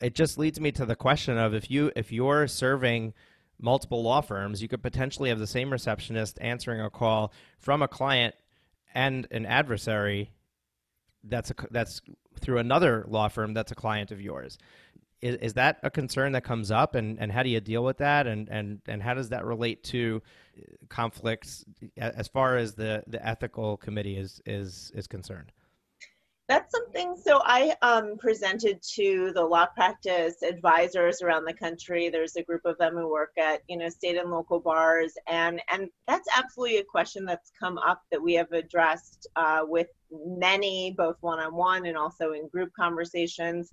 it 0.00 0.14
just 0.14 0.38
leads 0.38 0.58
me 0.58 0.72
to 0.72 0.86
the 0.86 0.96
question 0.96 1.36
of 1.36 1.54
if 1.54 1.70
you 1.70 1.92
if 1.94 2.10
you're 2.10 2.46
serving 2.46 3.12
multiple 3.60 4.02
law 4.02 4.20
firms, 4.20 4.62
you 4.62 4.68
could 4.68 4.82
potentially 4.82 5.28
have 5.28 5.38
the 5.38 5.46
same 5.46 5.70
receptionist 5.70 6.38
answering 6.40 6.80
a 6.80 6.90
call 6.90 7.32
from 7.58 7.82
a 7.82 7.88
client 7.88 8.34
and 8.94 9.26
an 9.30 9.44
adversary 9.44 10.32
that's 11.24 11.50
a, 11.50 11.54
that's 11.70 12.00
through 12.38 12.58
another 12.58 13.04
law 13.08 13.28
firm 13.28 13.54
that's 13.54 13.72
a 13.72 13.74
client 13.74 14.10
of 14.10 14.20
yours. 14.20 14.58
Is, 15.20 15.36
is 15.36 15.54
that 15.54 15.80
a 15.82 15.90
concern 15.90 16.32
that 16.32 16.44
comes 16.44 16.70
up, 16.70 16.94
and, 16.94 17.18
and 17.18 17.32
how 17.32 17.42
do 17.42 17.48
you 17.48 17.60
deal 17.60 17.84
with 17.84 17.98
that, 17.98 18.26
and, 18.26 18.48
and, 18.48 18.80
and 18.86 19.02
how 19.02 19.14
does 19.14 19.30
that 19.30 19.44
relate 19.44 19.82
to 19.84 20.22
conflicts 20.88 21.64
as 21.96 22.28
far 22.28 22.56
as 22.56 22.74
the, 22.74 23.02
the 23.08 23.24
ethical 23.26 23.76
committee 23.76 24.16
is, 24.16 24.40
is, 24.46 24.92
is 24.94 25.08
concerned? 25.08 25.50
That's 26.48 26.72
something. 26.72 27.14
So 27.22 27.42
I 27.44 27.76
um, 27.82 28.16
presented 28.16 28.80
to 28.94 29.32
the 29.34 29.44
law 29.44 29.66
practice 29.66 30.42
advisors 30.42 31.20
around 31.20 31.44
the 31.44 31.52
country. 31.52 32.08
There's 32.08 32.36
a 32.36 32.42
group 32.42 32.62
of 32.64 32.78
them 32.78 32.94
who 32.94 33.10
work 33.10 33.32
at 33.38 33.60
you 33.68 33.76
know 33.76 33.90
state 33.90 34.16
and 34.16 34.30
local 34.30 34.58
bars, 34.58 35.12
and 35.26 35.60
and 35.70 35.90
that's 36.06 36.26
absolutely 36.34 36.78
a 36.78 36.84
question 36.84 37.26
that's 37.26 37.52
come 37.60 37.76
up 37.76 38.00
that 38.10 38.22
we 38.22 38.32
have 38.34 38.50
addressed 38.52 39.28
uh, 39.36 39.60
with 39.64 39.88
many, 40.10 40.94
both 40.96 41.16
one-on-one 41.20 41.86
and 41.86 41.96
also 41.96 42.32
in 42.32 42.48
group 42.48 42.70
conversations. 42.78 43.72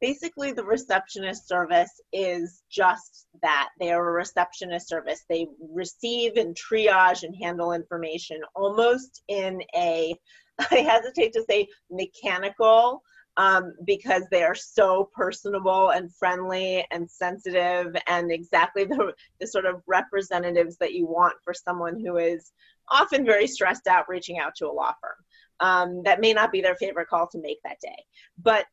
Basically, 0.00 0.52
the 0.52 0.64
receptionist 0.64 1.46
service 1.46 2.00
is 2.12 2.62
just 2.70 3.26
that. 3.42 3.68
They 3.78 3.92
are 3.92 4.08
a 4.08 4.12
receptionist 4.12 4.88
service. 4.88 5.24
They 5.28 5.46
receive 5.72 6.36
and 6.36 6.56
triage 6.56 7.22
and 7.22 7.36
handle 7.36 7.72
information 7.72 8.40
almost 8.54 9.22
in 9.28 9.62
a 9.76 10.14
I 10.70 10.76
hesitate 10.76 11.32
to 11.34 11.44
say 11.48 11.68
mechanical 11.90 13.02
um, 13.36 13.72
because 13.84 14.24
they 14.30 14.42
are 14.42 14.54
so 14.54 15.10
personable 15.14 15.90
and 15.90 16.14
friendly 16.14 16.86
and 16.90 17.10
sensitive 17.10 17.94
and 18.06 18.30
exactly 18.30 18.84
the, 18.84 19.14
the 19.40 19.46
sort 19.46 19.66
of 19.66 19.82
representatives 19.86 20.76
that 20.78 20.92
you 20.92 21.06
want 21.06 21.34
for 21.44 21.54
someone 21.54 21.98
who 21.98 22.16
is 22.18 22.52
often 22.90 23.24
very 23.24 23.46
stressed 23.46 23.86
out 23.86 24.08
reaching 24.08 24.38
out 24.38 24.54
to 24.56 24.66
a 24.66 24.72
law 24.72 24.92
firm. 25.00 25.14
Um, 25.60 26.02
that 26.04 26.20
may 26.20 26.32
not 26.32 26.52
be 26.52 26.60
their 26.60 26.76
favorite 26.76 27.08
call 27.08 27.28
to 27.28 27.38
make 27.38 27.58
that 27.64 27.80
day. 27.80 28.04
But 28.38 28.66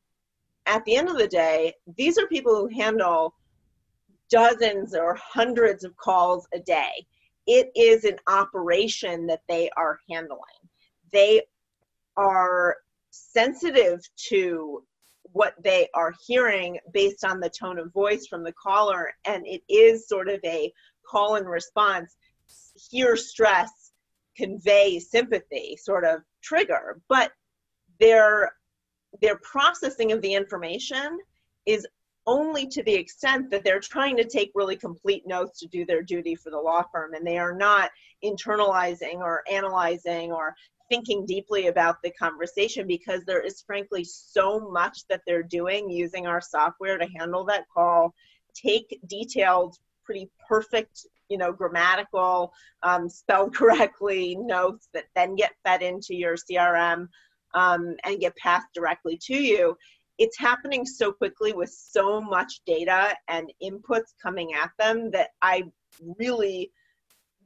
at 0.65 0.85
the 0.85 0.95
end 0.95 1.09
of 1.09 1.17
the 1.17 1.27
day, 1.27 1.73
these 1.97 2.17
are 2.17 2.27
people 2.27 2.55
who 2.55 2.67
handle 2.67 3.33
dozens 4.29 4.95
or 4.95 5.15
hundreds 5.15 5.83
of 5.83 5.95
calls 5.97 6.47
a 6.53 6.59
day. 6.59 7.05
It 7.45 7.71
is 7.75 8.03
an 8.03 8.17
operation 8.27 9.27
that 9.27 9.41
they 9.47 9.69
are 9.77 9.99
handling. 10.09 10.39
They 11.11 11.43
are 12.17 12.77
sensitive 13.11 14.01
to 14.29 14.83
what 15.31 15.53
they 15.63 15.87
are 15.93 16.13
hearing 16.25 16.79
based 16.93 17.23
on 17.23 17.39
the 17.39 17.49
tone 17.49 17.77
of 17.77 17.91
voice 17.93 18.27
from 18.27 18.43
the 18.43 18.53
caller 18.53 19.11
and 19.25 19.45
it 19.45 19.61
is 19.69 20.07
sort 20.07 20.29
of 20.29 20.39
a 20.45 20.71
call 21.05 21.35
and 21.35 21.47
response 21.47 22.15
hear 22.89 23.15
stress 23.15 23.86
convey 24.37 24.99
sympathy 24.99 25.77
sort 25.81 26.05
of 26.05 26.21
trigger 26.41 26.99
but 27.09 27.31
their 27.99 28.51
their 29.21 29.37
processing 29.37 30.11
of 30.11 30.21
the 30.21 30.33
information 30.33 31.17
is 31.65 31.87
only 32.27 32.67
to 32.67 32.83
the 32.83 32.93
extent 32.93 33.49
that 33.49 33.63
they're 33.63 33.79
trying 33.79 34.17
to 34.17 34.27
take 34.27 34.51
really 34.53 34.75
complete 34.75 35.23
notes 35.25 35.59
to 35.59 35.67
do 35.67 35.85
their 35.85 36.03
duty 36.03 36.35
for 36.35 36.49
the 36.51 36.59
law 36.59 36.83
firm 36.91 37.13
and 37.13 37.25
they 37.25 37.37
are 37.37 37.55
not 37.55 37.89
internalizing 38.23 39.15
or 39.15 39.43
analyzing 39.49 40.31
or 40.31 40.53
thinking 40.89 41.25
deeply 41.25 41.67
about 41.67 41.97
the 42.03 42.11
conversation 42.11 42.85
because 42.85 43.23
there 43.25 43.41
is 43.41 43.63
frankly 43.65 44.03
so 44.03 44.69
much 44.71 44.99
that 45.09 45.21
they're 45.25 45.43
doing 45.43 45.89
using 45.89 46.27
our 46.27 46.41
software 46.41 46.97
to 46.97 47.07
handle 47.17 47.45
that 47.45 47.65
call 47.73 48.13
take 48.53 48.99
detailed 49.07 49.77
pretty 50.07 50.31
perfect 50.47 51.05
you 51.29 51.37
know 51.37 51.51
grammatical 51.51 52.53
um, 52.83 53.09
spelled 53.09 53.53
correctly 53.61 54.37
notes 54.39 54.87
that 54.93 55.03
then 55.15 55.35
get 55.35 55.51
fed 55.65 55.81
into 55.81 56.15
your 56.15 56.35
crm 56.35 57.07
um, 57.53 57.95
and 58.05 58.21
get 58.21 58.35
passed 58.37 58.67
directly 58.73 59.19
to 59.21 59.35
you 59.35 59.75
it's 60.17 60.39
happening 60.39 60.83
so 60.85 61.11
quickly 61.11 61.53
with 61.53 61.69
so 61.69 62.19
much 62.21 62.61
data 62.65 63.13
and 63.27 63.51
inputs 63.61 64.13
coming 64.23 64.53
at 64.53 64.71
them 64.79 65.11
that 65.11 65.29
i 65.41 65.61
really 66.17 66.71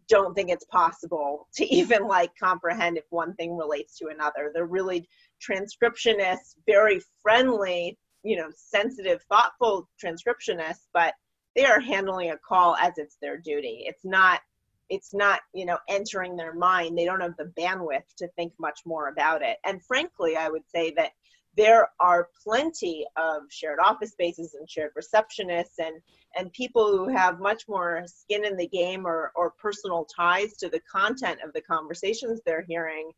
don't 0.07 0.35
think 0.35 0.49
it's 0.49 0.65
possible 0.65 1.47
to 1.55 1.65
even 1.73 2.07
like 2.07 2.31
comprehend 2.39 2.97
if 2.97 3.05
one 3.09 3.33
thing 3.35 3.55
relates 3.55 3.97
to 3.97 4.07
another. 4.07 4.51
They're 4.53 4.65
really 4.65 5.07
transcriptionists, 5.41 6.55
very 6.67 7.01
friendly 7.21 7.97
you 8.23 8.37
know, 8.37 8.49
sensitive, 8.55 9.23
thoughtful 9.29 9.89
transcriptionists, 10.03 10.87
but 10.93 11.13
they 11.55 11.65
are 11.65 11.79
handling 11.79 12.31
a 12.31 12.37
call 12.37 12.75
as 12.75 12.97
it's 12.97 13.17
their 13.21 13.37
duty. 13.37 13.83
It's 13.87 14.05
not 14.05 14.41
it's 14.89 15.13
not 15.13 15.41
you 15.53 15.65
know 15.65 15.77
entering 15.87 16.35
their 16.35 16.53
mind. 16.53 16.97
They 16.97 17.05
don't 17.05 17.21
have 17.21 17.37
the 17.37 17.51
bandwidth 17.59 18.15
to 18.17 18.27
think 18.29 18.53
much 18.59 18.81
more 18.85 19.07
about 19.07 19.41
it. 19.41 19.57
And 19.65 19.83
frankly 19.83 20.35
i 20.35 20.49
would 20.49 20.67
say 20.73 20.91
that 20.97 21.11
there 21.57 21.89
are 21.99 22.29
plenty 22.43 23.05
of 23.17 23.43
shared 23.49 23.79
office 23.79 24.11
spaces 24.11 24.53
and 24.53 24.69
shared 24.69 24.91
receptionists 24.95 25.79
and 25.79 26.01
and 26.37 26.53
people 26.53 26.95
who 26.95 27.09
have 27.09 27.41
much 27.41 27.67
more 27.67 28.03
skin 28.05 28.45
in 28.45 28.55
the 28.55 28.67
game 28.67 29.05
or, 29.05 29.33
or 29.35 29.51
personal 29.51 30.05
ties 30.05 30.55
to 30.55 30.69
the 30.69 30.79
content 30.89 31.39
of 31.43 31.51
the 31.51 31.61
conversations 31.61 32.39
they're 32.45 32.65
hearing 32.67 33.11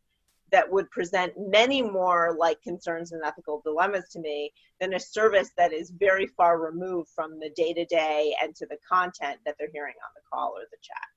that 0.54 0.72
would 0.72 0.90
present 0.92 1.34
many 1.36 1.82
more 1.82 2.36
like 2.40 2.62
concerns 2.62 3.12
and 3.12 3.24
ethical 3.26 3.60
dilemmas 3.66 4.08
to 4.12 4.20
me 4.20 4.54
than 4.80 4.94
a 4.94 5.00
service 5.00 5.50
that 5.58 5.74
is 5.74 5.90
very 5.90 6.28
far 6.28 6.62
removed 6.62 7.10
from 7.10 7.40
the 7.40 7.50
day 7.56 7.74
to 7.74 7.84
day 7.86 8.36
and 8.42 8.56
to 8.56 8.68
the 8.68 8.78
content 8.88 9.40
that 9.46 9.56
they're 9.58 9.72
hearing 9.74 9.96
on 9.96 10.12
the 10.16 10.22
call 10.32 10.54
or 10.56 10.62
the 10.72 10.78
chat. 10.82 11.08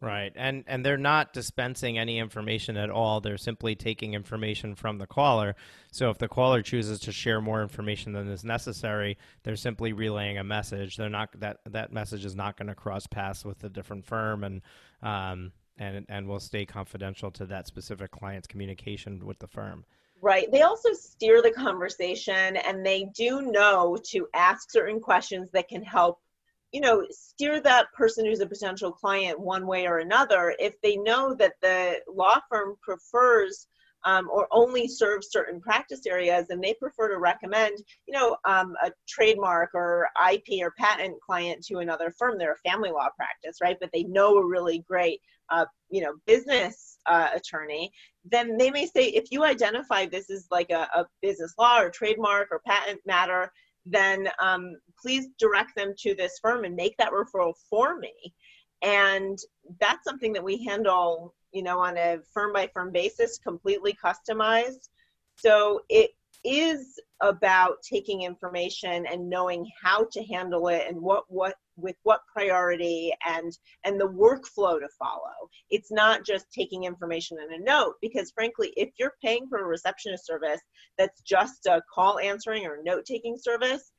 Right. 0.00 0.32
And 0.34 0.64
and 0.66 0.86
they're 0.86 0.96
not 0.96 1.34
dispensing 1.34 1.98
any 1.98 2.18
information 2.18 2.78
at 2.78 2.88
all. 2.88 3.20
They're 3.20 3.36
simply 3.36 3.74
taking 3.74 4.14
information 4.14 4.74
from 4.74 4.96
the 4.96 5.06
caller. 5.06 5.56
So 5.92 6.08
if 6.08 6.16
the 6.16 6.28
caller 6.28 6.62
chooses 6.62 7.00
to 7.00 7.12
share 7.12 7.42
more 7.42 7.60
information 7.60 8.14
than 8.14 8.28
is 8.28 8.42
necessary, 8.42 9.18
they're 9.42 9.56
simply 9.56 9.92
relaying 9.92 10.38
a 10.38 10.44
message. 10.44 10.96
They're 10.96 11.10
not 11.10 11.38
that 11.40 11.58
that 11.66 11.92
message 11.92 12.24
is 12.24 12.34
not 12.34 12.56
going 12.56 12.68
to 12.68 12.74
cross 12.74 13.06
paths 13.06 13.44
with 13.44 13.62
a 13.62 13.68
different 13.68 14.06
firm 14.06 14.42
and 14.42 14.62
um 15.02 15.52
and 15.80 16.06
and 16.08 16.28
will 16.28 16.38
stay 16.38 16.64
confidential 16.64 17.30
to 17.32 17.46
that 17.46 17.66
specific 17.66 18.12
client's 18.12 18.46
communication 18.46 19.26
with 19.26 19.38
the 19.40 19.48
firm. 19.48 19.84
Right. 20.22 20.52
They 20.52 20.62
also 20.62 20.92
steer 20.92 21.40
the 21.40 21.50
conversation 21.50 22.56
and 22.58 22.84
they 22.84 23.10
do 23.16 23.40
know 23.40 23.96
to 24.10 24.28
ask 24.34 24.70
certain 24.70 25.00
questions 25.00 25.48
that 25.52 25.68
can 25.68 25.82
help 25.82 26.20
you 26.72 26.80
know 26.80 27.04
steer 27.10 27.60
that 27.62 27.92
person 27.94 28.24
who's 28.24 28.40
a 28.40 28.46
potential 28.46 28.92
client 28.92 29.40
one 29.40 29.66
way 29.66 29.86
or 29.86 29.98
another 29.98 30.54
if 30.60 30.80
they 30.82 30.96
know 30.96 31.34
that 31.34 31.54
the 31.62 31.96
law 32.06 32.38
firm 32.48 32.76
prefers 32.80 33.66
um, 34.04 34.28
or 34.32 34.48
only 34.50 34.88
serve 34.88 35.22
certain 35.22 35.60
practice 35.60 36.06
areas 36.06 36.46
and 36.50 36.62
they 36.62 36.74
prefer 36.74 37.08
to 37.08 37.18
recommend 37.18 37.76
you 38.06 38.14
know 38.14 38.36
um, 38.46 38.74
a 38.82 38.90
trademark 39.08 39.70
or 39.74 40.08
ip 40.32 40.46
or 40.62 40.72
patent 40.78 41.14
client 41.20 41.64
to 41.66 41.78
another 41.78 42.12
firm. 42.18 42.38
They're 42.38 42.52
a 42.64 42.70
family 42.70 42.90
law 42.90 43.08
practice 43.16 43.58
right? 43.62 43.76
But 43.80 43.90
they 43.92 44.04
know 44.04 44.36
a 44.36 44.46
really 44.46 44.84
great 44.86 45.20
uh, 45.50 45.66
you 45.90 46.02
know 46.02 46.14
business 46.26 46.98
uh, 47.06 47.28
attorney. 47.34 47.92
Then 48.24 48.56
they 48.56 48.70
may 48.70 48.86
say 48.86 49.06
if 49.06 49.30
you 49.30 49.44
identify 49.44 50.06
this 50.06 50.30
as 50.30 50.46
like 50.50 50.70
a, 50.70 50.88
a 50.94 51.06
business 51.22 51.54
law 51.58 51.80
or 51.80 51.90
trademark 51.90 52.48
or 52.50 52.60
patent 52.66 53.00
matter 53.06 53.50
then 53.86 54.28
um, 54.42 54.76
please 55.00 55.28
direct 55.38 55.74
them 55.76 55.94
to 55.98 56.14
this 56.14 56.38
firm 56.40 56.64
and 56.64 56.76
make 56.76 56.96
that 56.98 57.12
referral 57.12 57.54
for 57.68 57.98
me. 57.98 58.12
And 58.82 59.38
that's 59.80 60.04
something 60.04 60.32
that 60.32 60.44
we 60.44 60.64
handle, 60.64 61.34
you 61.52 61.62
know, 61.62 61.80
on 61.80 61.96
a 61.96 62.18
firm 62.32 62.52
by 62.52 62.68
firm 62.72 62.92
basis, 62.92 63.38
completely 63.38 63.96
customized. 64.02 64.88
So 65.36 65.80
it 65.88 66.10
is 66.44 66.98
about 67.20 67.82
taking 67.82 68.22
information 68.22 69.06
and 69.06 69.28
knowing 69.28 69.66
how 69.80 70.06
to 70.10 70.24
handle 70.24 70.68
it 70.68 70.86
and 70.88 70.98
what 71.00 71.24
what 71.28 71.54
with 71.76 71.96
what 72.02 72.20
priority 72.32 73.12
and 73.26 73.52
and 73.84 74.00
the 74.00 74.08
workflow 74.08 74.78
to 74.78 74.88
follow 74.98 75.50
it's 75.70 75.92
not 75.92 76.24
just 76.24 76.46
taking 76.52 76.84
information 76.84 77.36
in 77.46 77.60
a 77.60 77.64
note 77.64 77.94
because 78.00 78.30
frankly 78.30 78.72
if 78.76 78.88
you're 78.98 79.14
paying 79.22 79.46
for 79.48 79.58
a 79.58 79.66
receptionist 79.66 80.26
service 80.26 80.60
that's 80.96 81.20
just 81.22 81.66
a 81.66 81.82
call 81.92 82.18
answering 82.18 82.64
or 82.64 82.78
note 82.82 83.04
taking 83.04 83.36
service 83.36 83.92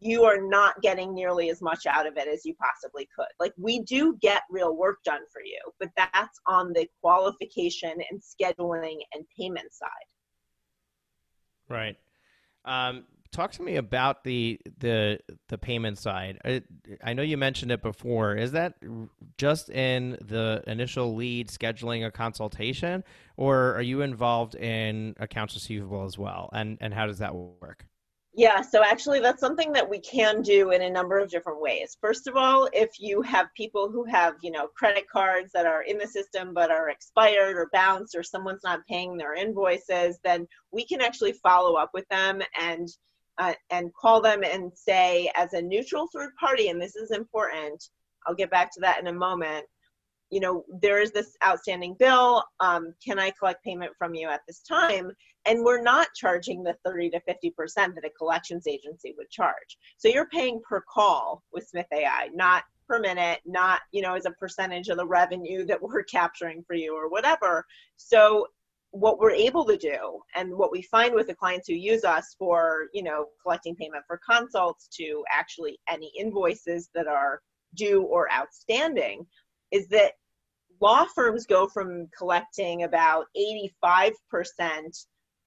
you 0.00 0.24
are 0.24 0.40
not 0.40 0.80
getting 0.82 1.14
nearly 1.14 1.50
as 1.50 1.60
much 1.60 1.86
out 1.86 2.06
of 2.06 2.16
it 2.16 2.28
as 2.28 2.44
you 2.44 2.54
possibly 2.54 3.08
could. 3.14 3.26
Like 3.40 3.52
we 3.56 3.80
do 3.80 4.16
get 4.20 4.42
real 4.50 4.76
work 4.76 4.98
done 5.04 5.22
for 5.32 5.42
you, 5.42 5.60
but 5.80 5.90
that's 5.96 6.38
on 6.46 6.72
the 6.72 6.88
qualification 7.00 7.94
and 8.10 8.20
scheduling 8.20 8.98
and 9.12 9.24
payment 9.36 9.72
side. 9.72 9.88
Right. 11.68 11.96
Um, 12.64 13.04
talk 13.32 13.52
to 13.52 13.62
me 13.62 13.76
about 13.76 14.24
the 14.24 14.58
the 14.78 15.20
the 15.48 15.58
payment 15.58 15.98
side. 15.98 16.38
I, 16.44 16.62
I, 17.02 17.12
know 17.12 17.22
you 17.22 17.36
mentioned 17.36 17.70
it 17.70 17.82
before. 17.82 18.34
Is 18.36 18.52
that 18.52 18.74
just 19.36 19.70
in 19.70 20.12
the 20.20 20.62
initial 20.66 21.14
lead 21.14 21.48
scheduling 21.48 22.06
a 22.06 22.10
consultation, 22.10 23.04
or 23.36 23.74
are 23.74 23.82
you 23.82 24.02
involved 24.02 24.54
in 24.54 25.14
accounts 25.18 25.54
receivable 25.54 26.04
as 26.04 26.18
well? 26.18 26.48
And 26.52 26.78
and 26.80 26.94
how 26.94 27.06
does 27.06 27.18
that 27.18 27.34
work? 27.34 27.86
Yeah, 28.38 28.60
so 28.60 28.84
actually, 28.84 29.18
that's 29.18 29.40
something 29.40 29.72
that 29.72 29.90
we 29.90 29.98
can 29.98 30.42
do 30.42 30.70
in 30.70 30.82
a 30.82 30.88
number 30.88 31.18
of 31.18 31.28
different 31.28 31.60
ways. 31.60 31.96
First 32.00 32.28
of 32.28 32.36
all, 32.36 32.68
if 32.72 33.00
you 33.00 33.20
have 33.22 33.48
people 33.56 33.90
who 33.90 34.04
have, 34.04 34.34
you 34.42 34.52
know, 34.52 34.68
credit 34.68 35.10
cards 35.10 35.50
that 35.54 35.66
are 35.66 35.82
in 35.82 35.98
the 35.98 36.06
system 36.06 36.54
but 36.54 36.70
are 36.70 36.88
expired 36.88 37.56
or 37.56 37.68
bounced, 37.72 38.14
or 38.14 38.22
someone's 38.22 38.62
not 38.62 38.86
paying 38.86 39.16
their 39.16 39.34
invoices, 39.34 40.20
then 40.22 40.46
we 40.70 40.86
can 40.86 41.00
actually 41.00 41.32
follow 41.32 41.74
up 41.74 41.90
with 41.92 42.08
them 42.10 42.40
and 42.56 42.86
uh, 43.38 43.54
and 43.70 43.92
call 43.94 44.20
them 44.20 44.44
and 44.44 44.70
say, 44.72 45.32
as 45.34 45.52
a 45.52 45.60
neutral 45.60 46.06
third 46.14 46.30
party, 46.38 46.68
and 46.68 46.80
this 46.80 46.94
is 46.94 47.10
important. 47.10 47.88
I'll 48.24 48.36
get 48.36 48.52
back 48.52 48.72
to 48.74 48.80
that 48.82 49.00
in 49.00 49.08
a 49.08 49.12
moment 49.12 49.66
you 50.30 50.40
know, 50.40 50.64
there 50.82 51.00
is 51.00 51.10
this 51.12 51.36
outstanding 51.44 51.96
bill. 51.98 52.44
Um, 52.60 52.94
can 53.04 53.18
I 53.18 53.30
collect 53.38 53.64
payment 53.64 53.92
from 53.98 54.14
you 54.14 54.28
at 54.28 54.42
this 54.46 54.60
time? 54.60 55.10
And 55.48 55.64
we're 55.64 55.80
not 55.80 56.08
charging 56.14 56.62
the 56.62 56.76
30 56.84 57.10
to 57.10 57.20
50% 57.20 57.52
that 57.76 58.04
a 58.04 58.10
collections 58.10 58.66
agency 58.66 59.14
would 59.16 59.30
charge. 59.30 59.78
So 59.96 60.08
you're 60.08 60.28
paying 60.28 60.60
per 60.68 60.82
call 60.82 61.42
with 61.52 61.66
Smith 61.66 61.86
AI, 61.90 62.28
not 62.34 62.64
per 62.86 62.98
minute, 62.98 63.40
not, 63.46 63.80
you 63.90 64.02
know, 64.02 64.14
as 64.14 64.26
a 64.26 64.30
percentage 64.32 64.88
of 64.88 64.98
the 64.98 65.06
revenue 65.06 65.64
that 65.64 65.80
we're 65.80 66.02
capturing 66.10 66.62
for 66.66 66.74
you 66.74 66.94
or 66.94 67.08
whatever. 67.08 67.64
So 67.96 68.48
what 68.90 69.18
we're 69.18 69.30
able 69.30 69.64
to 69.64 69.78
do 69.78 70.20
and 70.34 70.54
what 70.54 70.70
we 70.70 70.82
find 70.82 71.14
with 71.14 71.26
the 71.26 71.34
clients 71.34 71.66
who 71.66 71.74
use 71.74 72.04
us 72.04 72.36
for, 72.38 72.88
you 72.92 73.02
know, 73.02 73.26
collecting 73.42 73.74
payment 73.74 74.04
for 74.06 74.20
consults 74.28 74.86
to 74.98 75.24
actually 75.30 75.78
any 75.88 76.12
invoices 76.18 76.90
that 76.94 77.06
are 77.06 77.40
due 77.74 78.02
or 78.02 78.30
outstanding 78.32 79.26
is 79.70 79.88
that 79.88 80.12
law 80.80 81.06
firms 81.14 81.46
go 81.46 81.66
from 81.66 82.08
collecting 82.16 82.84
about 82.84 83.26
85% 83.36 84.12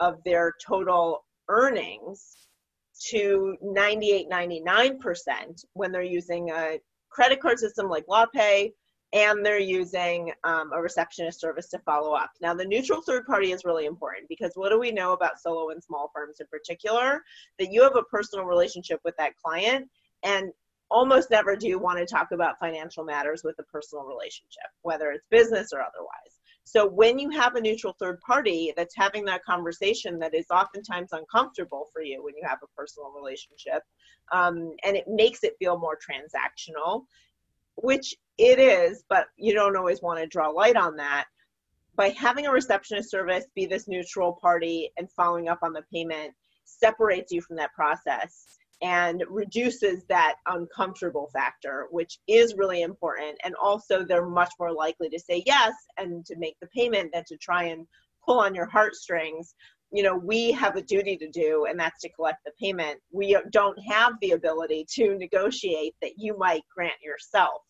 of 0.01 0.21
their 0.25 0.53
total 0.67 1.23
earnings 1.47 2.35
to 3.09 3.55
98 3.61 4.29
99% 4.29 5.65
when 5.73 5.91
they're 5.91 6.03
using 6.03 6.49
a 6.49 6.79
credit 7.09 7.41
card 7.41 7.59
system 7.59 7.87
like 7.87 8.05
LawPay 8.07 8.71
and 9.13 9.45
they're 9.45 9.59
using 9.59 10.31
um, 10.43 10.71
a 10.73 10.81
receptionist 10.81 11.39
service 11.39 11.67
to 11.69 11.79
follow 11.79 12.13
up. 12.13 12.31
Now, 12.41 12.53
the 12.53 12.65
neutral 12.65 13.01
third 13.01 13.25
party 13.25 13.51
is 13.51 13.65
really 13.65 13.85
important 13.85 14.29
because 14.29 14.51
what 14.55 14.69
do 14.69 14.79
we 14.79 14.91
know 14.91 15.11
about 15.11 15.39
solo 15.39 15.69
and 15.69 15.83
small 15.83 16.11
firms 16.15 16.37
in 16.39 16.47
particular? 16.47 17.21
That 17.59 17.71
you 17.71 17.83
have 17.83 17.97
a 17.97 18.03
personal 18.03 18.45
relationship 18.45 19.01
with 19.03 19.15
that 19.17 19.33
client, 19.43 19.89
and 20.23 20.51
almost 20.89 21.31
never 21.31 21.55
do 21.55 21.67
you 21.67 21.79
want 21.79 21.99
to 21.99 22.05
talk 22.05 22.31
about 22.31 22.59
financial 22.59 23.03
matters 23.03 23.41
with 23.43 23.55
a 23.59 23.63
personal 23.63 24.05
relationship, 24.05 24.69
whether 24.81 25.11
it's 25.11 25.25
business 25.29 25.71
or 25.73 25.79
otherwise. 25.79 26.39
So 26.63 26.87
when 26.87 27.19
you 27.19 27.29
have 27.31 27.55
a 27.55 27.61
neutral 27.61 27.95
third 27.99 28.19
party 28.21 28.73
that's 28.77 28.95
having 28.95 29.25
that 29.25 29.43
conversation 29.43 30.19
that 30.19 30.33
is 30.33 30.45
oftentimes 30.51 31.09
uncomfortable 31.11 31.87
for 31.91 32.01
you 32.01 32.23
when 32.23 32.35
you 32.35 32.43
have 32.47 32.59
a 32.63 32.67
personal 32.77 33.11
relationship, 33.11 33.83
um, 34.31 34.71
and 34.83 34.95
it 34.95 35.05
makes 35.07 35.43
it 35.43 35.57
feel 35.59 35.77
more 35.77 35.97
transactional, 35.97 37.05
which 37.75 38.15
it 38.37 38.59
is, 38.59 39.03
but 39.09 39.27
you 39.37 39.53
don't 39.53 39.75
always 39.75 40.01
want 40.01 40.19
to 40.19 40.27
draw 40.27 40.49
light 40.49 40.75
on 40.75 40.95
that. 40.97 41.25
By 41.95 42.09
having 42.09 42.47
a 42.47 42.51
receptionist 42.51 43.11
service 43.11 43.45
be 43.53 43.65
this 43.65 43.87
neutral 43.87 44.33
party 44.41 44.91
and 44.97 45.11
following 45.11 45.49
up 45.49 45.59
on 45.61 45.73
the 45.73 45.83
payment 45.93 46.33
separates 46.63 47.31
you 47.31 47.41
from 47.41 47.57
that 47.57 47.73
process 47.73 48.59
and 48.81 49.23
reduces 49.29 50.03
that 50.05 50.35
uncomfortable 50.47 51.29
factor, 51.33 51.87
which 51.91 52.17
is 52.27 52.55
really 52.55 52.81
important. 52.81 53.37
And 53.43 53.53
also, 53.55 54.03
they're 54.03 54.25
much 54.25 54.51
more 54.59 54.73
likely 54.73 55.09
to 55.09 55.19
say 55.19 55.43
yes 55.45 55.73
and 55.97 56.25
to 56.25 56.35
make 56.37 56.55
the 56.61 56.67
payment 56.67 57.11
than 57.13 57.23
to 57.27 57.37
try 57.37 57.65
and 57.65 57.85
pull 58.25 58.39
on 58.39 58.55
your 58.55 58.65
heartstrings. 58.65 59.53
You 59.91 60.03
know, 60.03 60.15
we 60.15 60.51
have 60.53 60.77
a 60.77 60.81
duty 60.81 61.17
to 61.17 61.29
do, 61.29 61.65
and 61.69 61.79
that's 61.79 62.01
to 62.01 62.09
collect 62.09 62.39
the 62.45 62.53
payment. 62.59 62.99
We 63.11 63.37
don't 63.51 63.77
have 63.87 64.13
the 64.21 64.31
ability 64.31 64.87
to 64.95 65.15
negotiate 65.15 65.93
that 66.01 66.13
you 66.17 66.37
might 66.37 66.63
grant 66.73 67.01
yourself. 67.03 67.61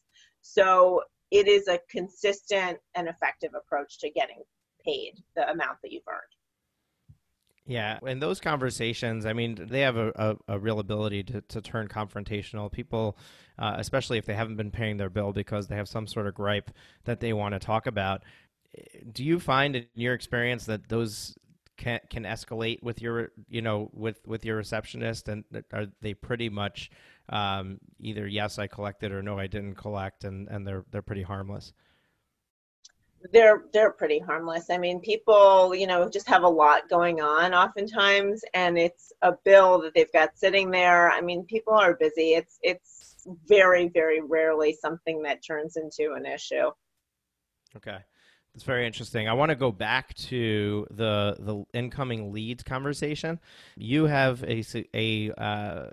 So, 0.41 1.01
it 1.31 1.47
is 1.47 1.67
a 1.67 1.79
consistent 1.89 2.77
and 2.95 3.07
effective 3.07 3.51
approach 3.55 3.99
to 3.99 4.09
getting 4.09 4.43
paid 4.85 5.13
the 5.35 5.49
amount 5.49 5.77
that 5.81 5.91
you've 5.91 6.03
earned. 6.09 6.40
Yeah, 7.71 7.99
in 8.05 8.19
those 8.19 8.41
conversations, 8.41 9.25
I 9.25 9.31
mean, 9.31 9.57
they 9.57 9.79
have 9.79 9.95
a, 9.95 10.11
a, 10.15 10.55
a 10.55 10.59
real 10.59 10.79
ability 10.79 11.23
to, 11.23 11.39
to 11.39 11.61
turn 11.61 11.87
confrontational. 11.87 12.69
People, 12.69 13.17
uh, 13.57 13.75
especially 13.77 14.17
if 14.17 14.25
they 14.25 14.33
haven't 14.33 14.57
been 14.57 14.71
paying 14.71 14.97
their 14.97 15.09
bill 15.09 15.31
because 15.31 15.67
they 15.67 15.77
have 15.77 15.87
some 15.87 16.05
sort 16.05 16.27
of 16.27 16.33
gripe 16.33 16.71
that 17.05 17.21
they 17.21 17.31
want 17.31 17.53
to 17.53 17.59
talk 17.59 17.87
about. 17.87 18.23
Do 19.09 19.23
you 19.23 19.39
find 19.39 19.77
in 19.77 19.85
your 19.95 20.13
experience 20.13 20.65
that 20.65 20.89
those 20.89 21.37
can 21.77 22.01
can 22.09 22.23
escalate 22.23 22.83
with 22.83 23.01
your 23.01 23.31
you 23.47 23.61
know 23.61 23.89
with 23.93 24.19
with 24.27 24.43
your 24.43 24.57
receptionist, 24.57 25.29
and 25.29 25.45
are 25.71 25.87
they 26.01 26.13
pretty 26.13 26.49
much 26.49 26.91
um, 27.29 27.79
either 28.01 28.27
yes 28.27 28.59
I 28.59 28.67
collected 28.67 29.13
or 29.13 29.23
no 29.23 29.39
I 29.39 29.47
didn't 29.47 29.75
collect, 29.75 30.25
and 30.25 30.49
and 30.49 30.67
they're 30.67 30.83
they're 30.91 31.01
pretty 31.01 31.23
harmless 31.23 31.71
they're 33.31 33.63
they're 33.73 33.91
pretty 33.91 34.19
harmless. 34.19 34.69
I 34.69 34.77
mean, 34.77 34.99
people, 34.99 35.75
you 35.75 35.87
know, 35.87 36.09
just 36.09 36.27
have 36.27 36.43
a 36.43 36.49
lot 36.49 36.89
going 36.89 37.21
on 37.21 37.53
oftentimes 37.53 38.43
and 38.53 38.77
it's 38.77 39.11
a 39.21 39.33
bill 39.43 39.81
that 39.81 39.93
they've 39.93 40.11
got 40.11 40.37
sitting 40.37 40.71
there. 40.71 41.11
I 41.11 41.21
mean, 41.21 41.45
people 41.45 41.73
are 41.73 41.95
busy. 41.95 42.33
It's 42.33 42.57
it's 42.61 43.27
very 43.47 43.89
very 43.89 44.21
rarely 44.21 44.73
something 44.73 45.23
that 45.23 45.45
turns 45.45 45.77
into 45.77 46.13
an 46.13 46.25
issue. 46.25 46.71
Okay. 47.75 47.99
That's 48.53 48.63
very 48.63 48.85
interesting. 48.85 49.29
I 49.29 49.33
want 49.33 49.49
to 49.49 49.55
go 49.55 49.71
back 49.71 50.13
to 50.15 50.85
the 50.91 51.37
the 51.39 51.63
incoming 51.73 52.33
leads 52.33 52.63
conversation. 52.63 53.39
You 53.77 54.05
have 54.05 54.43
a 54.43 54.63
a 54.93 55.31
uh, 55.31 55.85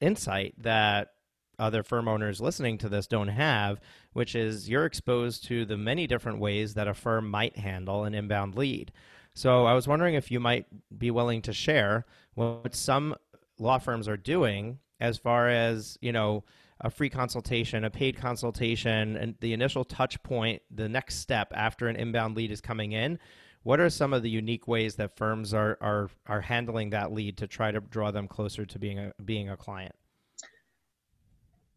insight 0.00 0.54
that 0.58 1.13
other 1.58 1.82
firm 1.82 2.08
owners 2.08 2.40
listening 2.40 2.78
to 2.78 2.88
this 2.88 3.06
don't 3.06 3.28
have, 3.28 3.80
which 4.12 4.34
is 4.34 4.68
you're 4.68 4.86
exposed 4.86 5.44
to 5.44 5.64
the 5.64 5.76
many 5.76 6.06
different 6.06 6.38
ways 6.38 6.74
that 6.74 6.88
a 6.88 6.94
firm 6.94 7.30
might 7.30 7.56
handle 7.56 8.04
an 8.04 8.14
inbound 8.14 8.54
lead. 8.54 8.92
So 9.34 9.66
I 9.66 9.74
was 9.74 9.88
wondering 9.88 10.14
if 10.14 10.30
you 10.30 10.40
might 10.40 10.66
be 10.96 11.10
willing 11.10 11.42
to 11.42 11.52
share 11.52 12.06
what 12.34 12.74
some 12.74 13.16
law 13.58 13.78
firms 13.78 14.08
are 14.08 14.16
doing 14.16 14.78
as 15.00 15.18
far 15.18 15.48
as, 15.48 15.98
you 16.00 16.12
know, 16.12 16.44
a 16.80 16.90
free 16.90 17.08
consultation, 17.08 17.84
a 17.84 17.90
paid 17.90 18.16
consultation, 18.16 19.16
and 19.16 19.34
the 19.40 19.52
initial 19.52 19.84
touch 19.84 20.22
point, 20.22 20.62
the 20.70 20.88
next 20.88 21.16
step 21.16 21.52
after 21.54 21.88
an 21.88 21.96
inbound 21.96 22.36
lead 22.36 22.50
is 22.50 22.60
coming 22.60 22.92
in. 22.92 23.18
What 23.62 23.80
are 23.80 23.88
some 23.88 24.12
of 24.12 24.22
the 24.22 24.30
unique 24.30 24.68
ways 24.68 24.96
that 24.96 25.16
firms 25.16 25.54
are 25.54 25.78
are 25.80 26.10
are 26.26 26.42
handling 26.42 26.90
that 26.90 27.12
lead 27.12 27.38
to 27.38 27.46
try 27.46 27.70
to 27.70 27.80
draw 27.80 28.10
them 28.10 28.28
closer 28.28 28.66
to 28.66 28.78
being 28.78 28.98
a 28.98 29.12
being 29.24 29.48
a 29.48 29.56
client? 29.56 29.94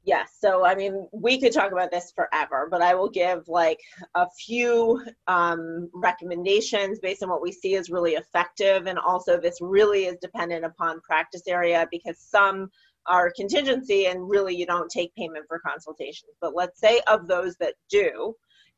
Yes. 0.07 0.37
So, 0.39 0.65
I 0.65 0.73
mean, 0.73 1.05
we 1.11 1.37
could 1.37 1.51
talk 1.51 1.73
about 1.73 1.91
this 1.91 2.13
forever, 2.15 2.69
but 2.71 2.81
I 2.81 2.95
will 2.95 3.09
give 3.09 3.45
like 3.49 3.81
a 4.15 4.25
few 4.39 5.03
um, 5.27 5.89
recommendations 5.93 6.99
based 6.99 7.23
on 7.23 7.29
what 7.29 7.41
we 7.41 7.51
see 7.51 7.73
is 7.73 7.89
really 7.89 8.13
effective. 8.13 8.87
And 8.87 8.97
also, 8.97 9.37
this 9.37 9.57
really 9.59 10.05
is 10.05 10.15
dependent 10.21 10.63
upon 10.63 11.01
practice 11.01 11.41
area 11.45 11.89
because 11.91 12.17
some 12.19 12.69
are 13.05 13.33
contingency 13.35 14.05
and 14.05 14.29
really 14.29 14.55
you 14.55 14.65
don't 14.65 14.89
take 14.89 15.13
payment 15.15 15.43
for 15.45 15.59
consultations. 15.59 16.31
But 16.39 16.55
let's 16.55 16.79
say 16.79 17.01
of 17.07 17.27
those 17.27 17.57
that 17.57 17.73
do, 17.89 18.33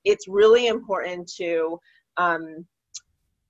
it's 0.06 0.28
really 0.28 0.66
important 0.66 1.32
to 1.38 1.80
um, 2.18 2.66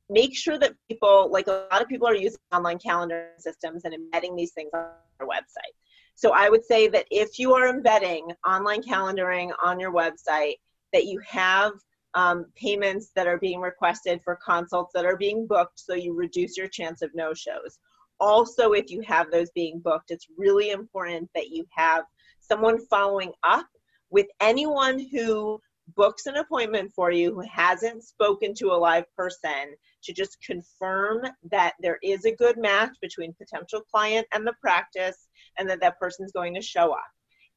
make 0.09 0.35
sure 0.35 0.59
that 0.59 0.73
people, 0.89 1.31
like 1.31 1.47
a 1.47 1.65
lot 1.71 1.81
of 1.81 1.87
people 1.87 2.09
are 2.09 2.15
using 2.15 2.39
online 2.51 2.79
calendar 2.79 3.29
systems 3.37 3.85
and 3.85 3.93
embedding 3.93 4.35
these 4.35 4.51
things 4.51 4.71
on 4.73 4.87
their 5.17 5.29
website. 5.29 5.75
So 6.19 6.33
I 6.33 6.49
would 6.49 6.65
say 6.65 6.89
that 6.89 7.05
if 7.09 7.39
you 7.39 7.53
are 7.53 7.69
embedding 7.69 8.27
online 8.45 8.81
calendaring 8.83 9.51
on 9.63 9.79
your 9.79 9.93
website, 9.93 10.55
that 10.91 11.05
you 11.05 11.17
have 11.25 11.71
um, 12.13 12.47
payments 12.57 13.11
that 13.15 13.25
are 13.25 13.37
being 13.37 13.61
requested 13.61 14.19
for 14.21 14.37
consults 14.45 14.91
that 14.93 15.05
are 15.05 15.15
being 15.15 15.47
booked 15.47 15.79
so 15.79 15.93
you 15.93 16.13
reduce 16.13 16.57
your 16.57 16.67
chance 16.67 17.01
of 17.01 17.15
no 17.15 17.33
shows. 17.33 17.79
Also, 18.19 18.73
if 18.73 18.91
you 18.91 18.99
have 18.99 19.31
those 19.31 19.49
being 19.51 19.79
booked, 19.79 20.11
it's 20.11 20.27
really 20.37 20.71
important 20.71 21.29
that 21.35 21.51
you 21.51 21.65
have 21.71 22.03
someone 22.41 22.85
following 22.87 23.31
up 23.43 23.67
with 24.09 24.27
anyone 24.41 24.99
who 24.99 25.57
books 25.95 26.25
an 26.25 26.35
appointment 26.35 26.91
for 26.93 27.11
you 27.11 27.33
who 27.33 27.45
hasn't 27.49 28.03
spoken 28.03 28.53
to 28.55 28.73
a 28.73 28.77
live 28.77 29.05
person 29.15 29.73
to 30.03 30.11
just 30.11 30.37
confirm 30.41 31.25
that 31.49 31.75
there 31.79 31.97
is 32.03 32.25
a 32.25 32.35
good 32.35 32.57
match 32.57 32.91
between 33.01 33.33
potential 33.35 33.81
client 33.89 34.27
and 34.33 34.45
the 34.45 34.53
practice 34.59 35.28
and 35.57 35.69
that 35.69 35.81
that 35.81 35.99
person 35.99 36.25
is 36.25 36.31
going 36.31 36.53
to 36.55 36.61
show 36.61 36.91
up. 36.91 37.07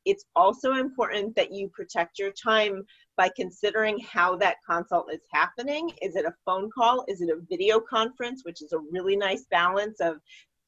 It's 0.05 0.25
also 0.35 0.73
important 0.73 1.37
that 1.37 1.53
you 1.53 1.69
protect 1.69 2.19
your 2.19 2.33
time 2.33 2.85
by 3.17 3.31
considering 3.37 3.99
how 4.01 4.37
that 4.37 4.57
consult 4.69 5.13
is 5.13 5.21
happening. 5.33 5.91
Is 6.03 6.17
it 6.17 6.25
a 6.25 6.35
phone 6.45 6.71
call? 6.77 7.05
Is 7.07 7.21
it 7.21 7.31
a 7.31 7.41
video 7.49 7.79
conference, 7.79 8.43
which 8.45 8.63
is 8.63 8.73
a 8.73 8.81
really 8.91 9.17
nice 9.17 9.47
balance 9.51 10.01
of 10.01 10.17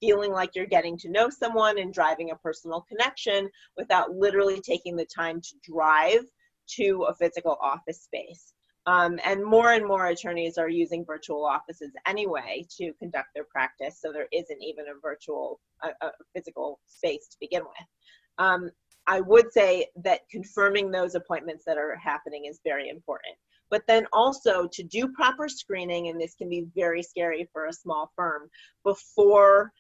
feeling 0.01 0.33
like 0.33 0.51
you're 0.55 0.67
getting 0.67 0.99
to 0.99 1.11
know 1.11 1.31
someone 1.31 1.79
and 1.79 1.93
driving 1.93 2.31
a 2.31 2.37
personal 2.37 2.85
connection 2.89 3.49
without 3.77 4.13
literally 4.13 4.61
taking 4.61 4.97
the 4.97 5.07
time 5.07 5.41
to 5.41 5.55
drive 5.63 6.25
to 6.69 7.07
a 7.09 7.15
physical 7.15 7.57
office 7.61 8.03
space. 8.03 8.53
Um, 8.87 9.19
and 9.25 9.43
more 9.43 9.73
and 9.73 9.87
more 9.87 10.07
attorneys 10.09 10.59
are 10.59 10.69
using 10.69 11.07
virtual 11.07 11.45
offices 11.45 11.93
anyway 12.07 12.67
to 12.77 12.93
conduct 12.99 13.29
their 13.35 13.45
practice, 13.45 13.99
so 14.01 14.13
there 14.13 14.29
isn't 14.31 14.63
even 14.63 14.87
a 14.89 15.01
virtual, 15.01 15.59
a, 15.83 15.89
a 16.07 16.11
physical 16.35 16.81
space 16.87 17.27
to 17.29 17.37
begin 17.41 17.63
with. 17.63 17.89
Um, 18.37 18.71
I 19.07 19.21
would 19.21 19.53
say 19.53 19.87
that 20.03 20.29
confirming 20.31 20.91
those 20.91 21.15
appointments 21.15 21.65
that 21.67 21.79
are 21.79 21.97
happening 21.97 22.45
is 22.45 22.61
very 22.65 22.89
important. 22.89 23.37
But 23.71 23.87
then 23.87 24.07
also 24.13 24.69
to 24.71 24.83
do 24.83 25.09
proper 25.09 25.49
screening, 25.49 26.09
and 26.09 26.21
this 26.21 26.35
can 26.35 26.49
be 26.51 26.67
very 26.75 27.03
scary 27.03 27.49
for 27.53 27.67
a 27.67 27.73
small 27.73 28.13
firm, 28.15 28.51
before 28.85 29.73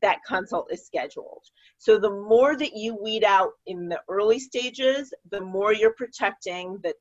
that 0.00 0.18
consult 0.26 0.72
is 0.72 0.84
scheduled. 0.84 1.44
So 1.78 1.98
the 1.98 2.10
more 2.10 2.56
that 2.56 2.74
you 2.74 2.96
weed 3.00 3.24
out 3.24 3.52
in 3.66 3.88
the 3.88 4.00
early 4.08 4.38
stages, 4.38 5.12
the 5.30 5.40
more 5.40 5.72
you're 5.72 5.94
protecting 5.94 6.78
the 6.82 6.94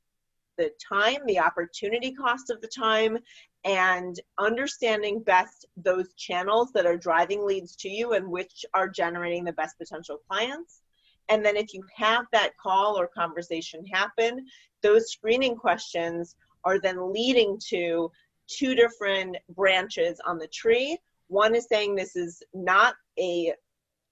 the 0.58 0.72
time, 0.88 1.18
the 1.26 1.40
opportunity 1.40 2.14
cost 2.14 2.50
of 2.50 2.62
the 2.62 2.68
time, 2.68 3.18
and 3.64 4.20
understanding 4.40 5.22
best 5.22 5.66
those 5.78 6.14
channels 6.16 6.72
that 6.74 6.86
are 6.86 6.98
driving 6.98 7.46
leads 7.46 7.76
to 7.78 7.90
you 7.90 8.14
and 8.14 8.28
which 8.28 8.66
are 8.74 8.90
generating 8.90 9.44
the 9.44 9.54
best 9.54 9.78
potential 9.78 10.18
clients. 10.30 10.82
And 11.30 11.46
then 11.46 11.56
if 11.56 11.74
you 11.74 11.84
have 11.96 12.26
that 12.32 12.58
call 12.58 13.00
or 13.00 13.08
conversation 13.08 13.86
happen, 13.86 14.46
those 14.82 15.12
screening 15.12 15.56
questions 15.56 16.36
are 16.64 16.80
then 16.80 17.14
leading 17.14 17.60
to 17.70 18.12
two 18.48 18.76
different 18.76 19.38
branches 19.56 20.20
on 20.26 20.40
the 20.40 20.48
tree 20.48 20.98
one 21.32 21.56
is 21.56 21.66
saying 21.68 21.96
this 21.96 22.18
is 22.18 22.44
not 22.54 22.96
a 23.18 23.54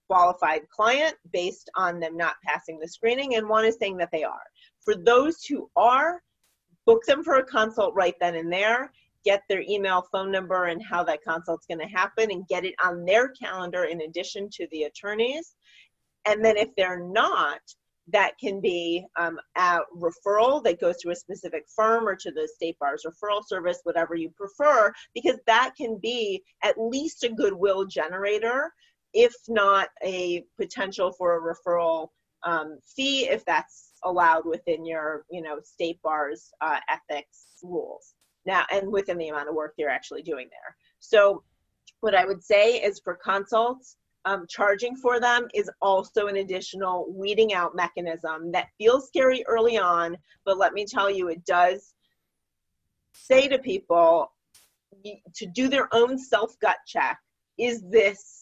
qualified 0.07 0.61
client 0.69 1.15
based 1.33 1.69
on 1.75 1.99
them 1.99 2.15
not 2.15 2.35
passing 2.45 2.79
the 2.79 2.87
screening, 2.87 3.35
and 3.35 3.47
one 3.47 3.65
is 3.65 3.77
saying 3.77 3.97
that 3.97 4.09
they 4.11 4.23
are. 4.23 4.41
For 4.79 4.95
those 4.95 5.43
who 5.43 5.69
are, 5.75 6.23
book 6.89 7.05
them 7.05 7.23
for 7.23 7.35
a 7.35 7.45
consult 7.45 7.93
right 7.93 8.15
then 8.19 8.33
and 8.33 8.51
there, 8.51 8.91
get 9.23 9.43
their 9.47 9.61
email, 9.69 10.07
phone 10.11 10.31
number, 10.31 10.65
and 10.65 10.83
how 10.83 11.03
that 11.03 11.23
consult's 11.23 11.67
going 11.67 11.79
to 11.79 11.85
happen, 11.85 12.31
and 12.31 12.47
get 12.47 12.65
it 12.65 12.73
on 12.83 13.05
their 13.05 13.29
calendar 13.29 13.83
in 13.83 14.01
addition 14.01 14.49
to 14.49 14.65
the 14.71 14.83
attorneys. 14.83 15.55
And 16.25 16.43
then 16.43 16.57
if 16.57 16.69
they're 16.75 16.99
not, 16.99 17.59
that 18.07 18.39
can 18.39 18.59
be 18.59 19.05
um, 19.19 19.37
a 19.55 19.81
referral 19.95 20.63
that 20.63 20.81
goes 20.81 20.97
to 20.97 21.11
a 21.11 21.15
specific 21.15 21.65
firm 21.75 22.07
or 22.07 22.15
to 22.15 22.31
the 22.31 22.49
state 22.55 22.79
bar's 22.79 23.05
referral 23.05 23.45
service, 23.45 23.81
whatever 23.83 24.15
you 24.15 24.31
prefer, 24.31 24.91
because 25.13 25.37
that 25.45 25.75
can 25.77 25.99
be 26.01 26.41
at 26.63 26.75
least 26.79 27.23
a 27.23 27.29
goodwill 27.29 27.85
generator, 27.85 28.73
if 29.13 29.35
not 29.47 29.89
a 30.03 30.43
potential 30.57 31.11
for 31.11 31.37
a 31.37 31.53
referral 31.53 32.07
um, 32.41 32.79
fee, 32.95 33.27
if 33.29 33.45
that's 33.45 33.88
allowed 34.03 34.45
within 34.45 34.85
your, 34.85 35.25
you 35.29 35.41
know, 35.41 35.59
state 35.63 36.01
bar's 36.01 36.51
uh, 36.61 36.79
ethics 36.89 37.45
rules. 37.63 38.13
Now, 38.45 38.65
and 38.71 38.91
within 38.91 39.17
the 39.17 39.29
amount 39.29 39.49
of 39.49 39.55
work 39.55 39.73
you're 39.77 39.89
actually 39.89 40.23
doing 40.23 40.47
there. 40.49 40.75
So, 40.99 41.43
what 42.01 42.15
I 42.15 42.25
would 42.25 42.43
say 42.43 42.77
is 42.77 43.01
for 43.03 43.15
consults, 43.15 43.97
um, 44.25 44.45
charging 44.47 44.95
for 44.95 45.19
them 45.19 45.47
is 45.53 45.69
also 45.81 46.27
an 46.27 46.37
additional 46.37 47.07
weeding 47.13 47.53
out 47.53 47.75
mechanism 47.75 48.51
that 48.51 48.69
feels 48.77 49.07
scary 49.07 49.43
early 49.47 49.77
on, 49.77 50.17
but 50.45 50.57
let 50.57 50.73
me 50.73 50.85
tell 50.85 51.09
you, 51.09 51.29
it 51.29 51.45
does 51.45 51.93
say 53.13 53.47
to 53.47 53.59
people 53.59 54.31
to 55.35 55.45
do 55.45 55.67
their 55.67 55.93
own 55.93 56.17
self 56.17 56.57
gut 56.59 56.77
check 56.87 57.19
is 57.57 57.83
this 57.89 58.38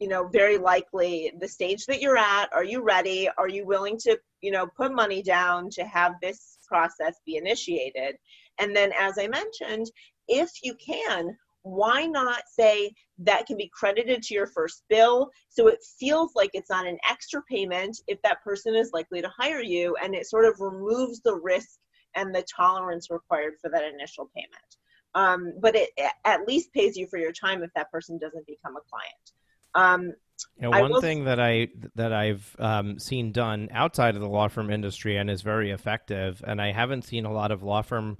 you 0.00 0.08
know 0.08 0.28
very 0.28 0.58
likely 0.58 1.32
the 1.40 1.48
stage 1.48 1.86
that 1.86 2.00
you're 2.00 2.18
at. 2.18 2.52
Are 2.52 2.64
you 2.64 2.82
ready? 2.82 3.28
Are 3.38 3.48
you 3.48 3.66
willing 3.66 3.98
to 3.98 4.18
you 4.40 4.50
know 4.50 4.66
put 4.76 4.94
money 4.94 5.22
down 5.22 5.70
to 5.70 5.84
have 5.84 6.14
this 6.20 6.58
process 6.66 7.20
be 7.26 7.36
initiated? 7.36 8.16
And 8.58 8.74
then 8.74 8.92
as 8.98 9.18
i 9.18 9.26
mentioned 9.26 9.90
if 10.28 10.50
you 10.62 10.74
can 10.74 11.36
why 11.64 12.04
not 12.04 12.42
say 12.46 12.92
that 13.18 13.46
can 13.46 13.56
be 13.56 13.70
credited 13.72 14.22
to 14.22 14.34
your 14.34 14.46
first 14.46 14.82
bill? 14.90 15.30
So 15.48 15.66
it 15.68 15.78
feels 15.98 16.32
like 16.34 16.50
it's 16.52 16.68
not 16.68 16.86
an 16.86 16.98
extra 17.10 17.42
payment 17.50 17.96
if 18.06 18.20
that 18.20 18.44
person 18.44 18.74
is 18.74 18.90
likely 18.92 19.22
to 19.22 19.32
hire 19.34 19.62
you 19.62 19.96
and 20.02 20.14
it 20.14 20.26
sort 20.26 20.44
of 20.44 20.60
removes 20.60 21.20
the 21.22 21.34
risk 21.34 21.78
and 22.16 22.34
the 22.34 22.44
tolerance 22.54 23.08
required 23.10 23.54
for 23.62 23.70
that 23.70 23.82
initial 23.82 24.30
payment. 24.36 24.76
Um, 25.14 25.54
but 25.58 25.74
it 25.74 25.88
at 26.26 26.46
least 26.46 26.72
pays 26.74 26.98
you 26.98 27.06
for 27.06 27.18
your 27.18 27.32
time 27.32 27.62
if 27.62 27.70
that 27.74 27.90
person 27.90 28.18
doesn't 28.18 28.46
become 28.46 28.76
a 28.76 28.88
client 28.90 29.32
um, 29.74 30.14
yeah, 30.60 30.68
one 30.68 30.92
will... 30.92 31.00
thing 31.00 31.24
that 31.24 31.40
I 31.40 31.68
that 31.94 32.12
I've 32.12 32.56
um, 32.58 32.98
seen 32.98 33.32
done 33.32 33.68
outside 33.72 34.14
of 34.14 34.20
the 34.20 34.28
law 34.28 34.48
firm 34.48 34.70
industry 34.70 35.16
and 35.16 35.30
is 35.30 35.42
very 35.42 35.70
effective, 35.70 36.42
and 36.46 36.60
I 36.60 36.72
haven't 36.72 37.02
seen 37.02 37.24
a 37.24 37.32
lot 37.32 37.50
of 37.50 37.62
law 37.62 37.82
firm 37.82 38.18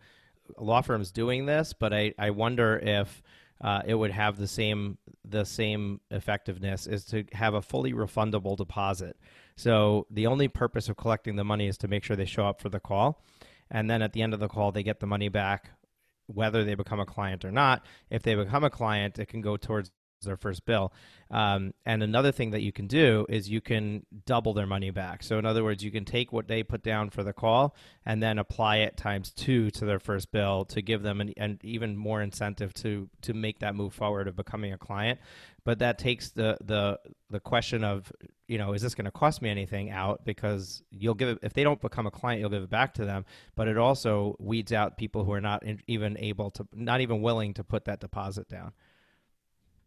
law 0.59 0.82
firms 0.82 1.11
doing 1.11 1.46
this, 1.46 1.72
but 1.72 1.92
I, 1.92 2.14
I 2.18 2.30
wonder 2.30 2.78
if 2.78 3.22
uh, 3.61 3.82
it 3.86 3.94
would 3.94 4.11
have 4.11 4.36
the 4.36 4.48
same 4.48 4.98
the 5.24 5.44
same 5.44 6.00
effectiveness 6.11 6.86
is 6.86 7.05
to 7.07 7.24
have 7.32 7.55
a 7.55 7.62
fully 7.62 7.92
refundable 7.92 8.57
deposit. 8.57 9.16
So 9.57 10.07
the 10.11 10.26
only 10.26 10.48
purpose 10.48 10.88
of 10.88 10.96
collecting 10.96 11.36
the 11.36 11.44
money 11.44 11.66
is 11.66 11.78
to 11.78 11.88
make 11.88 12.05
sure 12.05 12.16
they 12.16 12.24
show 12.24 12.46
up 12.46 12.61
for 12.61 12.68
the 12.68 12.80
call, 12.80 13.22
and 13.70 13.88
then 13.88 14.02
at 14.02 14.12
the 14.12 14.22
end 14.22 14.34
of 14.34 14.40
the 14.40 14.48
call 14.48 14.72
they 14.72 14.82
get 14.82 15.00
the 15.00 15.07
money 15.07 15.28
back, 15.28 15.70
whether 16.26 16.64
they 16.64 16.74
become 16.74 17.00
a 17.00 17.07
client 17.07 17.44
or 17.44 17.50
not. 17.50 17.86
If 18.11 18.22
they 18.22 18.34
become 18.34 18.64
a 18.64 18.70
client, 18.70 19.18
it 19.18 19.26
can 19.26 19.40
go 19.40 19.57
towards 19.57 19.90
their 20.24 20.36
first 20.36 20.64
bill. 20.66 20.92
Um, 21.30 21.74
and 21.84 22.02
another 22.02 22.32
thing 22.32 22.50
that 22.50 22.62
you 22.62 22.72
can 22.72 22.86
do 22.86 23.26
is 23.28 23.48
you 23.48 23.60
can 23.60 24.06
double 24.26 24.52
their 24.52 24.66
money 24.66 24.90
back. 24.90 25.22
So, 25.22 25.38
in 25.38 25.46
other 25.46 25.64
words, 25.64 25.82
you 25.82 25.90
can 25.90 26.04
take 26.04 26.32
what 26.32 26.48
they 26.48 26.62
put 26.62 26.82
down 26.82 27.10
for 27.10 27.22
the 27.22 27.32
call 27.32 27.74
and 28.04 28.22
then 28.22 28.38
apply 28.38 28.78
it 28.78 28.96
times 28.96 29.32
two 29.32 29.70
to 29.72 29.84
their 29.84 29.98
first 29.98 30.30
bill 30.30 30.64
to 30.66 30.82
give 30.82 31.02
them 31.02 31.20
an, 31.20 31.32
an 31.36 31.58
even 31.62 31.96
more 31.96 32.22
incentive 32.22 32.72
to 32.74 33.08
to 33.22 33.34
make 33.34 33.58
that 33.60 33.74
move 33.74 33.94
forward 33.94 34.28
of 34.28 34.36
becoming 34.36 34.72
a 34.72 34.78
client. 34.78 35.18
But 35.64 35.78
that 35.78 35.98
takes 35.98 36.30
the 36.30 36.56
the 36.62 37.00
the 37.30 37.40
question 37.40 37.82
of 37.82 38.12
you 38.46 38.58
know 38.58 38.72
is 38.74 38.82
this 38.82 38.94
going 38.94 39.06
to 39.06 39.10
cost 39.10 39.42
me 39.42 39.48
anything 39.48 39.90
out 39.90 40.24
because 40.24 40.82
you'll 40.90 41.14
give 41.14 41.28
it 41.28 41.38
if 41.42 41.52
they 41.52 41.64
don't 41.64 41.80
become 41.80 42.06
a 42.06 42.10
client 42.10 42.40
you'll 42.40 42.50
give 42.50 42.62
it 42.62 42.70
back 42.70 42.94
to 42.94 43.04
them 43.04 43.24
but 43.54 43.68
it 43.68 43.78
also 43.78 44.36
weeds 44.38 44.72
out 44.72 44.96
people 44.96 45.24
who 45.24 45.32
are 45.32 45.40
not 45.40 45.62
even 45.86 46.16
able 46.18 46.50
to 46.50 46.66
not 46.74 47.00
even 47.00 47.22
willing 47.22 47.54
to 47.54 47.64
put 47.64 47.86
that 47.86 48.00
deposit 48.00 48.48
down 48.48 48.72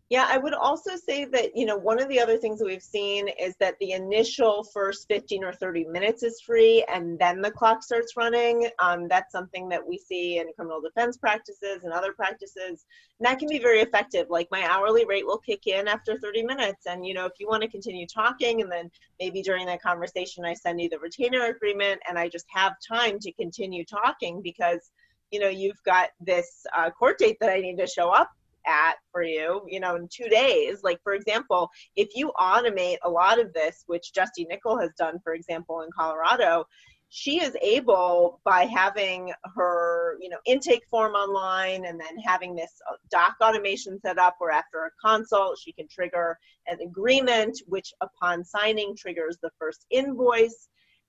yeah, 0.10 0.26
I 0.30 0.38
would 0.38 0.53
also 0.53 0.91
say 0.95 1.26
that, 1.26 1.51
you 1.53 1.66
know, 1.66 1.76
one 1.76 2.01
of 2.01 2.08
the 2.08 2.22
other 2.22 2.38
things 2.38 2.60
that 2.60 2.66
we've 2.66 2.82
seen 2.82 3.28
is 3.28 3.55
that 3.60 3.76
the 3.82 3.91
initial 3.91 4.64
first 4.74 5.05
15 5.10 5.43
or 5.43 5.51
30 5.51 5.84
minutes 5.84 6.24
is 6.24 6.39
free 6.39 6.86
and 6.93 7.20
then 7.20 7.41
the 7.41 7.51
clock 7.51 7.84
starts 7.84 8.16
running. 8.16 8.70
Um, 8.80 9.10
that's 9.10 9.34
something 9.34 9.68
that 9.68 9.86
we 9.86 9.97
see 9.97 10.38
in 10.38 10.47
criminal 10.55 10.80
defense 10.80 11.18
practices 11.18 11.84
and 11.84 11.91
other 11.91 12.14
practices. 12.14 12.86
And 13.20 13.28
that 13.28 13.38
can 13.38 13.49
be 13.49 13.60
very 13.60 13.82
effective. 13.82 14.28
Like 14.30 14.47
my 14.49 14.64
hourly 14.64 15.03
rate 15.03 15.26
will 15.26 15.39
kick 15.39 15.68
in 15.68 15.89
after 15.89 16.18
30 16.18 16.43
minutes. 16.43 16.86
And, 16.86 17.05
you 17.05 17.14
know, 17.14 17.26
if 17.26 17.34
you 17.38 17.49
want 17.49 17.64
to 17.64 17.70
continue 17.70 18.08
talking 18.08 18.62
and 18.62 18.72
then 18.72 18.89
maybe 19.20 19.41
during 19.41 19.66
that 19.66 19.82
conversation, 19.82 20.45
I 20.45 20.53
send 20.53 20.80
you 20.80 20.88
the 20.88 20.99
retainer 20.99 21.47
agreement 21.47 21.99
and 22.08 22.18
I 22.18 22.30
just 22.30 22.45
have 22.53 22.76
time 22.88 23.20
to 23.20 23.34
continue 23.34 23.84
talking 23.84 24.41
because, 24.41 24.89
you 25.32 25.41
know, 25.41 25.49
you've 25.49 25.84
got 25.84 26.12
this 26.22 26.66
uh, 26.74 26.91
court 26.91 27.18
date 27.18 27.36
that 27.41 27.49
I 27.49 27.60
need 27.60 27.76
to 27.80 27.88
show 27.88 28.10
up 28.10 28.30
at 28.68 28.95
for 29.11 29.24
you, 29.24 29.61
you 29.68 29.80
know, 29.80 29.95
in 29.95 30.07
two 30.11 30.30
days. 30.30 30.84
Like, 30.84 30.99
for 31.03 31.13
example, 31.13 31.70
if 31.95 32.09
you 32.15 32.32
automate 32.39 32.97
a 33.03 33.09
lot 33.09 33.39
of 33.39 33.53
this, 33.53 33.84
which 33.88 34.13
Justie 34.13 34.45
Nicol 34.49 34.80
has 34.80 34.91
done, 34.97 35.20
for 35.24 35.34
example, 35.34 35.82
in 35.82 35.89
Colorado, 35.97 36.65
she 37.09 37.41
is 37.41 37.55
able 37.61 38.41
by 38.43 38.65
having 38.65 39.32
her 39.55 40.18
you 40.20 40.30
know 40.30 40.38
intake 40.45 40.84
form 40.89 41.13
online 41.13 41.86
and 41.86 41.99
then 41.99 42.18
having 42.24 42.55
this 42.55 42.72
uh, 42.89 42.95
doc 43.09 43.36
automation 43.41 43.99
set 44.01 44.18
up 44.18 44.36
where 44.39 44.51
after 44.51 44.86
a 44.86 45.07
consult 45.07 45.57
she 45.57 45.72
can 45.72 45.88
trigger 45.88 46.38
an 46.68 46.78
agreement 46.82 47.57
which 47.68 47.93
upon 48.01 48.43
signing 48.43 48.93
triggers 48.95 49.38
the 49.41 49.49
first 49.57 49.86
invoice 49.89 50.68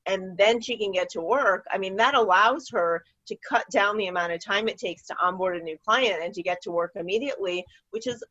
and 0.09 0.36
then 0.36 0.61
she 0.61 0.76
can 0.76 0.90
get 0.90 1.09
to 1.09 1.20
work 1.20 1.64
i 1.70 1.78
mean 1.78 1.94
that 1.94 2.14
allows 2.14 2.68
her 2.68 3.04
to 3.26 3.36
cut 3.48 3.64
down 3.70 3.96
the 3.96 4.09
amount 4.09 4.32
of 4.32 4.44
time 4.44 4.68
it 4.68 4.78
takes 4.78 5.06
to 5.06 5.14
onboard 5.22 5.56
a 5.56 5.62
new 5.62 5.76
client 5.86 6.22
and 6.22 6.34
to 6.34 6.42
get 6.42 6.61
to 6.62 6.72
work 6.72 6.92
immediately 6.96 7.64
which 7.90 8.06
has 8.06 8.22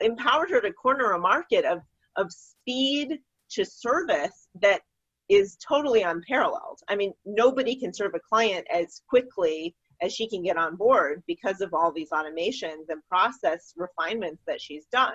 empowered 0.00 0.50
her 0.50 0.60
to 0.60 0.72
corner 0.72 1.12
a 1.12 1.18
market 1.18 1.64
of 1.64 1.80
of 2.16 2.32
speed 2.32 3.18
to 3.50 3.64
service 3.64 4.48
that 4.60 4.82
is 5.28 5.56
totally 5.56 6.02
unparalleled. 6.02 6.80
I 6.88 6.96
mean 6.96 7.12
nobody 7.24 7.76
can 7.76 7.92
serve 7.92 8.14
a 8.14 8.20
client 8.20 8.66
as 8.72 9.02
quickly 9.08 9.74
as 10.00 10.12
she 10.12 10.28
can 10.28 10.42
get 10.42 10.56
on 10.56 10.76
board 10.76 11.22
because 11.26 11.60
of 11.60 11.74
all 11.74 11.92
these 11.92 12.10
automations 12.10 12.88
and 12.88 13.02
process 13.08 13.74
refinements 13.76 14.42
that 14.46 14.60
she's 14.60 14.86
done. 14.86 15.14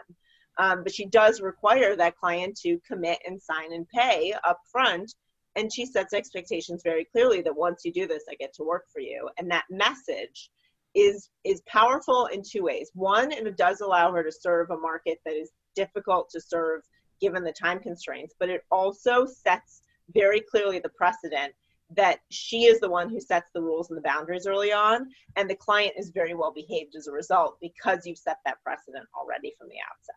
Um, 0.60 0.84
but 0.84 0.94
she 0.94 1.06
does 1.06 1.42
require 1.42 1.96
that 1.96 2.18
client 2.18 2.58
to 2.62 2.80
commit 2.88 3.18
and 3.26 3.42
sign 3.42 3.74
and 3.74 3.88
pay 3.90 4.34
up 4.44 4.60
front 4.72 5.14
and 5.56 5.72
she 5.72 5.86
sets 5.86 6.14
expectations 6.14 6.82
very 6.84 7.06
clearly 7.06 7.42
that 7.42 7.56
once 7.56 7.84
you 7.86 7.92
do 7.92 8.08
this 8.08 8.24
i 8.30 8.36
get 8.36 8.54
to 8.54 8.64
work 8.64 8.86
for 8.92 9.00
you. 9.00 9.30
And 9.38 9.50
that 9.52 9.66
message 9.70 10.50
is 10.96 11.30
is 11.44 11.62
powerful 11.68 12.28
in 12.28 12.44
two 12.44 12.64
ways. 12.64 12.92
One 12.94 13.32
it 13.32 13.58
does 13.58 13.82
allow 13.82 14.12
her 14.12 14.24
to 14.24 14.32
serve 14.32 14.70
a 14.70 14.78
market 14.78 15.20
that 15.26 15.34
is 15.34 15.52
difficult 15.76 16.30
to 16.32 16.42
serve 16.42 16.82
given 17.20 17.44
the 17.44 17.54
time 17.54 17.80
constraints 17.80 18.36
but 18.40 18.50
it 18.50 18.62
also 18.70 19.26
sets 19.26 19.82
very 20.14 20.42
clearly 20.42 20.80
the 20.80 20.90
precedent 20.90 21.54
that 21.96 22.20
she 22.30 22.66
is 22.66 22.80
the 22.80 22.90
one 22.90 23.10
who 23.10 23.20
sets 23.20 23.50
the 23.54 23.62
rules 23.62 23.90
and 23.90 23.98
the 23.98 24.02
boundaries 24.02 24.46
early 24.48 24.72
on 24.72 25.08
and 25.36 25.50
the 25.50 25.56
client 25.56 25.94
is 25.98 26.10
very 26.10 26.34
well 26.34 26.52
behaved 26.52 26.96
as 26.96 27.08
a 27.08 27.12
result 27.12 27.58
because 27.62 28.06
you've 28.06 28.18
set 28.18 28.38
that 28.46 28.62
precedent 28.64 29.06
already 29.18 29.54
from 29.58 29.68
the 29.70 29.78
outset 29.90 30.16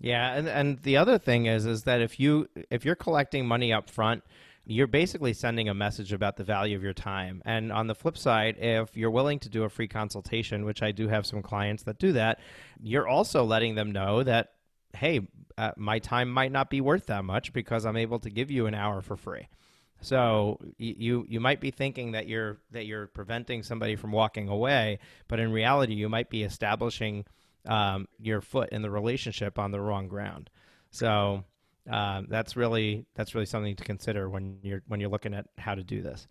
yeah, 0.00 0.34
and 0.34 0.48
and 0.48 0.78
the 0.82 0.96
other 0.96 1.18
thing 1.18 1.46
is 1.46 1.66
is 1.66 1.84
that 1.84 2.00
if 2.00 2.20
you 2.20 2.48
if 2.70 2.84
you're 2.84 2.94
collecting 2.94 3.46
money 3.46 3.72
up 3.72 3.90
front, 3.90 4.22
you're 4.64 4.86
basically 4.86 5.32
sending 5.32 5.68
a 5.68 5.74
message 5.74 6.12
about 6.12 6.36
the 6.36 6.44
value 6.44 6.76
of 6.76 6.82
your 6.82 6.92
time. 6.92 7.42
And 7.44 7.72
on 7.72 7.86
the 7.86 7.94
flip 7.94 8.16
side, 8.16 8.56
if 8.58 8.96
you're 8.96 9.10
willing 9.10 9.38
to 9.40 9.48
do 9.48 9.64
a 9.64 9.68
free 9.68 9.88
consultation, 9.88 10.64
which 10.64 10.82
I 10.82 10.92
do 10.92 11.08
have 11.08 11.26
some 11.26 11.42
clients 11.42 11.82
that 11.84 11.98
do 11.98 12.12
that, 12.12 12.38
you're 12.80 13.08
also 13.08 13.44
letting 13.44 13.74
them 13.74 13.90
know 13.90 14.22
that 14.22 14.52
hey, 14.94 15.20
uh, 15.58 15.72
my 15.76 15.98
time 15.98 16.30
might 16.30 16.52
not 16.52 16.70
be 16.70 16.80
worth 16.80 17.06
that 17.06 17.24
much 17.24 17.52
because 17.52 17.84
I'm 17.84 17.96
able 17.96 18.18
to 18.20 18.30
give 18.30 18.50
you 18.50 18.66
an 18.66 18.74
hour 18.74 19.02
for 19.02 19.16
free. 19.16 19.48
So 20.00 20.60
you 20.78 21.26
you 21.28 21.40
might 21.40 21.60
be 21.60 21.72
thinking 21.72 22.12
that 22.12 22.28
you're 22.28 22.58
that 22.70 22.86
you're 22.86 23.08
preventing 23.08 23.64
somebody 23.64 23.96
from 23.96 24.12
walking 24.12 24.48
away, 24.48 25.00
but 25.26 25.40
in 25.40 25.50
reality, 25.50 25.94
you 25.94 26.08
might 26.08 26.30
be 26.30 26.44
establishing 26.44 27.24
um, 27.66 28.06
your 28.18 28.40
foot 28.40 28.70
in 28.70 28.82
the 28.82 28.90
relationship 28.90 29.58
on 29.58 29.70
the 29.70 29.80
wrong 29.80 30.08
ground. 30.08 30.50
So 30.90 31.44
uh, 31.90 32.22
that's 32.28 32.56
really 32.56 33.06
that's 33.14 33.34
really 33.34 33.46
something 33.46 33.76
to 33.76 33.84
consider 33.84 34.28
when 34.28 34.58
you're 34.62 34.82
when 34.86 35.00
you're 35.00 35.10
looking 35.10 35.34
at 35.34 35.46
how 35.58 35.74
to 35.74 35.82
do 35.82 36.02
this. 36.02 36.26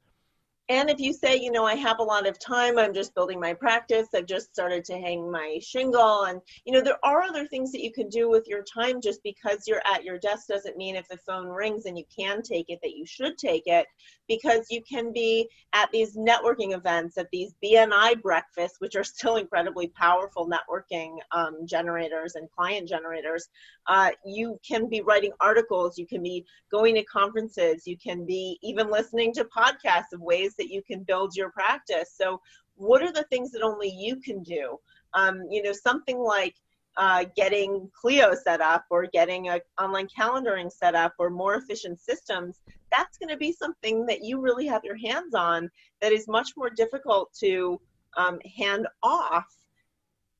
And 0.69 0.89
if 0.89 0.99
you 0.99 1.13
say, 1.13 1.37
you 1.37 1.49
know, 1.49 1.63
I 1.63 1.75
have 1.75 1.99
a 1.99 2.03
lot 2.03 2.27
of 2.27 2.37
time, 2.39 2.77
I'm 2.77 2.93
just 2.93 3.15
building 3.15 3.39
my 3.39 3.53
practice, 3.53 4.09
I've 4.13 4.25
just 4.25 4.51
started 4.51 4.83
to 4.85 4.97
hang 4.97 5.31
my 5.31 5.59
shingle. 5.61 6.23
And, 6.23 6.41
you 6.65 6.73
know, 6.73 6.81
there 6.81 6.99
are 7.03 7.21
other 7.21 7.47
things 7.47 7.71
that 7.71 7.81
you 7.81 7.91
can 7.93 8.09
do 8.09 8.29
with 8.29 8.47
your 8.47 8.63
time. 8.63 8.99
Just 8.99 9.23
because 9.23 9.63
you're 9.65 9.81
at 9.93 10.03
your 10.03 10.17
desk 10.17 10.47
doesn't 10.47 10.75
mean 10.75 10.97
if 10.97 11.07
the 11.07 11.17
phone 11.25 11.47
rings 11.47 11.85
and 11.85 11.97
you 11.97 12.03
can 12.13 12.41
take 12.41 12.69
it 12.69 12.79
that 12.83 12.97
you 12.97 13.05
should 13.05 13.37
take 13.37 13.63
it, 13.65 13.85
because 14.27 14.67
you 14.69 14.81
can 14.83 15.13
be 15.13 15.47
at 15.71 15.89
these 15.91 16.17
networking 16.17 16.75
events, 16.75 17.17
at 17.17 17.29
these 17.31 17.53
BNI 17.63 18.21
breakfasts, 18.21 18.81
which 18.81 18.97
are 18.97 19.05
still 19.05 19.37
incredibly 19.37 19.87
powerful 19.87 20.49
networking 20.49 21.15
um, 21.31 21.65
generators 21.65 22.35
and 22.35 22.51
client 22.51 22.89
generators. 22.89 23.47
Uh, 23.87 24.09
you 24.25 24.59
can 24.67 24.89
be 24.89 25.01
writing 25.01 25.31
articles, 25.39 25.97
you 25.97 26.05
can 26.05 26.21
be 26.21 26.45
going 26.69 26.95
to 26.95 27.03
conferences, 27.05 27.87
you 27.87 27.95
can 27.97 28.25
be 28.25 28.59
even 28.61 28.91
listening 28.91 29.33
to 29.33 29.45
podcasts 29.45 30.11
of 30.11 30.19
ways 30.19 30.55
that 30.57 30.69
you 30.69 30.81
can 30.81 31.03
build 31.03 31.35
your 31.35 31.51
practice. 31.51 32.13
So, 32.15 32.41
what 32.75 33.01
are 33.01 33.11
the 33.11 33.23
things 33.23 33.51
that 33.51 33.63
only 33.63 33.89
you 33.89 34.17
can 34.17 34.43
do? 34.43 34.77
Um, 35.13 35.43
you 35.49 35.63
know, 35.63 35.73
something 35.73 36.19
like 36.19 36.55
uh, 36.97 37.25
getting 37.35 37.89
Clio 37.93 38.33
set 38.33 38.59
up 38.59 38.85
or 38.89 39.05
getting 39.05 39.49
an 39.49 39.59
online 39.79 40.07
calendaring 40.07 40.71
set 40.71 40.95
up 40.95 41.13
or 41.19 41.29
more 41.29 41.55
efficient 41.55 41.99
systems, 41.99 42.59
that's 42.91 43.17
going 43.17 43.29
to 43.29 43.37
be 43.37 43.51
something 43.51 44.05
that 44.07 44.23
you 44.23 44.41
really 44.41 44.65
have 44.65 44.83
your 44.83 44.97
hands 44.97 45.35
on 45.35 45.69
that 46.01 46.11
is 46.11 46.27
much 46.27 46.49
more 46.57 46.69
difficult 46.69 47.31
to 47.39 47.79
um, 48.17 48.39
hand 48.57 48.87
off 49.03 49.45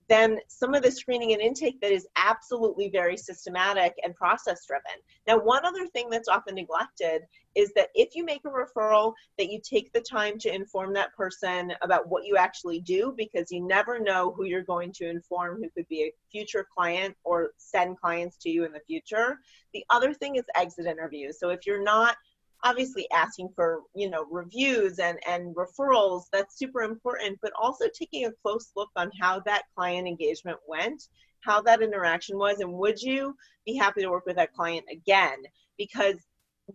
than 0.09 0.39
some 0.47 0.73
of 0.73 0.83
the 0.83 0.91
screening 0.91 1.33
and 1.33 1.41
intake 1.41 1.81
that 1.81 1.91
is 1.91 2.07
absolutely 2.15 2.89
very 2.89 3.17
systematic 3.17 3.93
and 4.03 4.15
process 4.15 4.65
driven. 4.65 5.01
Now, 5.27 5.37
one 5.37 5.65
other 5.65 5.85
thing 5.87 6.09
that's 6.09 6.29
often 6.29 6.55
neglected 6.55 7.23
is 7.55 7.73
that 7.75 7.89
if 7.95 8.15
you 8.15 8.23
make 8.23 8.41
a 8.45 8.49
referral, 8.49 9.13
that 9.37 9.51
you 9.51 9.59
take 9.61 9.91
the 9.91 10.01
time 10.01 10.37
to 10.39 10.53
inform 10.53 10.93
that 10.93 11.13
person 11.15 11.73
about 11.81 12.07
what 12.07 12.25
you 12.25 12.37
actually 12.37 12.79
do 12.79 13.13
because 13.17 13.51
you 13.51 13.65
never 13.65 13.99
know 13.99 14.31
who 14.31 14.45
you're 14.45 14.63
going 14.63 14.91
to 14.93 15.09
inform 15.09 15.61
who 15.61 15.69
could 15.71 15.87
be 15.87 16.03
a 16.03 16.13
future 16.31 16.65
client 16.73 17.15
or 17.23 17.51
send 17.57 17.99
clients 17.99 18.37
to 18.37 18.49
you 18.49 18.63
in 18.63 18.71
the 18.71 18.79
future. 18.87 19.39
The 19.73 19.83
other 19.89 20.13
thing 20.13 20.35
is 20.35 20.43
exit 20.55 20.85
interviews. 20.85 21.39
So 21.39 21.49
if 21.49 21.65
you're 21.65 21.83
not 21.83 22.15
obviously 22.63 23.07
asking 23.11 23.49
for 23.55 23.81
you 23.95 24.09
know 24.09 24.25
reviews 24.31 24.99
and 24.99 25.19
and 25.27 25.55
referrals 25.55 26.23
that's 26.31 26.57
super 26.57 26.81
important 26.81 27.37
but 27.41 27.51
also 27.61 27.85
taking 27.93 28.25
a 28.25 28.31
close 28.43 28.71
look 28.75 28.89
on 28.95 29.11
how 29.19 29.39
that 29.41 29.63
client 29.75 30.07
engagement 30.07 30.57
went 30.67 31.07
how 31.41 31.61
that 31.61 31.81
interaction 31.81 32.37
was 32.37 32.59
and 32.59 32.71
would 32.71 33.01
you 33.01 33.35
be 33.65 33.75
happy 33.75 34.01
to 34.01 34.09
work 34.09 34.25
with 34.25 34.37
that 34.37 34.53
client 34.53 34.85
again? 34.91 35.37
Because 35.77 36.15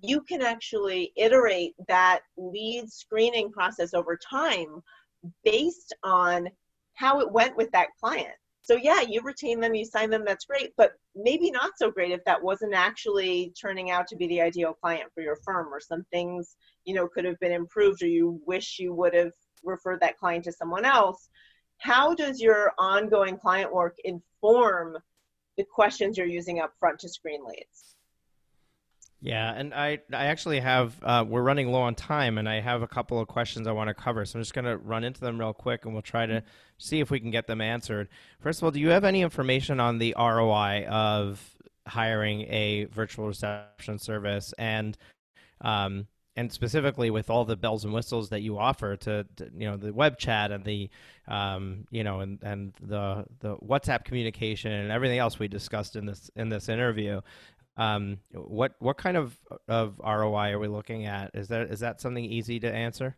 you 0.02 0.20
can 0.22 0.42
actually 0.42 1.12
iterate 1.16 1.74
that 1.88 2.20
lead 2.36 2.90
screening 2.90 3.50
process 3.50 3.94
over 3.94 4.16
time 4.16 4.82
based 5.44 5.94
on 6.02 6.48
how 6.94 7.20
it 7.20 7.30
went 7.30 7.56
with 7.56 7.70
that 7.72 7.88
client 8.00 8.34
so 8.62 8.74
yeah 8.76 9.00
you 9.00 9.20
retain 9.22 9.60
them 9.60 9.74
you 9.74 9.84
sign 9.84 10.10
them 10.10 10.24
that's 10.24 10.44
great 10.44 10.72
but 10.76 10.92
maybe 11.14 11.50
not 11.50 11.72
so 11.76 11.90
great 11.90 12.12
if 12.12 12.24
that 12.24 12.42
wasn't 12.42 12.74
actually 12.74 13.52
turning 13.60 13.90
out 13.90 14.06
to 14.06 14.16
be 14.16 14.26
the 14.28 14.40
ideal 14.40 14.72
client 14.72 15.10
for 15.14 15.22
your 15.22 15.36
firm 15.44 15.72
or 15.72 15.80
some 15.80 16.04
things 16.12 16.56
you 16.84 16.94
know 16.94 17.08
could 17.08 17.24
have 17.24 17.38
been 17.40 17.52
improved 17.52 18.02
or 18.02 18.08
you 18.08 18.40
wish 18.46 18.78
you 18.78 18.92
would 18.92 19.14
have 19.14 19.32
referred 19.64 20.00
that 20.00 20.18
client 20.18 20.44
to 20.44 20.52
someone 20.52 20.84
else. 20.84 21.28
How 21.78 22.14
does 22.14 22.40
your 22.40 22.72
ongoing 22.78 23.36
client 23.36 23.72
work 23.72 23.96
inform 24.04 24.98
the 25.56 25.64
questions 25.64 26.16
you're 26.16 26.26
using 26.26 26.60
up 26.60 26.72
front 26.78 27.00
to 27.00 27.08
screen 27.08 27.44
leads? 27.46 27.96
Yeah, 29.24 29.54
and 29.54 29.72
I 29.72 30.00
I 30.12 30.26
actually 30.26 30.58
have 30.58 30.98
uh, 31.00 31.24
we're 31.26 31.42
running 31.42 31.70
low 31.70 31.82
on 31.82 31.94
time, 31.94 32.38
and 32.38 32.48
I 32.48 32.60
have 32.60 32.82
a 32.82 32.88
couple 32.88 33.20
of 33.20 33.28
questions 33.28 33.68
I 33.68 33.72
want 33.72 33.86
to 33.86 33.94
cover. 33.94 34.24
So 34.24 34.36
I'm 34.36 34.42
just 34.42 34.52
going 34.52 34.64
to 34.64 34.76
run 34.78 35.04
into 35.04 35.20
them 35.20 35.38
real 35.38 35.52
quick, 35.52 35.84
and 35.84 35.94
we'll 35.94 36.02
try 36.02 36.26
to 36.26 36.42
see 36.78 36.98
if 36.98 37.08
we 37.08 37.20
can 37.20 37.30
get 37.30 37.46
them 37.46 37.60
answered. 37.60 38.08
First 38.40 38.58
of 38.58 38.64
all, 38.64 38.72
do 38.72 38.80
you 38.80 38.88
have 38.88 39.04
any 39.04 39.22
information 39.22 39.78
on 39.78 39.98
the 39.98 40.12
ROI 40.18 40.86
of 40.88 41.40
hiring 41.86 42.42
a 42.42 42.86
virtual 42.86 43.28
reception 43.28 44.00
service, 44.00 44.52
and 44.58 44.98
um, 45.60 46.08
and 46.34 46.50
specifically 46.50 47.10
with 47.10 47.30
all 47.30 47.44
the 47.44 47.56
bells 47.56 47.84
and 47.84 47.94
whistles 47.94 48.30
that 48.30 48.42
you 48.42 48.58
offer 48.58 48.96
to, 48.96 49.24
to 49.36 49.50
you 49.56 49.70
know 49.70 49.76
the 49.76 49.92
web 49.92 50.18
chat 50.18 50.50
and 50.50 50.64
the 50.64 50.90
um, 51.28 51.86
you 51.92 52.02
know 52.02 52.20
and 52.20 52.40
and 52.42 52.72
the 52.82 53.24
the 53.38 53.56
WhatsApp 53.58 54.04
communication 54.04 54.72
and 54.72 54.90
everything 54.90 55.20
else 55.20 55.38
we 55.38 55.46
discussed 55.46 55.94
in 55.94 56.06
this 56.06 56.28
in 56.34 56.48
this 56.48 56.68
interview. 56.68 57.20
Um, 57.76 58.18
what 58.32 58.74
what 58.80 58.98
kind 58.98 59.16
of 59.16 59.36
of 59.68 59.98
ROI 59.98 60.52
are 60.52 60.58
we 60.58 60.68
looking 60.68 61.06
at? 61.06 61.30
Is 61.34 61.48
that 61.48 61.70
is 61.70 61.80
that 61.80 62.00
something 62.00 62.24
easy 62.24 62.60
to 62.60 62.72
answer? 62.72 63.16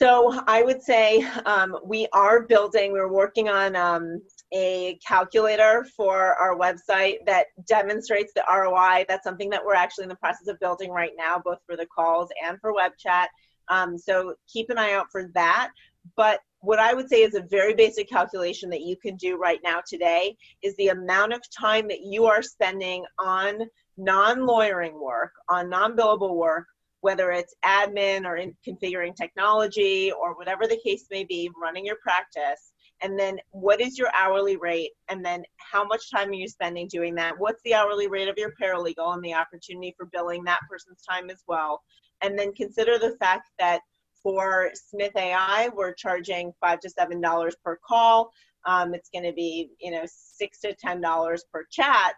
So 0.00 0.40
I 0.46 0.62
would 0.62 0.82
say 0.82 1.22
um, 1.44 1.76
we 1.84 2.06
are 2.14 2.40
building. 2.42 2.92
We're 2.92 3.12
working 3.12 3.50
on 3.50 3.76
um, 3.76 4.22
a 4.50 4.98
calculator 5.06 5.86
for 5.94 6.34
our 6.36 6.56
website 6.56 7.16
that 7.26 7.48
demonstrates 7.68 8.32
the 8.34 8.42
ROI. 8.48 9.04
That's 9.08 9.24
something 9.24 9.50
that 9.50 9.62
we're 9.62 9.74
actually 9.74 10.04
in 10.04 10.08
the 10.08 10.16
process 10.16 10.48
of 10.48 10.58
building 10.58 10.90
right 10.90 11.12
now, 11.18 11.38
both 11.44 11.58
for 11.66 11.76
the 11.76 11.84
calls 11.84 12.30
and 12.42 12.58
for 12.62 12.72
web 12.72 12.92
chat. 12.98 13.28
Um, 13.68 13.98
so 13.98 14.34
keep 14.50 14.70
an 14.70 14.78
eye 14.78 14.94
out 14.94 15.06
for 15.12 15.28
that. 15.34 15.70
But 16.16 16.40
what 16.60 16.78
I 16.78 16.92
would 16.94 17.08
say 17.08 17.22
is 17.22 17.34
a 17.34 17.42
very 17.42 17.74
basic 17.74 18.08
calculation 18.08 18.68
that 18.70 18.82
you 18.82 18.96
can 18.96 19.16
do 19.16 19.36
right 19.36 19.60
now 19.64 19.80
today 19.86 20.36
is 20.62 20.76
the 20.76 20.88
amount 20.88 21.32
of 21.32 21.40
time 21.50 21.88
that 21.88 22.02
you 22.02 22.26
are 22.26 22.42
spending 22.42 23.04
on 23.18 23.60
non 23.96 24.46
lawyering 24.46 25.00
work, 25.00 25.32
on 25.48 25.70
non 25.70 25.96
billable 25.96 26.36
work, 26.36 26.66
whether 27.00 27.30
it's 27.32 27.54
admin 27.64 28.26
or 28.26 28.36
in 28.36 28.54
configuring 28.66 29.16
technology 29.16 30.12
or 30.12 30.34
whatever 30.34 30.66
the 30.66 30.80
case 30.84 31.06
may 31.10 31.24
be, 31.24 31.50
running 31.60 31.86
your 31.86 31.96
practice. 32.02 32.72
And 33.02 33.18
then 33.18 33.38
what 33.52 33.80
is 33.80 33.98
your 33.98 34.10
hourly 34.14 34.58
rate? 34.58 34.90
And 35.08 35.24
then 35.24 35.42
how 35.56 35.84
much 35.84 36.10
time 36.10 36.28
are 36.28 36.34
you 36.34 36.48
spending 36.48 36.88
doing 36.88 37.14
that? 37.14 37.38
What's 37.38 37.62
the 37.64 37.74
hourly 37.74 38.08
rate 38.08 38.28
of 38.28 38.36
your 38.36 38.52
paralegal 38.60 39.14
and 39.14 39.24
the 39.24 39.32
opportunity 39.32 39.94
for 39.96 40.06
billing 40.12 40.44
that 40.44 40.60
person's 40.68 41.02
time 41.02 41.30
as 41.30 41.42
well? 41.48 41.80
And 42.20 42.38
then 42.38 42.52
consider 42.52 42.98
the 42.98 43.16
fact 43.18 43.48
that 43.58 43.80
for 44.22 44.70
Smith 44.74 45.12
AI, 45.16 45.70
we're 45.74 45.94
charging 45.94 46.52
five 46.60 46.80
to 46.80 46.90
seven 46.90 47.20
dollars 47.20 47.56
per 47.64 47.78
call. 47.86 48.30
Um, 48.66 48.94
it's 48.94 49.08
going 49.12 49.24
to 49.24 49.32
be, 49.32 49.70
you 49.80 49.90
know, 49.90 50.04
six 50.06 50.60
to 50.60 50.74
ten 50.74 51.00
dollars 51.00 51.44
per 51.52 51.64
chat. 51.70 52.14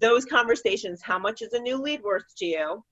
Those 0.00 0.24
conversations, 0.24 1.02
how 1.02 1.18
much 1.18 1.42
is 1.42 1.52
a 1.52 1.58
new 1.58 1.76
lead 1.76 2.02
worth 2.02 2.24
to 2.38 2.46
you? 2.46 2.84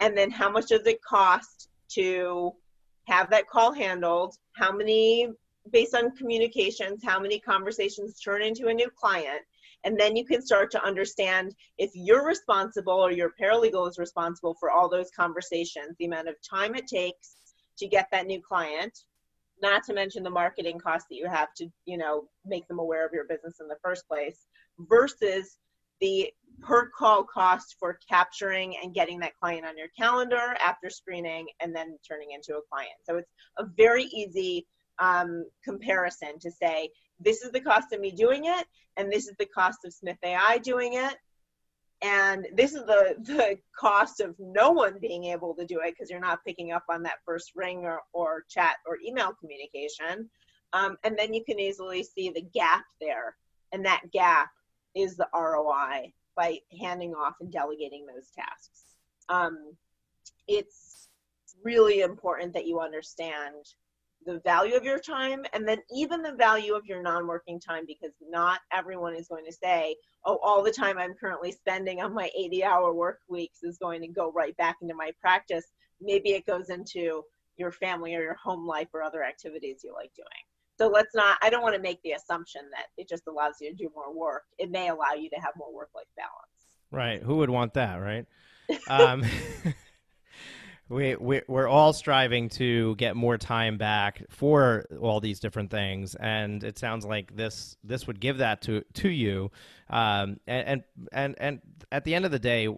And 0.00 0.16
then 0.16 0.30
how 0.30 0.50
much 0.50 0.66
does 0.66 0.86
it 0.86 1.02
cost 1.02 1.68
to 1.92 2.52
have 3.06 3.30
that 3.30 3.48
call 3.48 3.72
handled? 3.72 4.34
How 4.56 4.72
many, 4.72 5.28
based 5.72 5.94
on 5.94 6.14
communications, 6.16 7.02
how 7.04 7.18
many 7.18 7.40
conversations 7.40 8.20
turn 8.20 8.42
into 8.42 8.68
a 8.68 8.74
new 8.74 8.90
client? 8.90 9.40
And 9.84 9.98
then 9.98 10.16
you 10.16 10.24
can 10.24 10.42
start 10.42 10.70
to 10.72 10.84
understand 10.84 11.54
if 11.78 11.90
you're 11.94 12.26
responsible 12.26 12.94
or 12.94 13.12
your 13.12 13.32
paralegal 13.40 13.88
is 13.88 13.98
responsible 13.98 14.56
for 14.58 14.70
all 14.70 14.88
those 14.88 15.10
conversations, 15.16 15.94
the 15.98 16.06
amount 16.06 16.28
of 16.28 16.34
time 16.48 16.74
it 16.74 16.86
takes 16.86 17.36
to 17.78 17.86
get 17.86 18.08
that 18.10 18.26
new 18.26 18.40
client 18.40 18.98
not 19.62 19.82
to 19.84 19.94
mention 19.94 20.22
the 20.22 20.30
marketing 20.30 20.78
costs 20.78 21.08
that 21.08 21.16
you 21.16 21.28
have 21.28 21.52
to 21.54 21.68
you 21.84 21.96
know 21.96 22.28
make 22.44 22.66
them 22.68 22.78
aware 22.78 23.06
of 23.06 23.12
your 23.12 23.24
business 23.24 23.60
in 23.60 23.68
the 23.68 23.78
first 23.82 24.06
place 24.08 24.46
versus 24.78 25.58
the 26.00 26.30
per 26.60 26.90
call 26.90 27.24
cost 27.24 27.76
for 27.78 27.98
capturing 28.08 28.76
and 28.82 28.94
getting 28.94 29.18
that 29.20 29.36
client 29.38 29.66
on 29.66 29.76
your 29.76 29.88
calendar 29.98 30.56
after 30.64 30.90
screening 30.90 31.46
and 31.60 31.74
then 31.74 31.98
turning 32.06 32.32
into 32.32 32.56
a 32.56 32.62
client. 32.70 32.94
So 33.04 33.18
it's 33.18 33.30
a 33.58 33.64
very 33.76 34.04
easy 34.04 34.66
um, 34.98 35.44
comparison 35.62 36.38
to 36.40 36.50
say 36.50 36.90
this 37.20 37.42
is 37.42 37.52
the 37.52 37.60
cost 37.60 37.92
of 37.92 38.00
me 38.00 38.10
doing 38.10 38.46
it 38.46 38.66
and 38.96 39.12
this 39.12 39.26
is 39.26 39.34
the 39.38 39.46
cost 39.46 39.78
of 39.84 39.92
smith 39.92 40.16
ai 40.22 40.58
doing 40.58 40.94
it 40.94 41.16
and 42.02 42.46
this 42.54 42.74
is 42.74 42.84
the 42.84 43.16
the 43.22 43.58
cost 43.78 44.20
of 44.20 44.34
no 44.38 44.70
one 44.70 44.98
being 45.00 45.24
able 45.24 45.54
to 45.54 45.64
do 45.64 45.80
it 45.80 45.94
because 45.94 46.10
you're 46.10 46.20
not 46.20 46.44
picking 46.44 46.72
up 46.72 46.84
on 46.90 47.02
that 47.04 47.18
first 47.24 47.52
ring 47.54 47.84
or, 47.84 48.00
or 48.12 48.44
chat 48.48 48.76
or 48.86 48.98
email 49.06 49.32
communication. 49.40 50.28
Um, 50.72 50.96
and 51.04 51.16
then 51.18 51.32
you 51.32 51.44
can 51.44 51.58
easily 51.58 52.02
see 52.02 52.30
the 52.30 52.42
gap 52.42 52.84
there. 53.00 53.36
And 53.72 53.84
that 53.84 54.02
gap 54.12 54.50
is 54.94 55.16
the 55.16 55.28
roi 55.32 56.12
by 56.36 56.58
handing 56.80 57.14
off 57.14 57.34
and 57.40 57.50
delegating 57.50 58.06
those 58.06 58.30
tasks. 58.36 58.82
Um, 59.28 59.74
it's 60.46 61.08
really 61.64 62.00
important 62.00 62.52
that 62.54 62.66
you 62.66 62.80
understand 62.80 63.54
the 64.24 64.40
value 64.40 64.74
of 64.74 64.84
your 64.84 64.98
time 64.98 65.44
and 65.52 65.66
then 65.68 65.78
even 65.94 66.22
the 66.22 66.32
value 66.32 66.74
of 66.74 66.86
your 66.86 67.02
non-working 67.02 67.60
time 67.60 67.84
because 67.86 68.12
not 68.28 68.60
everyone 68.72 69.14
is 69.14 69.28
going 69.28 69.44
to 69.44 69.52
say 69.52 69.94
oh 70.24 70.38
all 70.42 70.62
the 70.62 70.70
time 70.70 70.98
i'm 70.98 71.14
currently 71.14 71.52
spending 71.52 72.00
on 72.00 72.12
my 72.12 72.30
80 72.36 72.64
hour 72.64 72.92
work 72.92 73.20
weeks 73.28 73.62
is 73.62 73.78
going 73.78 74.00
to 74.00 74.08
go 74.08 74.32
right 74.32 74.56
back 74.56 74.76
into 74.82 74.94
my 74.94 75.10
practice. 75.20 75.64
Maybe 76.00 76.30
it 76.30 76.46
goes 76.46 76.70
into 76.70 77.22
your 77.56 77.72
family 77.72 78.14
or 78.14 78.22
your 78.22 78.34
home 78.34 78.66
life 78.66 78.88
or 78.92 79.02
other 79.02 79.24
activities 79.24 79.80
you 79.82 79.92
like 79.94 80.12
doing. 80.14 80.26
So 80.78 80.88
let's 80.88 81.14
not 81.14 81.38
i 81.40 81.48
don't 81.48 81.62
want 81.62 81.74
to 81.74 81.80
make 81.80 82.02
the 82.02 82.12
assumption 82.12 82.62
that 82.72 82.86
it 82.98 83.08
just 83.08 83.26
allows 83.26 83.54
you 83.60 83.70
to 83.70 83.76
do 83.76 83.90
more 83.94 84.14
work. 84.14 84.42
It 84.58 84.70
may 84.70 84.88
allow 84.88 85.14
you 85.14 85.30
to 85.30 85.36
have 85.36 85.52
more 85.56 85.72
work 85.72 85.90
life 85.94 86.06
balance. 86.16 86.32
Right. 86.90 87.22
Who 87.22 87.36
would 87.36 87.50
want 87.50 87.74
that 87.74 87.96
right? 87.96 88.26
Um, 88.88 89.22
we, 90.88 91.16
we 91.16 91.42
we're 91.48 91.66
all 91.68 91.92
striving 91.92 92.48
to 92.50 92.94
get 92.96 93.16
more 93.16 93.36
time 93.38 93.76
back 93.76 94.22
for 94.28 94.84
all 95.00 95.20
these 95.20 95.40
different 95.40 95.70
things, 95.70 96.14
and 96.14 96.62
it 96.62 96.78
sounds 96.78 97.04
like 97.04 97.34
this 97.34 97.76
this 97.82 98.06
would 98.06 98.20
give 98.20 98.38
that 98.38 98.62
to 98.62 98.84
to 98.94 99.08
you. 99.08 99.50
Um, 99.90 100.38
and, 100.46 100.84
and 101.08 101.34
and 101.38 101.60
at 101.90 102.04
the 102.04 102.14
end 102.14 102.24
of 102.24 102.30
the 102.30 102.38
day, 102.38 102.68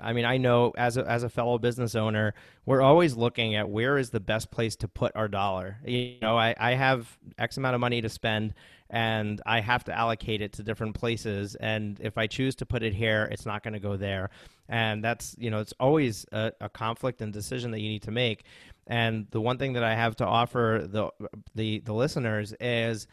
I 0.00 0.12
mean, 0.12 0.24
I 0.24 0.38
know 0.38 0.72
as 0.76 0.96
a, 0.96 1.08
as 1.08 1.22
a 1.22 1.28
fellow 1.28 1.58
business 1.58 1.94
owner, 1.94 2.34
we're 2.66 2.82
always 2.82 3.14
looking 3.16 3.54
at 3.54 3.68
where 3.68 3.96
is 3.96 4.10
the 4.10 4.20
best 4.20 4.50
place 4.50 4.74
to 4.76 4.88
put 4.88 5.14
our 5.14 5.28
dollar. 5.28 5.78
You 5.86 6.16
know, 6.20 6.36
I, 6.36 6.54
I 6.58 6.74
have 6.74 7.16
X 7.38 7.56
amount 7.56 7.76
of 7.76 7.80
money 7.80 8.00
to 8.00 8.08
spend 8.08 8.54
and 8.92 9.40
I 9.46 9.60
have 9.60 9.84
to 9.84 9.98
allocate 9.98 10.42
it 10.42 10.52
to 10.54 10.62
different 10.62 10.94
places. 10.94 11.54
And 11.54 11.98
if 12.00 12.18
I 12.18 12.26
choose 12.26 12.54
to 12.56 12.66
put 12.66 12.82
it 12.82 12.92
here, 12.92 13.26
it's 13.32 13.46
not 13.46 13.62
going 13.62 13.72
to 13.72 13.80
go 13.80 13.96
there. 13.96 14.28
And 14.68 15.02
that's, 15.02 15.34
you 15.38 15.50
know, 15.50 15.60
it's 15.60 15.72
always 15.80 16.26
a, 16.30 16.52
a 16.60 16.68
conflict 16.68 17.22
and 17.22 17.32
decision 17.32 17.70
that 17.70 17.80
you 17.80 17.88
need 17.88 18.02
to 18.02 18.10
make. 18.10 18.44
And 18.86 19.26
the 19.30 19.40
one 19.40 19.56
thing 19.56 19.72
that 19.72 19.82
I 19.82 19.94
have 19.94 20.16
to 20.16 20.26
offer 20.26 20.86
the, 20.86 21.08
the, 21.54 21.80
the 21.80 21.94
listeners 21.94 22.54
is 22.60 23.06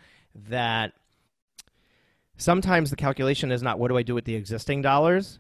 that 0.50 0.92
sometimes 2.38 2.90
the 2.90 2.98
calculation 2.98 3.50
is 3.50 3.64
not 3.64 3.80
what 3.80 3.88
do 3.88 3.98
I 3.98 4.04
do 4.04 4.14
with 4.14 4.26
the 4.26 4.36
existing 4.36 4.82
dollars, 4.82 5.40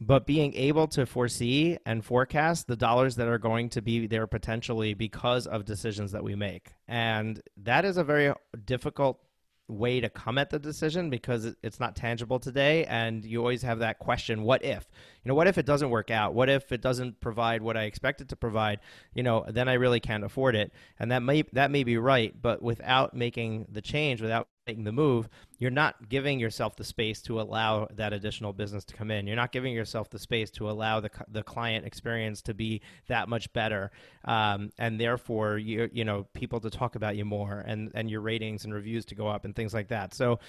but 0.00 0.26
being 0.26 0.52
able 0.54 0.88
to 0.88 1.06
foresee 1.06 1.78
and 1.86 2.04
forecast 2.04 2.66
the 2.66 2.76
dollars 2.76 3.16
that 3.16 3.28
are 3.28 3.38
going 3.38 3.68
to 3.70 3.80
be 3.80 4.08
there 4.08 4.26
potentially 4.26 4.94
because 4.94 5.46
of 5.46 5.64
decisions 5.64 6.10
that 6.10 6.24
we 6.24 6.34
make. 6.34 6.72
And 6.88 7.40
that 7.58 7.84
is 7.84 7.96
a 7.96 8.04
very 8.04 8.34
difficult 8.64 9.20
way 9.68 10.00
to 10.00 10.08
come 10.08 10.38
at 10.38 10.50
the 10.50 10.58
decision 10.58 11.10
because 11.10 11.54
it's 11.62 11.80
not 11.80 11.96
tangible 11.96 12.38
today. 12.38 12.84
And 12.84 13.24
you 13.24 13.40
always 13.40 13.62
have 13.62 13.80
that 13.80 13.98
question 13.98 14.42
what 14.42 14.64
if 14.64 14.86
you 15.26 15.28
know 15.28 15.34
what 15.34 15.48
if 15.48 15.58
it 15.58 15.66
doesn't 15.66 15.90
work 15.90 16.12
out 16.12 16.34
what 16.34 16.48
if 16.48 16.70
it 16.70 16.80
doesn't 16.80 17.18
provide 17.18 17.60
what 17.60 17.76
i 17.76 17.82
expect 17.82 18.20
it 18.20 18.28
to 18.28 18.36
provide 18.36 18.78
you 19.12 19.24
know 19.24 19.44
then 19.48 19.68
i 19.68 19.72
really 19.72 19.98
can't 19.98 20.22
afford 20.22 20.54
it 20.54 20.72
and 21.00 21.10
that 21.10 21.20
may 21.20 21.42
that 21.52 21.72
may 21.72 21.82
be 21.82 21.98
right 21.98 22.40
but 22.40 22.62
without 22.62 23.12
making 23.12 23.66
the 23.72 23.82
change 23.82 24.22
without 24.22 24.46
making 24.66 24.84
the 24.84 24.92
move, 24.92 25.28
you're 25.58 25.70
not 25.70 26.08
giving 26.08 26.40
yourself 26.40 26.76
the 26.76 26.84
space 26.84 27.22
to 27.22 27.40
allow 27.40 27.86
that 27.94 28.12
additional 28.12 28.52
business 28.52 28.84
to 28.84 28.94
come 28.94 29.10
in. 29.10 29.26
You're 29.26 29.36
not 29.36 29.52
giving 29.52 29.72
yourself 29.72 30.10
the 30.10 30.18
space 30.18 30.50
to 30.52 30.68
allow 30.68 31.00
the, 31.00 31.10
the 31.28 31.42
client 31.42 31.86
experience 31.86 32.42
to 32.42 32.54
be 32.54 32.82
that 33.06 33.28
much 33.28 33.52
better, 33.52 33.90
um, 34.24 34.70
and 34.78 35.00
therefore 35.00 35.56
you 35.58 35.88
you 35.92 36.04
know 36.04 36.26
people 36.34 36.60
to 36.60 36.70
talk 36.70 36.96
about 36.96 37.16
you 37.16 37.24
more, 37.24 37.64
and 37.66 37.92
and 37.94 38.10
your 38.10 38.20
ratings 38.20 38.64
and 38.64 38.74
reviews 38.74 39.04
to 39.06 39.14
go 39.14 39.28
up 39.28 39.44
and 39.44 39.54
things 39.54 39.72
like 39.72 39.88
that. 39.88 40.12
So, 40.12 40.40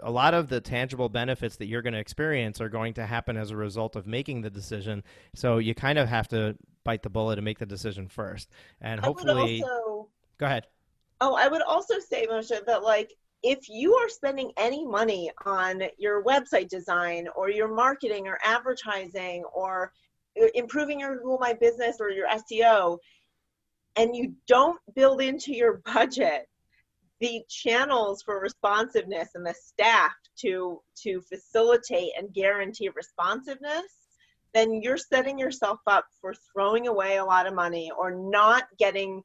a 0.00 0.10
lot 0.10 0.34
of 0.34 0.48
the 0.48 0.60
tangible 0.60 1.08
benefits 1.08 1.56
that 1.56 1.66
you're 1.66 1.82
going 1.82 1.94
to 1.94 2.00
experience 2.00 2.60
are 2.60 2.68
going 2.68 2.94
to 2.94 3.06
happen 3.06 3.36
as 3.36 3.50
a 3.50 3.56
result 3.56 3.96
of 3.96 4.03
making 4.06 4.42
the 4.42 4.50
decision. 4.50 5.02
So 5.34 5.58
you 5.58 5.74
kind 5.74 5.98
of 5.98 6.08
have 6.08 6.28
to 6.28 6.56
bite 6.84 7.02
the 7.02 7.10
bullet 7.10 7.38
and 7.38 7.44
make 7.44 7.58
the 7.58 7.66
decision 7.66 8.08
first, 8.08 8.50
and 8.80 9.00
hopefully. 9.00 9.62
Also, 9.62 10.08
go 10.38 10.46
ahead. 10.46 10.66
Oh, 11.20 11.34
I 11.34 11.48
would 11.48 11.62
also 11.62 11.98
say, 11.98 12.26
Moshe, 12.26 12.64
that 12.66 12.82
like 12.82 13.12
if 13.42 13.68
you 13.68 13.94
are 13.94 14.08
spending 14.08 14.52
any 14.56 14.86
money 14.86 15.30
on 15.44 15.82
your 15.98 16.24
website 16.24 16.68
design 16.68 17.28
or 17.36 17.50
your 17.50 17.68
marketing 17.68 18.26
or 18.26 18.38
advertising 18.42 19.44
or 19.54 19.92
improving 20.54 21.00
your 21.00 21.16
Google 21.16 21.38
My 21.38 21.52
Business 21.52 21.98
or 22.00 22.10
your 22.10 22.26
SEO, 22.28 22.98
and 23.96 24.16
you 24.16 24.34
don't 24.48 24.80
build 24.94 25.22
into 25.22 25.52
your 25.52 25.80
budget 25.84 26.48
the 27.24 27.42
channels 27.48 28.22
for 28.22 28.38
responsiveness 28.38 29.30
and 29.34 29.46
the 29.46 29.54
staff 29.54 30.12
to 30.36 30.82
to 30.94 31.22
facilitate 31.22 32.10
and 32.18 32.34
guarantee 32.34 32.90
responsiveness 32.94 34.04
then 34.54 34.80
you're 34.80 34.96
setting 34.96 35.38
yourself 35.38 35.80
up 35.86 36.06
for 36.20 36.32
throwing 36.52 36.86
away 36.86 37.16
a 37.16 37.24
lot 37.24 37.46
of 37.46 37.54
money 37.54 37.90
or 37.98 38.12
not 38.12 38.64
getting 38.78 39.22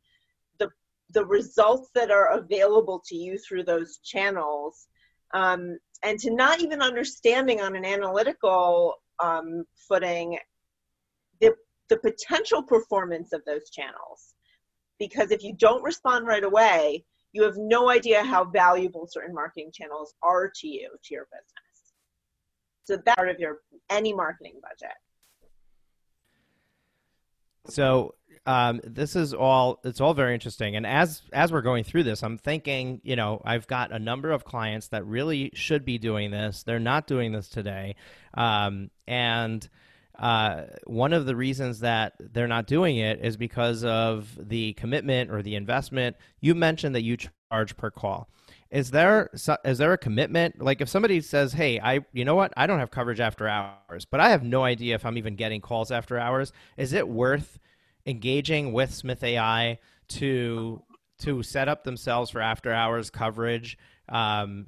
the 0.58 0.70
the 1.12 1.26
results 1.26 1.90
that 1.94 2.12
are 2.12 2.38
available 2.40 3.02
to 3.06 3.16
you 3.16 3.38
through 3.38 3.64
those 3.64 4.00
channels. 4.04 4.88
Um, 5.34 5.78
and 6.04 6.18
to 6.20 6.32
not 6.32 6.62
even 6.62 6.82
understanding 6.82 7.62
on 7.62 7.76
an 7.76 7.86
analytical 7.86 8.96
um, 9.24 9.66
footing 9.88 10.40
the 11.40 11.54
the 11.90 11.98
potential 11.98 12.64
performance 12.64 13.32
of 13.32 13.46
those 13.46 13.70
channels. 13.70 14.34
Because 14.98 15.32
if 15.32 15.44
you 15.44 15.54
don't 15.54 15.84
respond 15.84 16.26
right 16.26 16.44
away 16.44 17.06
you 17.32 17.44
have 17.44 17.56
no 17.58 17.90
idea 17.90 18.24
how 18.24 18.44
valuable 18.44 19.08
certain 19.08 19.34
marketing 19.34 19.72
channels 19.74 20.14
are 20.24 20.52
to 20.56 20.68
you 20.68 20.90
to 21.04 21.14
your 21.14 21.26
business. 21.26 21.94
So 22.86 22.98
that's 23.06 23.16
part 23.16 23.30
of 23.30 23.40
your 23.40 23.60
any 23.90 24.14
marketing 24.14 24.60
budget. 24.62 24.96
So 27.68 28.16
um, 28.46 28.82
this 28.84 29.16
is 29.16 29.34
all 29.34 29.80
it's 29.84 30.02
all 30.02 30.14
very 30.14 30.34
interesting. 30.34 30.76
And 30.76 30.88
as 30.88 31.22
as 31.32 31.52
we're 31.52 31.62
going 31.62 31.84
through 31.84 32.04
this 32.04 32.24
i'm 32.24 32.38
thinking 32.38 33.00
you 33.04 33.16
know 33.16 33.42
i've 33.46 33.68
got 33.68 33.92
a 33.92 34.00
number 34.00 34.32
of 34.32 34.44
clients 34.44 34.88
that 34.88 35.06
really 35.06 35.52
should 35.54 35.86
be 35.86 35.98
doing 35.98 36.32
this. 36.32 36.64
They're 36.64 36.80
not 36.80 37.06
doing 37.06 37.32
this 37.32 37.48
today. 37.48 37.96
Um, 38.34 38.90
and 39.08 39.68
uh, 40.20 40.64
one 40.86 41.14
of 41.14 41.26
the 41.26 41.36
reasons 41.36 41.80
that 41.80 42.14
they're 42.20 42.48
not 42.48 42.68
doing 42.68 42.98
it 42.98 43.24
is 43.24 43.38
because 43.38 43.86
of 43.86 44.38
the 44.38 44.74
commitment 44.74 45.32
or 45.32 45.42
the 45.42 45.56
investment. 45.56 46.18
You 46.42 46.56
mentioned 46.56 46.94
that 46.96 47.04
you 47.04 47.18
charge 47.50 47.78
per 47.78 47.90
call. 47.90 48.30
Is 48.70 48.92
there 48.92 49.32
is 49.64 49.78
there 49.78 49.94
a 49.94 49.98
commitment? 49.98 50.62
Like 50.62 50.82
if 50.82 50.90
somebody 50.90 51.22
says, 51.22 51.54
"Hey, 51.54 51.80
I 51.80 52.02
you 52.14 52.26
know 52.26 52.36
what? 52.36 52.54
I 52.58 52.68
don't 52.68 52.80
have 52.80 52.92
coverage 52.92 53.20
after 53.20 53.48
hours, 53.48 54.06
but 54.06 54.20
I 54.20 54.30
have 54.30 54.44
no 54.44 54.64
idea 54.64 54.94
if 54.94 55.06
I'm 55.06 55.18
even 55.18 55.36
getting 55.36 55.62
calls 55.62 55.90
after 55.90 56.20
hours." 56.20 56.52
Is 56.78 56.94
it 56.94 57.08
worth 57.08 57.58
engaging 58.06 58.74
with 58.74 58.94
Smith 58.94 59.24
AI 59.24 59.80
to 60.10 60.84
to 61.20 61.44
set 61.44 61.68
up 61.68 61.84
themselves 61.84 62.30
for 62.30 62.42
after 62.42 62.72
hours 62.74 63.10
coverage 63.10 63.78
um, 64.10 64.68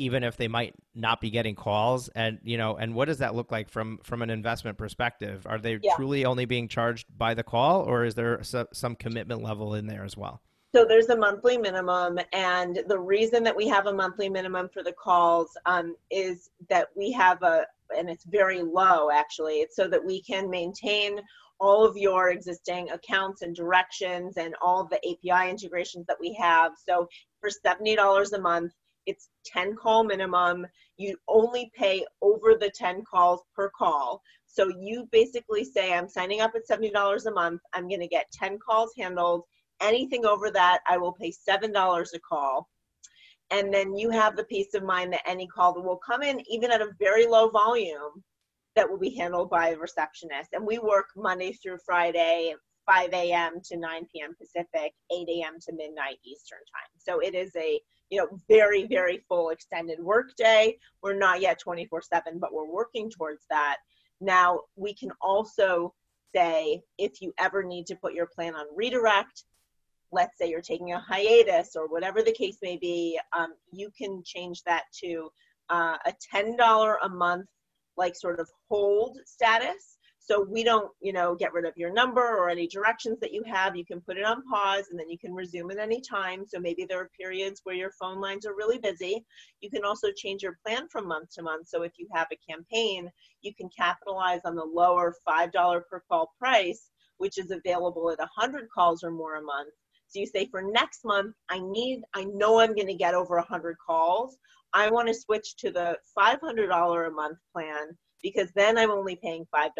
even 0.00 0.24
if 0.24 0.36
they 0.36 0.48
might 0.48 0.74
not 0.94 1.20
be 1.20 1.30
getting 1.30 1.54
calls. 1.54 2.08
And 2.08 2.38
you 2.42 2.56
know 2.56 2.76
and 2.76 2.94
what 2.94 3.06
does 3.06 3.18
that 3.18 3.34
look 3.34 3.52
like 3.52 3.68
from 3.68 3.98
from 4.02 4.22
an 4.22 4.30
investment 4.30 4.78
perspective? 4.78 5.46
Are 5.46 5.58
they 5.58 5.78
yeah. 5.82 5.94
truly 5.94 6.24
only 6.24 6.46
being 6.46 6.68
charged 6.68 7.06
by 7.16 7.34
the 7.34 7.42
call 7.42 7.82
or 7.82 8.04
is 8.04 8.14
there 8.14 8.40
some 8.42 8.96
commitment 8.96 9.42
level 9.42 9.74
in 9.74 9.86
there 9.86 10.04
as 10.04 10.16
well? 10.16 10.42
So 10.74 10.84
there's 10.88 11.08
a 11.08 11.16
monthly 11.16 11.58
minimum 11.58 12.18
and 12.32 12.80
the 12.86 12.98
reason 12.98 13.42
that 13.44 13.56
we 13.56 13.66
have 13.68 13.86
a 13.86 13.92
monthly 13.92 14.28
minimum 14.28 14.68
for 14.72 14.82
the 14.82 14.92
calls 14.92 15.50
um, 15.66 15.96
is 16.10 16.48
that 16.68 16.88
we 16.96 17.10
have 17.12 17.42
a 17.42 17.66
and 17.96 18.08
it's 18.08 18.24
very 18.24 18.62
low 18.62 19.10
actually. 19.10 19.54
It's 19.54 19.76
so 19.76 19.88
that 19.88 20.04
we 20.04 20.22
can 20.22 20.48
maintain 20.48 21.20
all 21.60 21.84
of 21.84 21.96
your 21.96 22.30
existing 22.30 22.90
accounts 22.90 23.42
and 23.42 23.54
directions 23.54 24.38
and 24.38 24.54
all 24.62 24.86
the 24.86 24.96
api 24.96 25.50
integrations 25.50 26.06
that 26.06 26.16
we 26.18 26.32
have. 26.40 26.72
So 26.88 27.06
for 27.40 27.50
$70 27.50 28.32
a 28.32 28.40
month 28.40 28.72
it's 29.10 29.28
10 29.44 29.76
call 29.76 30.04
minimum. 30.04 30.66
You 30.96 31.16
only 31.28 31.70
pay 31.76 32.04
over 32.22 32.54
the 32.54 32.70
10 32.70 33.04
calls 33.04 33.40
per 33.54 33.70
call. 33.70 34.22
So 34.46 34.68
you 34.78 35.08
basically 35.10 35.64
say, 35.64 35.92
I'm 35.92 36.08
signing 36.08 36.40
up 36.40 36.52
at 36.54 36.68
$70 36.68 37.26
a 37.26 37.30
month. 37.30 37.60
I'm 37.72 37.88
going 37.88 38.00
to 38.00 38.06
get 38.06 38.30
10 38.32 38.58
calls 38.58 38.92
handled. 38.96 39.42
Anything 39.80 40.24
over 40.24 40.50
that, 40.50 40.80
I 40.88 40.96
will 40.96 41.12
pay 41.12 41.32
$7 41.32 41.72
a 42.14 42.18
call. 42.20 42.68
And 43.50 43.74
then 43.74 43.96
you 43.96 44.10
have 44.10 44.36
the 44.36 44.44
peace 44.44 44.74
of 44.74 44.84
mind 44.84 45.12
that 45.12 45.22
any 45.26 45.46
call 45.48 45.74
that 45.74 45.80
will 45.80 45.98
come 45.98 46.22
in, 46.22 46.40
even 46.48 46.70
at 46.70 46.82
a 46.82 46.92
very 47.00 47.26
low 47.26 47.48
volume, 47.50 48.22
that 48.76 48.88
will 48.88 48.98
be 48.98 49.16
handled 49.16 49.50
by 49.50 49.70
a 49.70 49.76
receptionist. 49.76 50.50
And 50.52 50.64
we 50.64 50.78
work 50.78 51.06
Monday 51.16 51.52
through 51.52 51.78
Friday, 51.84 52.54
5 52.86 53.12
a.m. 53.12 53.60
to 53.64 53.76
9 53.76 54.06
p.m. 54.12 54.34
Pacific, 54.38 54.92
8 55.12 55.28
a.m. 55.28 55.58
to 55.62 55.72
midnight 55.72 56.18
Eastern 56.24 56.58
time. 56.58 56.92
So 56.98 57.18
it 57.20 57.34
is 57.34 57.50
a 57.56 57.80
you 58.10 58.18
know 58.18 58.28
very 58.48 58.86
very 58.86 59.24
full 59.28 59.50
extended 59.50 59.98
workday. 60.00 60.76
We're 61.02 61.18
not 61.18 61.40
yet 61.40 61.60
24/7, 61.64 62.38
but 62.38 62.52
we're 62.52 62.70
working 62.70 63.10
towards 63.10 63.44
that. 63.50 63.78
Now 64.20 64.60
we 64.76 64.94
can 64.94 65.10
also 65.20 65.94
say 66.34 66.82
if 66.98 67.22
you 67.22 67.32
ever 67.38 67.62
need 67.62 67.86
to 67.86 67.96
put 67.96 68.14
your 68.14 68.26
plan 68.26 68.54
on 68.54 68.66
redirect, 68.76 69.44
let's 70.12 70.36
say 70.38 70.48
you're 70.48 70.60
taking 70.60 70.92
a 70.92 71.00
hiatus 71.00 71.76
or 71.76 71.88
whatever 71.88 72.22
the 72.22 72.32
case 72.32 72.58
may 72.62 72.76
be, 72.76 73.18
um, 73.36 73.54
you 73.72 73.90
can 73.96 74.22
change 74.24 74.62
that 74.64 74.84
to 75.02 75.30
uh, 75.70 75.96
a 76.04 76.12
$10 76.34 76.96
a 77.02 77.08
month 77.08 77.46
like 77.96 78.16
sort 78.16 78.40
of 78.40 78.48
hold 78.68 79.18
status 79.24 79.98
so 80.30 80.46
we 80.48 80.62
don't, 80.62 80.92
you 81.00 81.12
know, 81.12 81.34
get 81.34 81.52
rid 81.52 81.64
of 81.64 81.76
your 81.76 81.92
number 81.92 82.20
or 82.20 82.48
any 82.48 82.68
directions 82.68 83.18
that 83.18 83.32
you 83.32 83.42
have. 83.42 83.74
You 83.74 83.84
can 83.84 84.00
put 84.00 84.16
it 84.16 84.24
on 84.24 84.44
pause 84.48 84.84
and 84.88 84.98
then 84.98 85.10
you 85.10 85.18
can 85.18 85.34
resume 85.34 85.72
at 85.72 85.78
any 85.78 86.00
time. 86.00 86.44
So 86.46 86.60
maybe 86.60 86.86
there 86.88 87.00
are 87.00 87.10
periods 87.18 87.62
where 87.64 87.74
your 87.74 87.90
phone 88.00 88.20
lines 88.20 88.46
are 88.46 88.54
really 88.54 88.78
busy. 88.78 89.24
You 89.60 89.70
can 89.70 89.84
also 89.84 90.12
change 90.16 90.44
your 90.44 90.56
plan 90.64 90.86
from 90.88 91.08
month 91.08 91.30
to 91.34 91.42
month. 91.42 91.66
So 91.66 91.82
if 91.82 91.94
you 91.98 92.06
have 92.14 92.28
a 92.30 92.52
campaign, 92.52 93.10
you 93.42 93.52
can 93.52 93.68
capitalize 93.76 94.42
on 94.44 94.54
the 94.54 94.64
lower 94.64 95.16
$5 95.28 95.80
per 95.90 96.04
call 96.08 96.32
price, 96.38 96.90
which 97.18 97.36
is 97.36 97.50
available 97.50 98.08
at 98.12 98.18
100 98.18 98.68
calls 98.72 99.02
or 99.02 99.10
more 99.10 99.34
a 99.34 99.42
month. 99.42 99.74
So 100.06 100.20
you 100.20 100.26
say 100.26 100.46
for 100.48 100.62
next 100.62 101.04
month, 101.04 101.34
I 101.48 101.58
need, 101.58 102.02
I 102.14 102.22
know 102.22 102.60
I'm 102.60 102.76
going 102.76 102.86
to 102.86 102.94
get 102.94 103.14
over 103.14 103.34
100 103.34 103.74
calls. 103.84 104.36
I 104.74 104.90
want 104.90 105.08
to 105.08 105.14
switch 105.14 105.56
to 105.56 105.72
the 105.72 105.98
$500 106.16 107.08
a 107.08 107.10
month 107.10 107.38
plan 107.52 107.96
because 108.22 108.50
then 108.54 108.78
I'm 108.78 108.90
only 108.90 109.16
paying 109.16 109.46
$5 109.54 109.70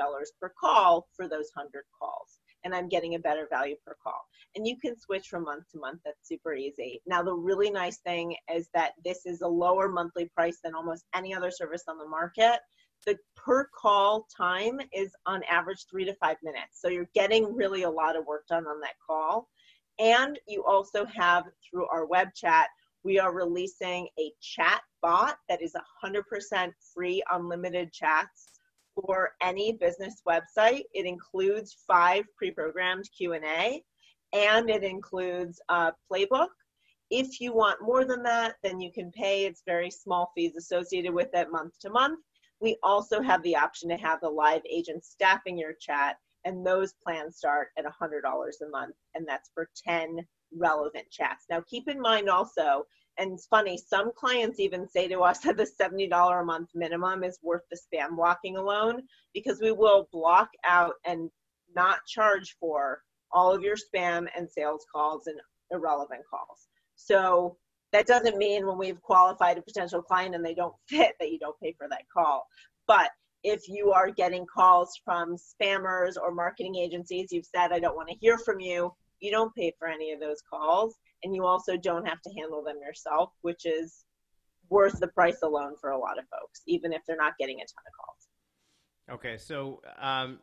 per 0.41 0.53
call 0.61 1.09
for 1.15 1.29
those 1.29 1.51
100 1.55 1.85
calls 1.99 2.41
and 2.65 2.75
I'm 2.75 2.89
getting 2.89 3.15
a 3.15 3.19
better 3.19 3.47
value 3.51 3.77
per 3.87 3.97
call. 4.03 4.21
And 4.57 4.67
you 4.67 4.77
can 4.77 4.99
switch 4.99 5.29
from 5.29 5.45
month 5.45 5.65
to 5.73 5.79
month. 5.79 6.01
That's 6.05 6.29
super 6.29 6.55
easy. 6.55 7.01
Now, 7.07 7.23
the 7.23 7.35
really 7.35 7.71
nice 7.71 7.99
thing 7.99 8.37
is 8.53 8.69
that 8.75 8.93
this 9.05 9.27
is 9.27 9.41
a 9.43 9.49
lower 9.49 9.89
monthly 9.89 10.27
price 10.27 10.59
than 10.63 10.75
almost 10.75 11.05
any 11.15 11.35
other 11.35 11.51
service 11.51 11.85
on 11.89 11.99
the 11.99 12.09
market. 12.09 12.61
The 13.07 13.17
per 13.37 13.69
call 13.75 14.27
time 14.37 14.79
is 14.93 15.13
on 15.25 15.43
average 15.51 15.87
three 15.91 16.05
to 16.05 16.15
five 16.17 16.37
minutes. 16.43 16.81
So 16.81 16.89
you're 16.89 17.09
getting 17.15 17.55
really 17.55 17.85
a 17.85 17.91
lot 17.91 18.17
of 18.17 18.27
work 18.27 18.47
done 18.47 18.67
on 18.67 18.81
that 18.81 18.95
call. 19.07 19.49
And 19.99 20.39
you 20.47 20.65
also 20.65 21.05
have 21.07 21.45
through 21.69 21.87
our 21.87 22.07
web 22.07 22.29
chat 22.35 22.69
we 23.05 23.19
are 23.19 23.33
releasing 23.33 24.09
a 24.19 24.33
chat 24.41 24.83
bot 25.03 25.37
that 25.49 25.63
is 25.63 25.75
100% 26.05 26.73
free 26.95 27.23
unlimited 27.31 27.93
chats 27.93 28.61
for 28.95 29.33
any 29.43 29.73
business 29.73 30.23
website. 30.29 30.83
It 30.93 31.07
includes 31.07 31.77
five 31.87 32.25
pre-programmed 32.37 33.09
q&a 33.17 33.83
and 34.33 34.71
it 34.71 34.85
includes 34.85 35.61
a 35.69 35.93
playbook. 36.11 36.49
If 37.11 37.41
you 37.41 37.53
want 37.55 37.83
more 37.83 38.05
than 38.05 38.23
that 38.25 38.57
then 38.63 38.81
you 38.81 38.93
can 38.93 39.11
pay. 39.13 39.47
It's 39.47 39.63
very 39.67 39.91
small 39.91 40.33
fees 40.37 40.57
associated 40.57 41.13
with 41.13 41.31
it 41.33 41.51
month 41.51 41.79
to 41.81 41.91
month. 41.91 42.21
We 42.61 42.77
also 42.83 43.23
have 43.23 43.43
the 43.43 43.57
option 43.57 43.89
to 43.89 43.97
have 43.97 44.21
the 44.21 44.29
live 44.29 44.63
agent 44.71 45.05
staffing 45.05 45.57
your 45.57 45.73
chat 45.81 46.17
and 46.45 46.67
those 46.67 46.95
plans 47.03 47.39
start 47.39 47.69
at 47.79 47.85
$100 47.85 48.23
a 48.23 48.69
month 48.71 48.95
and 49.15 49.27
that's 49.27 49.51
for 49.55 49.69
10 49.87 50.27
relevant 50.57 51.11
chats. 51.11 51.47
Now, 51.49 51.63
keep 51.69 51.89
in 51.89 52.01
mind 52.01 52.29
also, 52.29 52.87
and 53.19 53.33
it's 53.33 53.47
funny, 53.47 53.77
some 53.77 54.13
clients 54.17 54.59
even 54.61 54.89
say 54.89 55.09
to 55.09 55.21
us 55.21 55.39
that 55.45 55.57
the 55.57 55.71
$70 55.81 56.41
a 56.41 56.45
month 56.45 56.71
minimum 56.75 57.25
is 57.25 57.39
worth 57.43 57.63
the 57.71 57.79
spam 57.79 58.17
blocking 58.17 58.57
alone 58.57 59.03
because 59.35 59.61
we 59.61 59.73
will 59.73 60.09
block 60.13 60.49
out 60.65 60.95
and 61.05 61.31
not 61.75 61.99
charge 62.07 62.57
for 62.59 63.03
all 63.33 63.53
of 63.53 63.63
your 63.63 63.77
spam 63.77 64.27
and 64.37 64.51
sales 64.51 64.85
calls 64.93 65.27
and 65.27 65.39
irrelevant 65.71 66.23
calls. 66.29 66.67
So 66.97 67.57
that 67.93 68.07
doesn't 68.07 68.37
mean 68.37 68.67
when 68.67 68.79
we've 68.79 69.01
qualified 69.03 69.59
a 69.59 69.63
potential 69.63 70.03
client 70.03 70.35
and 70.35 70.45
they 70.45 70.55
don't 70.55 70.75
fit 70.89 71.15
that 71.21 71.31
you 71.31 71.39
don't 71.39 71.59
pay 71.61 71.75
for 71.79 71.89
that 71.89 72.03
call. 72.13 72.47
But 72.87 73.11
if 73.43 73.69
you 73.69 73.93
are 73.93 74.11
getting 74.11 74.45
calls 74.47 75.01
from 75.05 75.37
spammers 75.37 76.15
or 76.21 76.31
marketing 76.33 76.77
agencies, 76.77 77.29
you've 77.31 77.47
said, 77.47 77.73
I 77.73 77.79
don't 77.81 77.97
want 77.97 78.09
to 78.09 78.17
hear 78.21 78.37
from 78.39 78.61
you, 78.61 78.93
you 79.21 79.31
don't 79.31 79.55
pay 79.55 79.73
for 79.79 79.89
any 79.89 80.13
of 80.13 80.21
those 80.21 80.43
calls 80.49 80.97
and 81.23 81.35
you 81.35 81.45
also 81.45 81.77
don't 81.77 82.07
have 82.07 82.21
to 82.23 82.31
handle 82.39 82.63
them 82.63 82.77
yourself 82.83 83.31
which 83.43 83.65
is 83.65 84.05
worth 84.69 84.99
the 85.01 85.09
price 85.09 85.39
alone 85.43 85.75
for 85.81 85.91
a 85.91 85.99
lot 85.99 86.19
of 86.19 86.25
folks 86.29 86.63
even 86.67 86.93
if 86.93 87.03
they're 87.07 87.17
not 87.17 87.35
getting 87.39 87.57
a 87.57 87.65
ton 87.65 87.85
of 87.87 89.17
calls. 89.17 89.19
Okay 89.19 89.37
so 89.37 89.81
um, 90.01 90.39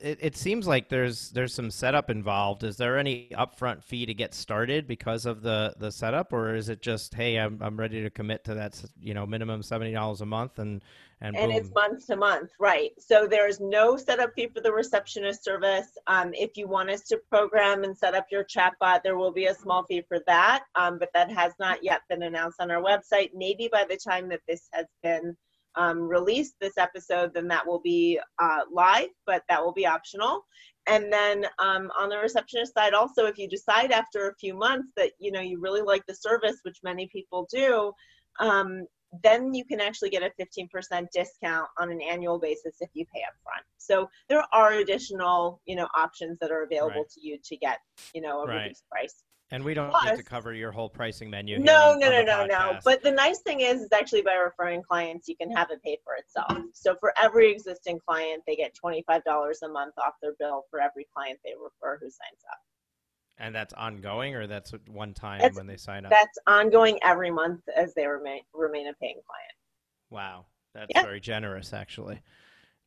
it, 0.00 0.18
it 0.20 0.36
seems 0.36 0.66
like 0.66 0.88
there's 0.88 1.30
there's 1.30 1.54
some 1.54 1.70
setup 1.70 2.10
involved. 2.10 2.64
Is 2.64 2.76
there 2.76 2.98
any 2.98 3.28
upfront 3.32 3.82
fee 3.82 4.06
to 4.06 4.14
get 4.14 4.34
started 4.34 4.86
because 4.86 5.26
of 5.26 5.42
the 5.42 5.74
the 5.78 5.90
setup, 5.90 6.32
or 6.32 6.54
is 6.54 6.68
it 6.68 6.82
just 6.82 7.14
hey, 7.14 7.36
I'm 7.36 7.58
I'm 7.60 7.76
ready 7.76 8.02
to 8.02 8.10
commit 8.10 8.44
to 8.44 8.54
that 8.54 8.82
you 9.00 9.14
know 9.14 9.26
minimum 9.26 9.62
seventy 9.62 9.92
dollars 9.92 10.20
a 10.20 10.26
month 10.26 10.58
and 10.58 10.82
and, 11.22 11.34
and 11.34 11.50
it's 11.50 11.70
month 11.74 12.06
to 12.08 12.16
month, 12.16 12.50
right? 12.60 12.90
So 12.98 13.26
there's 13.26 13.58
no 13.58 13.96
setup 13.96 14.34
fee 14.34 14.48
for 14.48 14.60
the 14.60 14.72
receptionist 14.72 15.42
service. 15.42 15.96
Um, 16.06 16.34
if 16.34 16.58
you 16.58 16.68
want 16.68 16.90
us 16.90 17.02
to 17.04 17.18
program 17.30 17.84
and 17.84 17.96
set 17.96 18.14
up 18.14 18.26
your 18.30 18.44
chatbot, 18.44 19.02
there 19.02 19.16
will 19.16 19.32
be 19.32 19.46
a 19.46 19.54
small 19.54 19.84
fee 19.84 20.02
for 20.06 20.18
that, 20.26 20.64
um, 20.74 20.98
but 20.98 21.08
that 21.14 21.30
has 21.30 21.54
not 21.58 21.82
yet 21.82 22.02
been 22.10 22.22
announced 22.22 22.60
on 22.60 22.70
our 22.70 22.82
website. 22.82 23.30
Maybe 23.34 23.68
by 23.72 23.86
the 23.88 23.96
time 23.96 24.28
that 24.28 24.42
this 24.46 24.68
has 24.72 24.86
been 25.02 25.36
um, 25.76 26.00
release 26.02 26.54
this 26.60 26.78
episode, 26.78 27.32
then 27.34 27.48
that 27.48 27.66
will 27.66 27.80
be 27.80 28.18
uh, 28.38 28.60
live, 28.72 29.08
but 29.26 29.42
that 29.48 29.62
will 29.62 29.72
be 29.72 29.86
optional. 29.86 30.44
And 30.88 31.12
then 31.12 31.46
um, 31.58 31.90
on 31.98 32.08
the 32.08 32.18
receptionist 32.18 32.74
side, 32.74 32.94
also, 32.94 33.26
if 33.26 33.38
you 33.38 33.48
decide 33.48 33.90
after 33.90 34.28
a 34.28 34.34
few 34.36 34.54
months 34.54 34.88
that 34.96 35.12
you 35.18 35.32
know 35.32 35.40
you 35.40 35.60
really 35.60 35.82
like 35.82 36.04
the 36.06 36.14
service, 36.14 36.60
which 36.62 36.78
many 36.84 37.08
people 37.08 37.48
do, 37.52 37.92
um, 38.40 38.86
then 39.22 39.54
you 39.54 39.64
can 39.64 39.80
actually 39.80 40.10
get 40.10 40.22
a 40.22 40.30
15% 40.40 41.06
discount 41.12 41.68
on 41.78 41.90
an 41.90 42.00
annual 42.00 42.38
basis 42.38 42.76
if 42.80 42.90
you 42.94 43.04
pay 43.14 43.22
up 43.22 43.34
front. 43.42 43.64
So 43.78 44.08
there 44.28 44.44
are 44.52 44.74
additional, 44.74 45.60
you 45.64 45.76
know, 45.76 45.88
options 45.96 46.38
that 46.40 46.50
are 46.50 46.64
available 46.64 47.02
right. 47.02 47.10
to 47.10 47.20
you 47.20 47.38
to 47.44 47.56
get, 47.56 47.78
you 48.14 48.20
know, 48.20 48.42
a 48.42 48.46
right. 48.46 48.62
reduced 48.62 48.84
price. 48.90 49.22
And 49.52 49.64
we 49.64 49.74
don't 49.74 49.90
Plus, 49.90 50.04
get 50.04 50.16
to 50.16 50.24
cover 50.24 50.52
your 50.52 50.72
whole 50.72 50.88
pricing 50.88 51.30
menu. 51.30 51.58
No, 51.58 51.94
no, 51.96 52.10
no, 52.10 52.22
no, 52.24 52.46
no. 52.46 52.78
But 52.84 53.02
the 53.02 53.12
nice 53.12 53.40
thing 53.40 53.60
is, 53.60 53.80
is 53.80 53.92
actually 53.92 54.22
by 54.22 54.34
referring 54.34 54.82
clients, 54.82 55.28
you 55.28 55.36
can 55.36 55.50
have 55.52 55.70
it 55.70 55.80
pay 55.84 55.98
for 56.02 56.14
itself. 56.16 56.64
So 56.72 56.96
for 56.98 57.12
every 57.22 57.52
existing 57.52 58.00
client, 58.04 58.42
they 58.46 58.56
get 58.56 58.74
$25 58.84 59.02
a 59.62 59.68
month 59.68 59.94
off 59.98 60.14
their 60.20 60.34
bill 60.40 60.64
for 60.68 60.80
every 60.80 61.06
client 61.14 61.38
they 61.44 61.52
refer 61.52 61.96
who 62.00 62.06
signs 62.06 62.42
up. 62.50 62.58
And 63.38 63.54
that's 63.54 63.72
ongoing, 63.74 64.34
or 64.34 64.48
that's 64.48 64.72
one 64.88 65.14
time 65.14 65.40
that's, 65.40 65.56
when 65.56 65.66
they 65.66 65.76
sign 65.76 66.06
up? 66.06 66.10
That's 66.10 66.38
ongoing 66.46 66.98
every 67.02 67.30
month 67.30 67.60
as 67.76 67.94
they 67.94 68.06
remain 68.06 68.40
remain 68.54 68.88
a 68.88 68.94
paying 68.94 69.20
client. 69.26 69.52
Wow, 70.10 70.46
that's 70.74 70.90
yeah. 70.94 71.02
very 71.02 71.20
generous, 71.20 71.72
actually 71.72 72.22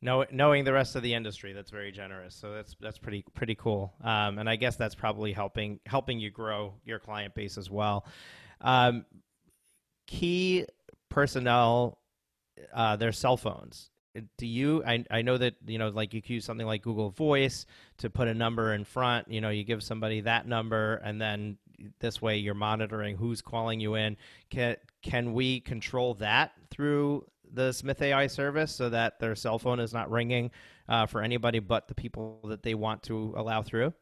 know, 0.06 0.24
knowing 0.30 0.64
the 0.64 0.72
rest 0.72 0.96
of 0.96 1.02
the 1.02 1.12
industry, 1.12 1.52
that's 1.52 1.70
very 1.70 1.92
generous. 1.92 2.34
So 2.34 2.52
that's 2.54 2.74
that's 2.80 2.98
pretty 2.98 3.24
pretty 3.34 3.54
cool. 3.54 3.94
Um, 4.02 4.38
and 4.38 4.48
I 4.48 4.56
guess 4.56 4.76
that's 4.76 4.94
probably 4.94 5.32
helping 5.32 5.80
helping 5.86 6.18
you 6.18 6.30
grow 6.30 6.74
your 6.84 6.98
client 6.98 7.34
base 7.34 7.58
as 7.58 7.70
well. 7.70 8.06
Um, 8.60 9.04
key 10.06 10.66
personnel, 11.08 11.98
uh, 12.74 12.96
their 12.96 13.12
cell 13.12 13.36
phones. 13.36 13.90
Do 14.38 14.46
you? 14.46 14.82
I 14.84 15.04
I 15.10 15.22
know 15.22 15.38
that 15.38 15.54
you 15.66 15.78
know, 15.78 15.88
like 15.88 16.14
you 16.14 16.22
use 16.24 16.44
something 16.44 16.66
like 16.66 16.82
Google 16.82 17.10
Voice 17.10 17.66
to 17.98 18.10
put 18.10 18.26
a 18.26 18.34
number 18.34 18.74
in 18.74 18.84
front. 18.84 19.30
You 19.30 19.40
know, 19.40 19.50
you 19.50 19.64
give 19.64 19.82
somebody 19.82 20.22
that 20.22 20.48
number, 20.48 20.96
and 21.04 21.20
then 21.20 21.58
this 22.00 22.20
way 22.20 22.38
you're 22.38 22.54
monitoring 22.54 23.16
who's 23.16 23.40
calling 23.40 23.80
you 23.80 23.94
in. 23.94 24.16
Can 24.50 24.76
can 25.02 25.32
we 25.32 25.60
control 25.60 26.14
that 26.14 26.52
through 26.70 27.24
the 27.52 27.72
Smith 27.72 28.00
AI 28.02 28.26
service 28.26 28.74
so 28.74 28.88
that 28.90 29.18
their 29.18 29.34
cell 29.34 29.58
phone 29.58 29.80
is 29.80 29.92
not 29.92 30.10
ringing 30.10 30.50
uh, 30.88 31.06
for 31.06 31.22
anybody 31.22 31.58
but 31.58 31.88
the 31.88 31.94
people 31.94 32.40
that 32.44 32.62
they 32.62 32.74
want 32.74 33.02
to 33.04 33.34
allow 33.36 33.62
through? 33.62 33.92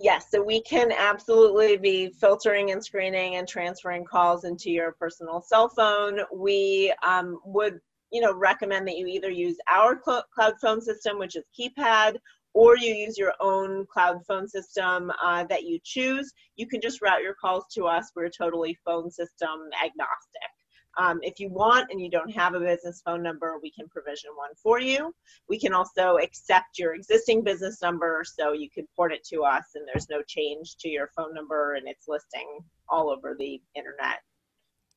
Yes, 0.00 0.30
so 0.30 0.42
we 0.42 0.62
can 0.62 0.90
absolutely 0.90 1.76
be 1.76 2.08
filtering 2.08 2.70
and 2.70 2.82
screening 2.82 3.36
and 3.36 3.46
transferring 3.46 4.04
calls 4.04 4.44
into 4.44 4.70
your 4.70 4.92
personal 4.92 5.42
cell 5.42 5.68
phone. 5.68 6.20
We 6.34 6.94
um, 7.02 7.38
would, 7.44 7.78
you 8.10 8.22
know, 8.22 8.32
recommend 8.32 8.88
that 8.88 8.96
you 8.96 9.06
either 9.06 9.30
use 9.30 9.58
our 9.70 10.00
cl- 10.02 10.24
cloud 10.34 10.54
phone 10.62 10.80
system, 10.80 11.18
which 11.18 11.36
is 11.36 11.44
keypad, 11.58 12.16
or 12.54 12.76
you 12.78 12.94
use 12.94 13.18
your 13.18 13.34
own 13.40 13.86
cloud 13.86 14.24
phone 14.26 14.48
system 14.48 15.12
uh, 15.22 15.44
that 15.44 15.64
you 15.64 15.78
choose. 15.84 16.32
You 16.56 16.66
can 16.66 16.80
just 16.80 17.02
route 17.02 17.22
your 17.22 17.34
calls 17.34 17.64
to 17.74 17.84
us. 17.84 18.12
We're 18.16 18.30
totally 18.30 18.78
phone 18.86 19.10
system 19.10 19.68
agnostic. 19.84 20.52
Um, 20.98 21.20
if 21.22 21.40
you 21.40 21.48
want 21.48 21.90
and 21.90 22.00
you 22.00 22.10
don't 22.10 22.30
have 22.30 22.54
a 22.54 22.60
business 22.60 23.02
phone 23.04 23.22
number, 23.22 23.58
we 23.62 23.70
can 23.70 23.88
provision 23.88 24.30
one 24.34 24.50
for 24.62 24.78
you. 24.78 25.14
We 25.48 25.58
can 25.58 25.72
also 25.72 26.18
accept 26.18 26.78
your 26.78 26.94
existing 26.94 27.42
business 27.42 27.80
number 27.80 28.22
so 28.24 28.52
you 28.52 28.68
can 28.68 28.86
port 28.94 29.12
it 29.12 29.24
to 29.28 29.42
us 29.42 29.64
and 29.74 29.86
there's 29.86 30.10
no 30.10 30.22
change 30.26 30.76
to 30.80 30.88
your 30.88 31.08
phone 31.16 31.34
number 31.34 31.74
and 31.74 31.88
it's 31.88 32.08
listing 32.08 32.60
all 32.88 33.10
over 33.10 33.34
the 33.38 33.60
internet 33.74 34.20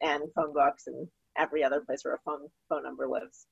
and 0.01 0.23
phone 0.35 0.53
books 0.53 0.87
and 0.87 1.07
every 1.37 1.63
other 1.63 1.81
place 1.81 2.03
where 2.03 2.15
a 2.15 2.19
phone 2.25 2.47
phone 2.69 2.83
number 2.83 3.07
lives. 3.07 3.47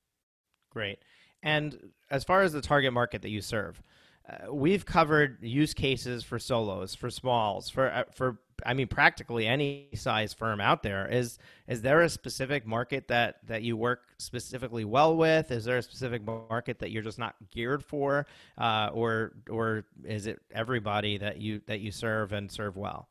Great. 0.70 0.98
And 1.42 1.92
as 2.10 2.24
far 2.24 2.42
as 2.42 2.52
the 2.52 2.60
target 2.60 2.92
market 2.92 3.22
that 3.22 3.30
you 3.30 3.40
serve, 3.40 3.82
uh, 4.28 4.52
we've 4.52 4.86
covered 4.86 5.38
use 5.42 5.74
cases 5.74 6.24
for 6.24 6.38
solos, 6.38 6.94
for 6.94 7.10
smalls, 7.10 7.68
for 7.68 7.90
uh, 7.90 8.04
for 8.12 8.38
I 8.64 8.74
mean 8.74 8.88
practically 8.88 9.46
any 9.46 9.88
size 9.94 10.32
firm 10.32 10.60
out 10.60 10.82
there. 10.82 11.06
Is 11.08 11.38
is 11.68 11.82
there 11.82 12.02
a 12.02 12.08
specific 12.08 12.66
market 12.66 13.08
that 13.08 13.46
that 13.46 13.62
you 13.62 13.76
work 13.76 14.02
specifically 14.18 14.84
well 14.84 15.16
with? 15.16 15.50
Is 15.50 15.64
there 15.64 15.78
a 15.78 15.82
specific 15.82 16.22
market 16.24 16.78
that 16.78 16.90
you're 16.90 17.02
just 17.02 17.18
not 17.18 17.34
geared 17.50 17.84
for, 17.84 18.26
uh, 18.58 18.90
or 18.92 19.32
or 19.50 19.84
is 20.04 20.26
it 20.26 20.40
everybody 20.52 21.18
that 21.18 21.38
you 21.38 21.60
that 21.66 21.80
you 21.80 21.90
serve 21.90 22.32
and 22.32 22.50
serve 22.50 22.76
well? 22.76 23.08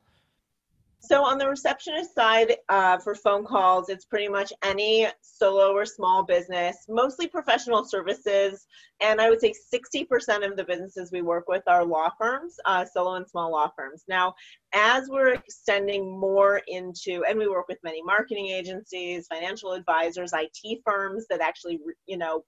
So 1.06 1.22
on 1.22 1.38
the 1.38 1.50
receptionist 1.50 2.16
side, 2.16 2.56
uh, 2.70 2.98
for 2.98 3.14
phone 3.14 3.44
calls, 3.44 3.90
it's 3.90 4.06
pretty 4.06 4.30
much 4.30 4.54
any 4.64 5.06
solo 5.22 5.74
or 5.74 5.86
small 5.86 6.24
business, 6.24 6.78
mostly 6.88 7.28
professional 7.28 7.84
services, 7.84 8.66
and 9.02 9.20
I 9.20 9.30
would 9.30 9.42
say 9.42 9.54
60% 9.74 10.50
of 10.50 10.56
the 10.56 10.64
businesses 10.64 11.12
we 11.12 11.22
work 11.22 11.50
with 11.50 11.62
are 11.68 11.84
law 11.84 12.10
firms, 12.18 12.56
uh, 12.64 12.86
solo 12.86 13.16
and 13.16 13.28
small 13.28 13.52
law 13.52 13.70
firms. 13.78 14.06
Now, 14.08 14.34
as 14.74 15.10
we're 15.10 15.34
extending 15.34 16.18
more 16.18 16.62
into, 16.68 17.26
and 17.28 17.38
we 17.38 17.50
work 17.50 17.68
with 17.68 17.80
many 17.84 18.02
marketing 18.02 18.48
agencies, 18.48 19.28
financial 19.28 19.74
advisors, 19.74 20.32
IT 20.34 20.80
firms 20.86 21.26
that 21.30 21.42
actually, 21.42 21.82
you 22.06 22.18
know, 22.18 22.46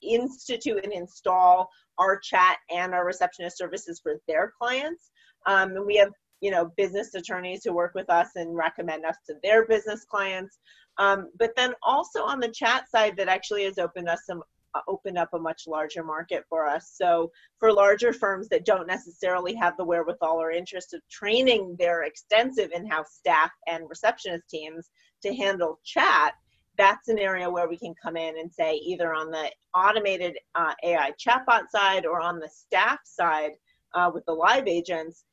institute 0.00 0.82
and 0.82 0.94
install 0.94 1.68
our 1.98 2.18
chat 2.18 2.56
and 2.74 2.94
our 2.94 3.04
receptionist 3.04 3.58
services 3.58 4.00
for 4.02 4.14
their 4.26 4.50
clients. 4.58 5.10
Um, 5.46 5.76
and 5.76 5.86
we 5.86 5.96
have 5.96 6.10
you 6.40 6.50
know 6.50 6.72
business 6.76 7.14
attorneys 7.14 7.64
who 7.64 7.72
work 7.72 7.94
with 7.94 8.08
us 8.10 8.28
and 8.36 8.56
recommend 8.56 9.04
us 9.04 9.16
to 9.26 9.34
their 9.42 9.66
business 9.66 10.04
clients. 10.04 10.58
Um, 10.98 11.30
but 11.38 11.54
then 11.56 11.74
also 11.82 12.22
on 12.24 12.40
the 12.40 12.48
chat 12.48 12.90
side 12.90 13.16
that 13.16 13.28
actually 13.28 13.64
has 13.64 13.78
opened 13.78 14.08
us 14.08 14.20
some 14.26 14.42
uh, 14.74 14.80
opened 14.88 15.16
up 15.16 15.32
a 15.32 15.38
much 15.38 15.66
larger 15.66 16.02
market 16.02 16.44
for 16.48 16.66
us. 16.66 16.92
So 16.94 17.30
for 17.58 17.72
larger 17.72 18.12
firms 18.12 18.48
that 18.48 18.66
don't 18.66 18.86
necessarily 18.86 19.54
have 19.54 19.76
the 19.76 19.84
wherewithal 19.84 20.40
or 20.40 20.50
interest 20.50 20.92
of 20.92 21.00
training 21.08 21.76
their 21.78 22.02
extensive 22.02 22.70
in-house 22.74 23.14
staff 23.14 23.50
and 23.66 23.88
receptionist 23.88 24.48
teams 24.50 24.90
to 25.22 25.34
handle 25.34 25.80
chat 25.84 26.34
that's 26.78 27.08
an 27.08 27.18
area 27.18 27.50
where 27.50 27.68
we 27.68 27.76
can 27.76 27.92
come 28.00 28.16
in 28.16 28.38
and 28.38 28.50
say 28.50 28.76
either 28.76 29.12
on 29.12 29.30
the 29.30 29.50
automated 29.74 30.38
uh, 30.54 30.72
ai 30.84 31.12
chatbot 31.18 31.68
side 31.68 32.06
or 32.06 32.20
on 32.20 32.38
the 32.38 32.48
staff 32.48 33.00
side 33.04 33.52
uh, 33.94 34.10
with 34.14 34.24
the 34.26 34.32
live 34.32 34.66
agents 34.66 35.24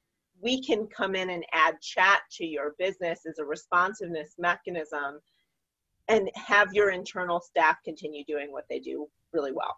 we 0.41 0.61
can 0.61 0.87
come 0.87 1.15
in 1.15 1.29
and 1.29 1.45
add 1.51 1.81
chat 1.81 2.21
to 2.33 2.45
your 2.45 2.75
business 2.77 3.21
as 3.27 3.39
a 3.39 3.45
responsiveness 3.45 4.35
mechanism 4.37 5.19
and 6.07 6.29
have 6.35 6.73
your 6.73 6.91
internal 6.91 7.39
staff 7.39 7.77
continue 7.83 8.23
doing 8.25 8.51
what 8.51 8.65
they 8.69 8.79
do 8.79 9.07
really 9.33 9.51
well. 9.51 9.77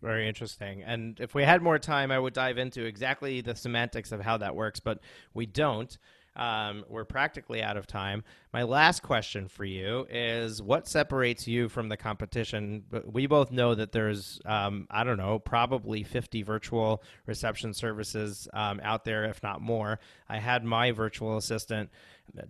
Very 0.00 0.28
interesting. 0.28 0.82
And 0.82 1.18
if 1.20 1.34
we 1.34 1.44
had 1.44 1.62
more 1.62 1.78
time, 1.78 2.10
I 2.10 2.18
would 2.18 2.34
dive 2.34 2.58
into 2.58 2.84
exactly 2.84 3.40
the 3.40 3.54
semantics 3.54 4.10
of 4.10 4.20
how 4.20 4.36
that 4.38 4.56
works, 4.56 4.80
but 4.80 4.98
we 5.32 5.46
don't. 5.46 5.96
Um, 6.34 6.84
we're 6.88 7.04
practically 7.04 7.62
out 7.62 7.76
of 7.76 7.86
time. 7.86 8.24
My 8.52 8.62
last 8.62 9.02
question 9.02 9.48
for 9.48 9.64
you 9.64 10.06
is 10.10 10.62
what 10.62 10.88
separates 10.88 11.46
you 11.46 11.68
from 11.68 11.88
the 11.88 11.96
competition? 11.96 12.84
We 13.04 13.26
both 13.26 13.50
know 13.50 13.74
that 13.74 13.92
there's, 13.92 14.40
um, 14.46 14.86
I 14.90 15.04
don't 15.04 15.18
know, 15.18 15.38
probably 15.38 16.02
50 16.02 16.42
virtual 16.42 17.02
reception 17.26 17.74
services 17.74 18.48
um, 18.54 18.80
out 18.82 19.04
there, 19.04 19.24
if 19.24 19.42
not 19.42 19.60
more. 19.60 19.98
I 20.28 20.38
had 20.38 20.64
my 20.64 20.90
virtual 20.92 21.36
assistant, 21.36 21.90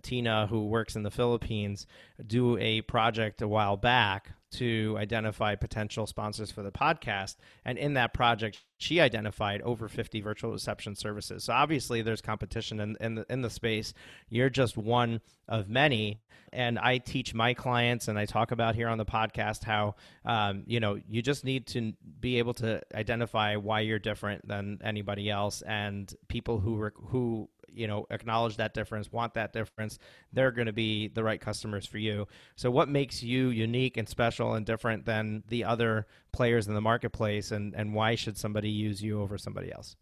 Tina, 0.01 0.47
who 0.47 0.67
works 0.67 0.95
in 0.95 1.03
the 1.03 1.11
Philippines, 1.11 1.85
do 2.25 2.57
a 2.57 2.81
project 2.81 3.41
a 3.41 3.47
while 3.47 3.75
back 3.75 4.31
to 4.53 4.95
identify 4.97 5.55
potential 5.55 6.07
sponsors 6.07 6.51
for 6.51 6.63
the 6.63 6.71
podcast. 6.71 7.35
And 7.65 7.77
in 7.77 7.93
that 7.95 8.13
project, 8.13 8.61
she 8.77 8.99
identified 8.99 9.61
over 9.61 9.87
50 9.87 10.21
virtual 10.21 10.51
reception 10.51 10.95
services. 10.95 11.45
So 11.45 11.53
obviously, 11.53 12.01
there's 12.01 12.21
competition 12.21 12.79
in, 12.79 12.97
in, 12.99 13.15
the, 13.15 13.25
in 13.29 13.41
the 13.41 13.49
space. 13.49 13.93
You're 14.29 14.49
just 14.49 14.77
one 14.77 15.21
of 15.47 15.69
many. 15.69 16.21
And 16.51 16.77
I 16.77 16.99
teach 16.99 17.33
my 17.33 17.55
clients, 17.55 18.07
and 18.07 18.19
I 18.19 18.25
talk 18.25 18.51
about 18.51 18.75
here 18.75 18.87
on 18.87 18.99
the 18.99 19.05
podcast 19.05 19.63
how, 19.63 19.95
um, 20.23 20.63
you 20.67 20.79
know, 20.79 20.99
you 21.09 21.23
just 21.23 21.43
need 21.43 21.65
to 21.67 21.93
be 22.19 22.37
able 22.37 22.53
to 22.55 22.81
identify 22.93 23.55
why 23.55 23.79
you're 23.79 23.97
different 23.97 24.47
than 24.47 24.79
anybody 24.83 25.31
else. 25.31 25.63
And 25.63 26.13
people 26.27 26.59
who, 26.59 26.77
rec- 26.77 26.93
who 27.07 27.49
you 27.73 27.87
know 27.87 28.05
acknowledge 28.09 28.57
that 28.57 28.73
difference, 28.73 29.11
want 29.11 29.33
that 29.35 29.53
difference, 29.53 29.99
they're 30.31 30.51
going 30.51 30.67
to 30.67 30.73
be 30.73 31.07
the 31.07 31.23
right 31.23 31.39
customers 31.41 31.85
for 31.85 31.97
you. 31.97 32.27
So 32.55 32.71
what 32.71 32.89
makes 32.89 33.23
you 33.23 33.49
unique 33.49 33.97
and 33.97 34.07
special 34.07 34.53
and 34.53 34.65
different 34.65 35.05
than 35.05 35.43
the 35.47 35.63
other 35.63 36.07
players 36.31 36.67
in 36.67 36.73
the 36.73 36.81
marketplace 36.81 37.51
and 37.51 37.73
and 37.75 37.93
why 37.93 38.15
should 38.15 38.37
somebody 38.37 38.69
use 38.69 39.01
you 39.01 39.21
over 39.21 39.37
somebody 39.37 39.71
else? 39.71 39.95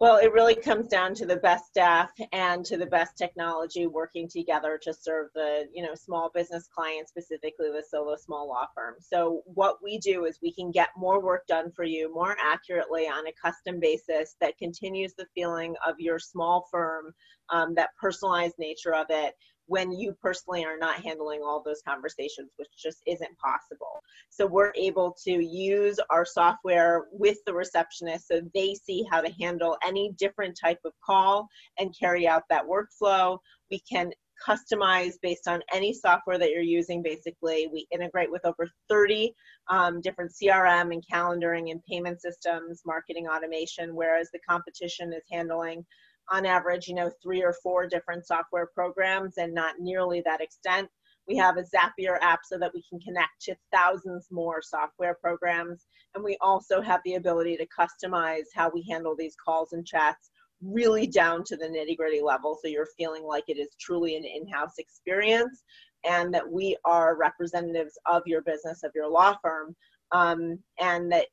Well, 0.00 0.16
it 0.16 0.32
really 0.32 0.56
comes 0.56 0.88
down 0.88 1.14
to 1.14 1.26
the 1.26 1.36
best 1.36 1.66
staff 1.68 2.10
and 2.32 2.64
to 2.66 2.76
the 2.76 2.84
best 2.86 3.16
technology 3.16 3.86
working 3.86 4.28
together 4.28 4.78
to 4.82 4.92
serve 4.92 5.28
the, 5.34 5.68
you 5.72 5.84
know, 5.84 5.94
small 5.94 6.30
business 6.34 6.66
clients, 6.66 7.10
specifically 7.10 7.70
the 7.70 7.84
solo 7.88 8.16
small 8.16 8.48
law 8.48 8.66
firm. 8.74 8.96
So 8.98 9.42
what 9.46 9.76
we 9.82 9.98
do 9.98 10.24
is 10.24 10.40
we 10.42 10.52
can 10.52 10.72
get 10.72 10.88
more 10.96 11.22
work 11.22 11.46
done 11.46 11.70
for 11.70 11.84
you 11.84 12.12
more 12.12 12.36
accurately 12.42 13.04
on 13.04 13.28
a 13.28 13.32
custom 13.32 13.78
basis 13.78 14.34
that 14.40 14.58
continues 14.58 15.14
the 15.14 15.26
feeling 15.32 15.74
of 15.86 15.94
your 15.98 16.18
small 16.18 16.66
firm, 16.72 17.14
um, 17.50 17.74
that 17.76 17.90
personalized 17.98 18.58
nature 18.58 18.94
of 18.94 19.06
it, 19.10 19.34
when 19.66 19.92
you 19.92 20.14
personally 20.20 20.64
are 20.64 20.78
not 20.78 21.02
handling 21.02 21.40
all 21.42 21.62
those 21.64 21.82
conversations, 21.86 22.50
which 22.56 22.68
just 22.76 22.98
isn't 23.06 23.38
possible. 23.38 24.02
So 24.28 24.46
we're 24.46 24.72
able 24.76 25.16
to 25.24 25.32
use 25.32 25.98
our 26.10 26.24
software 26.24 27.06
with 27.12 27.38
the 27.46 27.54
receptionist 27.54 28.28
so 28.28 28.42
they 28.54 28.74
see 28.74 29.06
how 29.10 29.20
to 29.20 29.32
handle 29.40 29.76
any 29.86 30.12
different 30.18 30.58
type 30.58 30.80
of 30.84 30.92
call 31.04 31.48
and 31.78 31.96
carry 31.98 32.26
out 32.26 32.42
that 32.50 32.64
workflow. 32.66 33.38
We 33.70 33.80
can 33.90 34.12
customize 34.46 35.14
based 35.22 35.48
on 35.48 35.62
any 35.72 35.92
software 35.92 36.38
that 36.38 36.50
you're 36.50 36.60
using 36.60 37.02
basically 37.02 37.68
we 37.72 37.86
integrate 37.92 38.30
with 38.30 38.44
over 38.44 38.68
30 38.88 39.32
um, 39.68 40.00
different 40.00 40.32
crm 40.32 40.92
and 40.92 41.04
calendaring 41.10 41.70
and 41.70 41.82
payment 41.84 42.20
systems 42.20 42.82
marketing 42.84 43.26
automation 43.28 43.94
whereas 43.94 44.28
the 44.32 44.40
competition 44.40 45.12
is 45.12 45.22
handling 45.30 45.84
on 46.30 46.46
average, 46.46 46.88
you 46.88 46.94
know, 46.94 47.10
three 47.22 47.42
or 47.42 47.54
four 47.62 47.86
different 47.86 48.26
software 48.26 48.66
programs 48.66 49.38
and 49.38 49.54
not 49.54 49.74
nearly 49.78 50.22
that 50.22 50.40
extent. 50.40 50.88
We 51.26 51.36
have 51.36 51.56
a 51.56 51.62
Zapier 51.62 52.18
app 52.20 52.40
so 52.44 52.58
that 52.58 52.72
we 52.74 52.82
can 52.88 53.00
connect 53.00 53.40
to 53.42 53.56
thousands 53.72 54.28
more 54.30 54.60
software 54.60 55.16
programs. 55.20 55.86
And 56.14 56.22
we 56.22 56.36
also 56.40 56.82
have 56.82 57.00
the 57.04 57.14
ability 57.14 57.56
to 57.56 57.66
customize 57.66 58.44
how 58.54 58.70
we 58.72 58.86
handle 58.88 59.16
these 59.16 59.36
calls 59.42 59.72
and 59.72 59.86
chats 59.86 60.30
really 60.62 61.06
down 61.06 61.44
to 61.44 61.56
the 61.56 61.66
nitty 61.66 61.96
gritty 61.96 62.20
level. 62.20 62.58
So 62.60 62.68
you're 62.68 62.88
feeling 62.98 63.24
like 63.24 63.44
it 63.48 63.58
is 63.58 63.68
truly 63.80 64.16
an 64.16 64.24
in 64.24 64.46
house 64.48 64.78
experience 64.78 65.62
and 66.04 66.32
that 66.34 66.48
we 66.48 66.76
are 66.84 67.16
representatives 67.16 67.98
of 68.06 68.22
your 68.26 68.42
business, 68.42 68.82
of 68.82 68.92
your 68.94 69.08
law 69.08 69.36
firm, 69.42 69.74
um, 70.12 70.58
and 70.78 71.10
that 71.10 71.26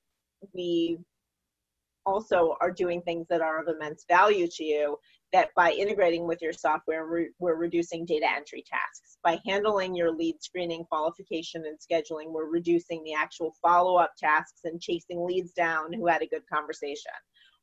we 0.54 0.98
also 2.06 2.56
are 2.62 2.72
doing 2.72 3.02
things 3.02 3.28
that 3.30 3.42
are 3.42 3.62
of 3.62 3.68
immense 3.68 4.06
value 4.10 4.48
to 4.48 4.64
you 4.64 4.98
that 5.34 5.50
by 5.56 5.72
integrating 5.72 6.28
with 6.28 6.42
your 6.42 6.54
software 6.54 7.10
we're, 7.10 7.30
we're, 7.40 7.56
reducing 7.56 8.06
data 8.06 8.28
entry 8.30 8.64
tasks. 8.70 9.18
By 9.24 9.40
handling 9.46 9.96
your 9.96 10.12
lead 10.12 10.42
screening 10.42 10.84
qualification 10.86 11.64
and 11.66 11.78
scheduling 11.80 12.32
we're 12.32 12.50
reducing 12.50 13.04
the 13.04 13.14
actual 13.14 13.56
follow-up 13.62 14.12
tasks 14.18 14.62
and 14.64 14.82
chasing 14.82 15.26
leads 15.26 15.54
down 15.54 15.94
who 15.94 16.08
had 16.08 16.22
a 16.22 16.28
good 16.28 16.44
conversation. 16.52 17.12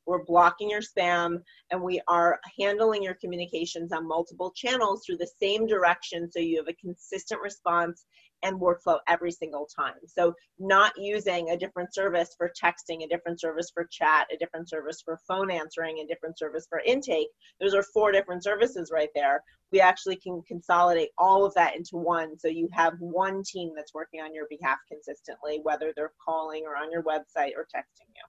We're 0.05 0.23
blocking 0.23 0.71
your 0.71 0.81
spam 0.81 1.41
and 1.69 1.81
we 1.81 2.01
are 2.07 2.39
handling 2.59 3.03
your 3.03 3.13
communications 3.15 3.91
on 3.91 4.07
multiple 4.07 4.51
channels 4.55 5.03
through 5.05 5.17
the 5.17 5.29
same 5.39 5.67
direction 5.67 6.31
so 6.31 6.39
you 6.39 6.57
have 6.57 6.67
a 6.67 6.73
consistent 6.73 7.41
response 7.41 8.05
and 8.43 8.59
workflow 8.59 8.99
every 9.07 9.31
single 9.31 9.67
time. 9.73 9.95
So, 10.07 10.33
not 10.59 10.93
using 10.97 11.49
a 11.49 11.57
different 11.57 11.93
service 11.93 12.35
for 12.37 12.51
texting, 12.61 13.03
a 13.03 13.07
different 13.07 13.39
service 13.39 13.71
for 13.73 13.87
chat, 13.91 14.27
a 14.33 14.37
different 14.37 14.69
service 14.69 15.01
for 15.03 15.19
phone 15.27 15.51
answering, 15.51 15.99
a 15.99 16.07
different 16.07 16.37
service 16.37 16.65
for 16.69 16.81
intake. 16.85 17.29
Those 17.59 17.73
are 17.73 17.83
four 17.83 18.11
different 18.11 18.43
services 18.43 18.91
right 18.93 19.09
there. 19.15 19.43
We 19.71 19.81
actually 19.81 20.15
can 20.15 20.41
consolidate 20.47 21.09
all 21.17 21.45
of 21.45 21.53
that 21.55 21.75
into 21.75 21.97
one. 21.97 22.37
So, 22.37 22.47
you 22.47 22.69
have 22.71 22.93
one 22.99 23.43
team 23.43 23.71
that's 23.75 23.93
working 23.93 24.21
on 24.21 24.33
your 24.33 24.45
behalf 24.49 24.77
consistently, 24.87 25.59
whether 25.63 25.93
they're 25.95 26.13
calling 26.23 26.63
or 26.65 26.75
on 26.75 26.91
your 26.91 27.03
website 27.03 27.51
or 27.55 27.67
texting 27.75 28.09
you. 28.15 28.23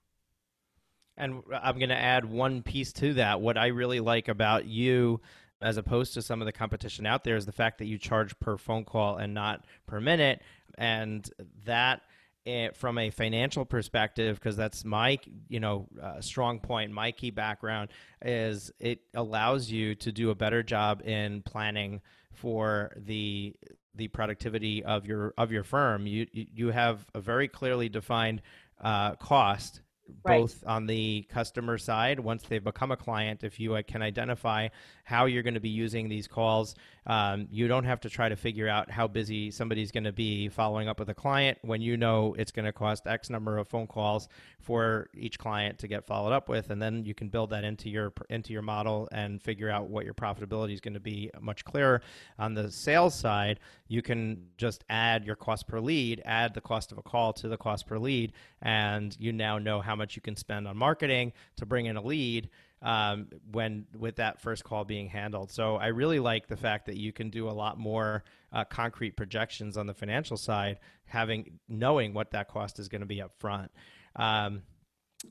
And 1.17 1.43
I'm 1.53 1.77
going 1.77 1.89
to 1.89 1.95
add 1.95 2.25
one 2.25 2.63
piece 2.63 2.93
to 2.93 3.13
that. 3.15 3.41
What 3.41 3.57
I 3.57 3.67
really 3.67 3.99
like 3.99 4.27
about 4.27 4.65
you 4.65 5.21
as 5.61 5.77
opposed 5.77 6.13
to 6.13 6.21
some 6.21 6.41
of 6.41 6.45
the 6.45 6.51
competition 6.51 7.05
out 7.05 7.23
there 7.23 7.35
is 7.35 7.45
the 7.45 7.51
fact 7.51 7.79
that 7.79 7.85
you 7.85 7.97
charge 7.97 8.37
per 8.39 8.57
phone 8.57 8.85
call 8.85 9.17
and 9.17 9.33
not 9.33 9.65
per 9.87 9.99
minute. 9.99 10.41
And 10.77 11.29
that 11.65 12.01
eh, 12.45 12.69
from 12.73 12.97
a 12.97 13.09
financial 13.09 13.65
perspective 13.65 14.35
because 14.35 14.55
that's 14.55 14.83
my 14.83 15.19
you 15.47 15.59
know 15.59 15.87
uh, 16.01 16.21
strong 16.21 16.59
point 16.59 16.91
my 16.91 17.11
key 17.11 17.31
background 17.31 17.89
is 18.21 18.71
it 18.79 18.99
allows 19.13 19.69
you 19.69 19.95
to 19.95 20.11
do 20.11 20.29
a 20.29 20.35
better 20.35 20.63
job 20.63 21.01
in 21.05 21.41
planning 21.43 22.01
for 22.33 22.91
the 22.95 23.55
the 23.95 24.07
productivity 24.07 24.83
of 24.83 25.05
your 25.05 25.33
of 25.37 25.51
your 25.51 25.63
firm. 25.63 26.07
You 26.07 26.27
you 26.31 26.71
have 26.71 27.05
a 27.13 27.21
very 27.21 27.47
clearly 27.47 27.89
defined 27.89 28.41
uh, 28.81 29.15
cost 29.15 29.81
both 30.23 30.63
right. 30.63 30.71
on 30.71 30.85
the 30.85 31.25
customer 31.29 31.77
side 31.77 32.19
once 32.19 32.43
they've 32.43 32.63
become 32.63 32.91
a 32.91 32.97
client 32.97 33.43
if 33.43 33.59
you 33.59 33.75
uh, 33.75 33.81
can 33.87 34.01
identify 34.01 34.67
how 35.03 35.25
you're 35.25 35.43
going 35.43 35.53
to 35.53 35.59
be 35.59 35.69
using 35.69 36.07
these 36.09 36.27
calls 36.27 36.75
um, 37.07 37.47
you 37.51 37.67
don't 37.67 37.83
have 37.83 37.99
to 37.99 38.09
try 38.09 38.29
to 38.29 38.35
figure 38.35 38.67
out 38.67 38.89
how 38.89 39.07
busy 39.07 39.49
somebody's 39.49 39.91
going 39.91 40.03
to 40.03 40.11
be 40.11 40.49
following 40.49 40.87
up 40.87 40.99
with 40.99 41.09
a 41.09 41.13
client 41.13 41.57
when 41.61 41.81
you 41.81 41.97
know 41.97 42.35
it's 42.37 42.51
going 42.51 42.65
to 42.65 42.73
cost 42.73 43.07
x 43.07 43.29
number 43.29 43.57
of 43.57 43.67
phone 43.67 43.87
calls 43.87 44.29
for 44.59 45.09
each 45.13 45.39
client 45.39 45.79
to 45.79 45.87
get 45.87 46.05
followed 46.05 46.31
up 46.31 46.47
with 46.47 46.69
and 46.69 46.81
then 46.81 47.03
you 47.05 47.13
can 47.13 47.29
build 47.29 47.49
that 47.49 47.63
into 47.63 47.89
your 47.89 48.13
into 48.29 48.53
your 48.53 48.61
model 48.61 49.09
and 49.11 49.41
figure 49.41 49.69
out 49.69 49.89
what 49.89 50.05
your 50.05 50.13
profitability 50.13 50.73
is 50.73 50.81
going 50.81 50.93
to 50.93 50.99
be 50.99 51.29
much 51.39 51.65
clearer 51.65 52.01
on 52.37 52.53
the 52.53 52.71
sales 52.71 53.15
side 53.15 53.59
you 53.91 54.01
can 54.01 54.45
just 54.57 54.85
add 54.89 55.25
your 55.25 55.35
cost 55.35 55.67
per 55.67 55.79
lead 55.79 56.21
add 56.25 56.53
the 56.53 56.61
cost 56.61 56.91
of 56.91 56.97
a 56.97 57.01
call 57.01 57.33
to 57.33 57.49
the 57.49 57.57
cost 57.57 57.85
per 57.85 57.97
lead 57.97 58.31
and 58.61 59.17
you 59.19 59.33
now 59.33 59.57
know 59.57 59.81
how 59.81 59.95
much 59.95 60.15
you 60.15 60.21
can 60.21 60.35
spend 60.35 60.67
on 60.67 60.77
marketing 60.77 61.33
to 61.57 61.65
bring 61.65 61.87
in 61.87 61.97
a 61.97 62.01
lead 62.01 62.49
um, 62.81 63.27
when 63.51 63.85
with 63.97 64.15
that 64.15 64.41
first 64.41 64.63
call 64.63 64.83
being 64.83 65.07
handled. 65.07 65.51
So 65.51 65.75
I 65.75 65.87
really 65.87 66.19
like 66.19 66.47
the 66.47 66.57
fact 66.57 66.87
that 66.87 66.97
you 66.97 67.13
can 67.13 67.29
do 67.29 67.47
a 67.47 67.51
lot 67.51 67.77
more 67.77 68.23
uh, 68.51 68.63
concrete 68.63 69.15
projections 69.15 69.77
on 69.77 69.85
the 69.85 69.93
financial 69.93 70.37
side, 70.37 70.79
having 71.05 71.59
knowing 71.69 72.13
what 72.13 72.31
that 72.31 72.47
cost 72.47 72.79
is 72.79 72.87
going 72.87 73.01
to 73.01 73.07
be 73.07 73.21
up 73.21 73.33
front. 73.39 73.71
Um, 74.15 74.63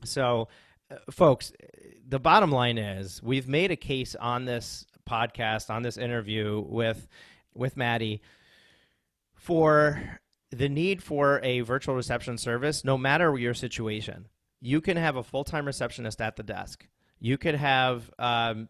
so, 0.04 0.48
uh, 0.90 0.96
folks, 1.10 1.52
the 2.08 2.20
bottom 2.20 2.52
line 2.52 2.78
is 2.78 3.22
we've 3.22 3.48
made 3.48 3.72
a 3.72 3.76
case 3.76 4.14
on 4.14 4.44
this 4.44 4.86
podcast, 5.08 5.70
on 5.70 5.82
this 5.82 5.96
interview 5.96 6.64
with 6.66 7.08
with 7.52 7.76
Maddie 7.76 8.22
for 9.40 10.20
the 10.50 10.68
need 10.68 11.02
for 11.02 11.40
a 11.42 11.60
virtual 11.60 11.94
reception 11.94 12.38
service, 12.38 12.84
no 12.84 12.98
matter 12.98 13.36
your 13.36 13.54
situation. 13.54 14.28
You 14.60 14.80
can 14.80 14.96
have 14.96 15.16
a 15.16 15.22
full 15.22 15.44
time 15.44 15.66
receptionist 15.66 16.20
at 16.20 16.36
the 16.36 16.42
desk 16.42 16.86
you 17.20 17.36
could 17.36 17.54
have 17.54 18.10
um, 18.18 18.68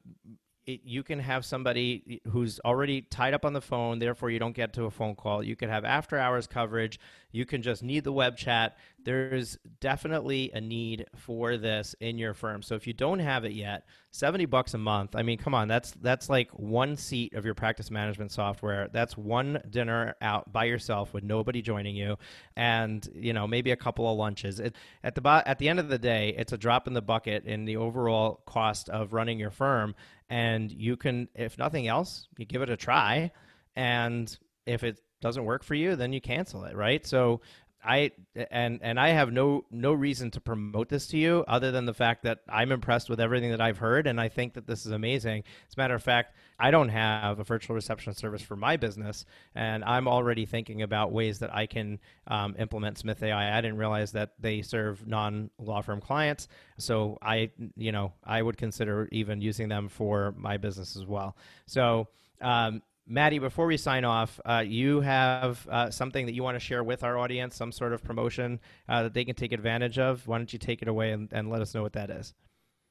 it, 0.66 0.80
you 0.84 1.02
can 1.02 1.18
have 1.18 1.44
somebody 1.44 2.20
who's 2.28 2.60
already 2.64 3.02
tied 3.02 3.34
up 3.34 3.44
on 3.44 3.52
the 3.52 3.60
phone, 3.60 3.98
therefore 3.98 4.30
you 4.30 4.38
don't 4.38 4.54
get 4.54 4.72
to 4.74 4.84
a 4.84 4.90
phone 4.90 5.14
call. 5.14 5.42
You 5.42 5.56
can 5.56 5.68
have 5.68 5.84
after 5.84 6.18
hours 6.18 6.46
coverage. 6.46 6.98
You 7.32 7.46
can 7.46 7.62
just 7.62 7.82
need 7.82 8.04
the 8.04 8.12
web 8.12 8.36
chat. 8.36 8.76
There's 9.02 9.56
definitely 9.80 10.50
a 10.52 10.60
need 10.60 11.06
for 11.16 11.56
this 11.56 11.94
in 12.00 12.18
your 12.18 12.34
firm. 12.34 12.62
So 12.62 12.74
if 12.74 12.86
you 12.86 12.92
don't 12.92 13.20
have 13.20 13.44
it 13.44 13.52
yet, 13.52 13.84
70 14.10 14.46
bucks 14.46 14.74
a 14.74 14.78
month. 14.78 15.14
I 15.14 15.22
mean, 15.22 15.38
come 15.38 15.54
on, 15.54 15.68
that's 15.68 15.92
that's 15.92 16.28
like 16.28 16.50
one 16.50 16.96
seat 16.96 17.34
of 17.34 17.44
your 17.44 17.54
practice 17.54 17.90
management 17.90 18.32
software. 18.32 18.88
That's 18.92 19.16
one 19.16 19.62
dinner 19.70 20.16
out 20.20 20.52
by 20.52 20.64
yourself 20.64 21.14
with 21.14 21.22
nobody 21.22 21.62
joining 21.62 21.94
you 21.94 22.16
and, 22.56 23.08
you 23.14 23.32
know, 23.32 23.46
maybe 23.46 23.70
a 23.70 23.76
couple 23.76 24.10
of 24.10 24.18
lunches. 24.18 24.58
It, 24.58 24.74
at 25.04 25.14
the 25.14 25.42
at 25.46 25.58
the 25.58 25.68
end 25.68 25.78
of 25.78 25.88
the 25.88 25.98
day, 25.98 26.34
it's 26.36 26.52
a 26.52 26.58
drop 26.58 26.88
in 26.88 26.94
the 26.94 27.02
bucket 27.02 27.44
in 27.44 27.64
the 27.64 27.76
overall 27.76 28.42
cost 28.46 28.88
of 28.88 29.12
running 29.12 29.38
your 29.38 29.50
firm 29.50 29.94
and 30.30 30.70
you 30.70 30.96
can 30.96 31.28
if 31.34 31.58
nothing 31.58 31.88
else 31.88 32.28
you 32.38 32.46
give 32.46 32.62
it 32.62 32.70
a 32.70 32.76
try. 32.76 33.30
And 33.76 34.36
if 34.66 34.82
it 34.84 35.00
doesn't 35.20 35.44
work 35.44 35.62
for 35.62 35.74
you 35.74 35.96
then 35.96 36.12
you 36.12 36.20
cancel 36.20 36.64
it 36.64 36.74
right? 36.74 37.04
So 37.06 37.42
i 37.84 38.10
and 38.50 38.80
and 38.82 38.98
i 38.98 39.08
have 39.08 39.32
no 39.32 39.64
no 39.70 39.92
reason 39.92 40.30
to 40.30 40.40
promote 40.40 40.88
this 40.88 41.06
to 41.06 41.16
you 41.16 41.44
other 41.48 41.70
than 41.70 41.84
the 41.86 41.94
fact 41.94 42.22
that 42.22 42.40
i'm 42.48 42.72
impressed 42.72 43.08
with 43.08 43.20
everything 43.20 43.50
that 43.50 43.60
i've 43.60 43.78
heard 43.78 44.06
and 44.06 44.20
i 44.20 44.28
think 44.28 44.54
that 44.54 44.66
this 44.66 44.86
is 44.86 44.92
amazing. 44.92 45.42
As 45.68 45.76
a 45.76 45.80
matter 45.80 45.94
of 45.94 46.02
fact 46.02 46.34
i 46.58 46.70
don't 46.70 46.88
have 46.88 47.38
a 47.38 47.44
virtual 47.44 47.74
reception 47.74 48.14
service 48.14 48.42
for 48.42 48.56
my 48.56 48.76
business 48.76 49.24
and 49.54 49.84
i'm 49.84 50.08
already 50.08 50.46
thinking 50.46 50.82
about 50.82 51.12
ways 51.12 51.38
that 51.38 51.54
i 51.54 51.66
can 51.66 51.98
um, 52.26 52.54
implement 52.58 52.98
smith 52.98 53.22
ai 53.22 53.56
i. 53.56 53.60
Didn't 53.60 53.78
realize 53.78 54.12
that 54.12 54.34
they 54.38 54.62
serve 54.62 55.06
non 55.06 55.50
law 55.58 55.80
firm 55.80 56.00
clients 56.00 56.48
so 56.78 57.18
i 57.22 57.50
you 57.76 57.92
know 57.92 58.12
i 58.24 58.40
would 58.40 58.56
consider 58.56 59.08
even 59.12 59.40
using 59.40 59.68
them 59.68 59.88
for 59.88 60.34
my 60.36 60.56
business 60.56 60.96
as 60.96 61.06
well. 61.06 61.36
So 61.66 62.08
um, 62.40 62.82
Maddie, 63.06 63.38
before 63.38 63.66
we 63.66 63.76
sign 63.76 64.04
off, 64.04 64.40
uh, 64.44 64.62
you 64.64 65.00
have 65.00 65.66
uh, 65.68 65.90
something 65.90 66.26
that 66.26 66.32
you 66.32 66.42
want 66.42 66.54
to 66.54 66.60
share 66.60 66.84
with 66.84 67.02
our 67.02 67.18
audience, 67.18 67.56
some 67.56 67.72
sort 67.72 67.92
of 67.92 68.04
promotion 68.04 68.60
uh, 68.88 69.02
that 69.04 69.14
they 69.14 69.24
can 69.24 69.34
take 69.34 69.52
advantage 69.52 69.98
of. 69.98 70.26
Why 70.28 70.38
don't 70.38 70.52
you 70.52 70.58
take 70.58 70.80
it 70.82 70.88
away 70.88 71.12
and, 71.12 71.28
and 71.32 71.50
let 71.50 71.60
us 71.60 71.74
know 71.74 71.82
what 71.82 71.92
that 71.94 72.10
is? 72.10 72.34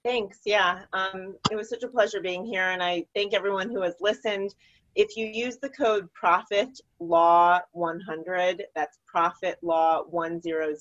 Thanks. 0.03 0.39
Yeah, 0.45 0.81
um, 0.93 1.35
it 1.51 1.55
was 1.55 1.69
such 1.69 1.83
a 1.83 1.87
pleasure 1.87 2.21
being 2.21 2.45
here, 2.45 2.69
and 2.69 2.81
I 2.81 3.05
thank 3.15 3.33
everyone 3.33 3.69
who 3.69 3.81
has 3.81 3.95
listened. 3.99 4.55
If 4.95 5.15
you 5.15 5.25
use 5.25 5.57
the 5.57 5.69
code 5.69 6.11
Profit 6.13 6.79
Law 6.99 7.59
100, 7.71 8.63
that's 8.75 8.99
Profit 9.05 9.57
Law 9.61 10.03
100, 10.09 10.77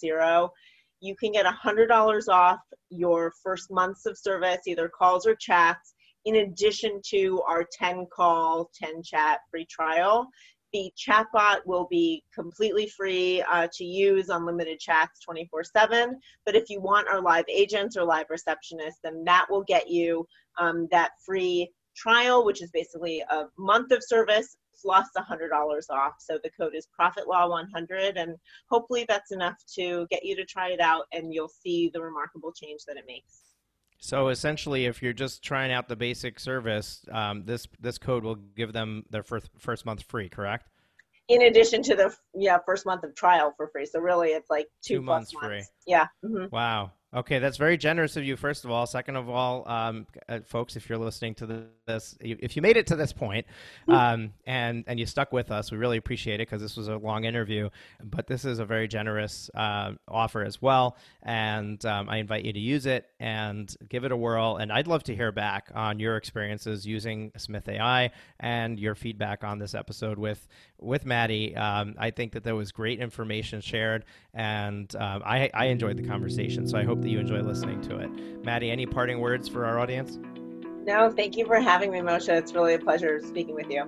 you 1.00 1.16
can 1.16 1.32
get 1.32 1.46
$100 1.46 2.28
off 2.28 2.60
your 2.90 3.32
first 3.42 3.70
months 3.70 4.06
of 4.06 4.16
service, 4.16 4.66
either 4.66 4.88
calls 4.88 5.26
or 5.26 5.34
chats, 5.34 5.94
in 6.28 6.36
addition 6.36 7.00
to 7.06 7.40
our 7.48 7.64
10 7.72 8.06
call, 8.14 8.70
10 8.74 9.02
chat 9.02 9.40
free 9.50 9.64
trial. 9.64 10.28
The 10.74 10.92
chatbot 10.94 11.60
will 11.64 11.86
be 11.90 12.22
completely 12.34 12.86
free 12.86 13.42
uh, 13.50 13.68
to 13.72 13.84
use, 13.84 14.28
unlimited 14.28 14.78
chats 14.78 15.20
24 15.20 15.64
7. 15.64 16.20
But 16.44 16.54
if 16.54 16.68
you 16.68 16.82
want 16.82 17.08
our 17.08 17.22
live 17.22 17.46
agents 17.48 17.96
or 17.96 18.04
live 18.04 18.26
receptionists, 18.28 19.00
then 19.02 19.24
that 19.24 19.46
will 19.48 19.64
get 19.64 19.88
you 19.88 20.26
um, 20.58 20.86
that 20.90 21.12
free 21.24 21.72
trial, 21.96 22.44
which 22.44 22.62
is 22.62 22.70
basically 22.72 23.24
a 23.30 23.44
month 23.56 23.90
of 23.90 24.04
service 24.04 24.58
plus 24.78 25.08
$100 25.16 25.48
off. 25.88 26.12
So 26.18 26.38
the 26.44 26.50
code 26.50 26.74
is 26.74 26.88
ProfitLaw100, 27.00 28.20
and 28.20 28.36
hopefully 28.68 29.06
that's 29.08 29.32
enough 29.32 29.56
to 29.76 30.06
get 30.10 30.26
you 30.26 30.36
to 30.36 30.44
try 30.44 30.72
it 30.72 30.80
out, 30.80 31.06
and 31.12 31.32
you'll 31.32 31.48
see 31.48 31.90
the 31.94 32.02
remarkable 32.02 32.52
change 32.52 32.82
that 32.86 32.98
it 32.98 33.04
makes. 33.06 33.47
So 33.98 34.28
essentially, 34.28 34.86
if 34.86 35.02
you're 35.02 35.12
just 35.12 35.42
trying 35.42 35.72
out 35.72 35.88
the 35.88 35.96
basic 35.96 36.38
service, 36.38 37.04
um, 37.10 37.44
this 37.44 37.66
this 37.80 37.98
code 37.98 38.24
will 38.24 38.36
give 38.36 38.72
them 38.72 39.04
their 39.10 39.22
first 39.22 39.50
first 39.58 39.84
month 39.84 40.02
free, 40.04 40.28
correct? 40.28 40.68
In 41.28 41.42
addition 41.42 41.82
to 41.82 41.94
the 41.94 42.14
yeah 42.34 42.58
first 42.64 42.86
month 42.86 43.02
of 43.04 43.14
trial 43.14 43.52
for 43.56 43.68
free, 43.68 43.86
so 43.86 44.00
really 44.00 44.28
it's 44.28 44.48
like 44.48 44.66
two, 44.82 44.94
two 44.96 45.02
months, 45.02 45.34
months 45.34 45.46
free. 45.46 45.62
Yeah. 45.86 46.06
Mm-hmm. 46.24 46.54
Wow. 46.54 46.92
Okay, 47.14 47.38
that's 47.38 47.56
very 47.56 47.78
generous 47.78 48.18
of 48.18 48.24
you. 48.24 48.36
First 48.36 48.66
of 48.66 48.70
all, 48.70 48.86
second 48.86 49.16
of 49.16 49.30
all, 49.30 49.66
um, 49.66 50.06
uh, 50.28 50.40
folks, 50.44 50.76
if 50.76 50.90
you're 50.90 50.98
listening 50.98 51.34
to 51.36 51.66
this, 51.86 52.14
if 52.20 52.54
you 52.54 52.60
made 52.60 52.76
it 52.76 52.88
to 52.88 52.96
this 52.96 53.14
point, 53.14 53.46
um, 53.88 54.34
and 54.46 54.84
and 54.86 55.00
you 55.00 55.06
stuck 55.06 55.32
with 55.32 55.50
us, 55.50 55.72
we 55.72 55.78
really 55.78 55.96
appreciate 55.96 56.34
it 56.34 56.46
because 56.46 56.60
this 56.60 56.76
was 56.76 56.88
a 56.88 56.96
long 56.98 57.24
interview. 57.24 57.70
But 58.04 58.26
this 58.26 58.44
is 58.44 58.58
a 58.58 58.66
very 58.66 58.88
generous 58.88 59.50
uh, 59.54 59.92
offer 60.06 60.42
as 60.42 60.60
well, 60.60 60.98
and 61.22 61.82
um, 61.86 62.10
I 62.10 62.18
invite 62.18 62.44
you 62.44 62.52
to 62.52 62.60
use 62.60 62.84
it 62.84 63.06
and 63.18 63.74
give 63.88 64.04
it 64.04 64.12
a 64.12 64.16
whirl. 64.16 64.56
And 64.56 64.70
I'd 64.70 64.86
love 64.86 65.02
to 65.04 65.16
hear 65.16 65.32
back 65.32 65.70
on 65.74 65.98
your 65.98 66.18
experiences 66.18 66.86
using 66.86 67.32
Smith 67.38 67.70
AI 67.70 68.10
and 68.38 68.78
your 68.78 68.94
feedback 68.94 69.44
on 69.44 69.58
this 69.58 69.74
episode 69.74 70.18
with 70.18 70.46
with 70.78 71.06
Maddie. 71.06 71.56
Um, 71.56 71.94
I 71.98 72.10
think 72.10 72.32
that 72.32 72.44
there 72.44 72.54
was 72.54 72.70
great 72.70 73.00
information 73.00 73.62
shared, 73.62 74.04
and 74.34 74.94
um, 74.96 75.22
I 75.24 75.50
I 75.54 75.66
enjoyed 75.66 75.96
the 75.96 76.06
conversation. 76.06 76.68
So 76.68 76.76
I 76.76 76.84
hope 76.84 76.97
hope 76.98 77.04
that 77.04 77.10
you 77.10 77.20
enjoy 77.20 77.40
listening 77.40 77.80
to 77.80 77.98
it. 77.98 78.10
Maddie, 78.44 78.72
any 78.72 78.84
parting 78.84 79.20
words 79.20 79.48
for 79.48 79.64
our 79.64 79.78
audience? 79.78 80.18
No, 80.84 81.08
thank 81.08 81.36
you 81.36 81.46
for 81.46 81.60
having 81.60 81.92
me, 81.92 82.00
Moshe. 82.00 82.28
It's 82.28 82.52
really 82.54 82.74
a 82.74 82.78
pleasure 82.78 83.20
speaking 83.20 83.54
with 83.54 83.70
you. 83.70 83.86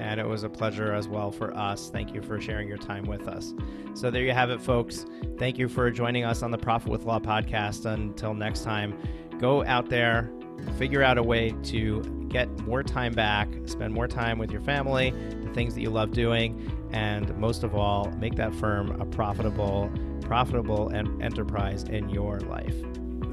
And 0.00 0.18
it 0.18 0.26
was 0.26 0.42
a 0.42 0.48
pleasure 0.48 0.92
as 0.92 1.06
well 1.06 1.30
for 1.30 1.56
us. 1.56 1.88
Thank 1.88 2.14
you 2.14 2.20
for 2.20 2.40
sharing 2.40 2.66
your 2.66 2.78
time 2.78 3.04
with 3.04 3.28
us. 3.28 3.54
So 3.94 4.10
there 4.10 4.22
you 4.22 4.32
have 4.32 4.50
it, 4.50 4.60
folks. 4.60 5.06
Thank 5.38 5.56
you 5.56 5.68
for 5.68 5.88
joining 5.92 6.24
us 6.24 6.42
on 6.42 6.50
the 6.50 6.58
Profit 6.58 6.90
with 6.90 7.04
Law 7.04 7.20
podcast. 7.20 7.84
Until 7.84 8.34
next 8.34 8.64
time, 8.64 8.98
go 9.38 9.64
out 9.64 9.88
there, 9.88 10.28
figure 10.78 11.02
out 11.04 11.16
a 11.16 11.22
way 11.22 11.54
to 11.64 12.02
get 12.28 12.48
more 12.60 12.82
time 12.82 13.12
back, 13.12 13.48
spend 13.66 13.94
more 13.94 14.08
time 14.08 14.38
with 14.38 14.50
your 14.50 14.62
family, 14.62 15.10
the 15.44 15.52
things 15.54 15.74
that 15.74 15.80
you 15.80 15.90
love 15.90 16.10
doing, 16.10 16.72
and 16.90 17.36
most 17.38 17.62
of 17.62 17.76
all, 17.76 18.10
make 18.18 18.34
that 18.34 18.52
firm 18.56 19.00
a 19.00 19.06
profitable 19.06 19.92
profitable 20.28 20.90
and 20.90 21.22
enterprise 21.22 21.84
in 21.84 22.10
your 22.10 22.38
life. 22.40 22.76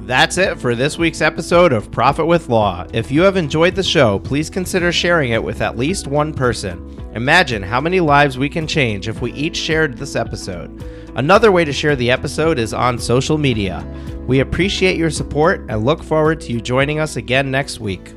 That's 0.07 0.37
it 0.37 0.59
for 0.59 0.75
this 0.75 0.97
week's 0.97 1.19
episode 1.19 1.73
of 1.73 1.91
Profit 1.91 2.25
with 2.25 2.47
Law. 2.47 2.87
If 2.93 3.11
you 3.11 3.21
have 3.23 3.35
enjoyed 3.35 3.75
the 3.75 3.83
show, 3.83 4.19
please 4.19 4.49
consider 4.49 4.91
sharing 4.91 5.31
it 5.31 5.43
with 5.43 5.61
at 5.61 5.77
least 5.77 6.07
one 6.07 6.33
person. 6.33 6.97
Imagine 7.15 7.61
how 7.61 7.81
many 7.81 7.99
lives 7.99 8.37
we 8.37 8.47
can 8.47 8.65
change 8.65 9.09
if 9.09 9.21
we 9.21 9.33
each 9.33 9.57
shared 9.57 9.97
this 9.97 10.15
episode. 10.15 10.83
Another 11.15 11.51
way 11.51 11.65
to 11.65 11.73
share 11.73 11.97
the 11.97 12.11
episode 12.11 12.59
is 12.59 12.73
on 12.73 12.97
social 12.97 13.37
media. 13.37 13.85
We 14.25 14.39
appreciate 14.39 14.95
your 14.95 15.11
support 15.11 15.65
and 15.67 15.83
look 15.83 16.01
forward 16.01 16.39
to 16.41 16.53
you 16.53 16.61
joining 16.61 16.99
us 16.99 17.17
again 17.17 17.51
next 17.51 17.81
week. 17.81 18.13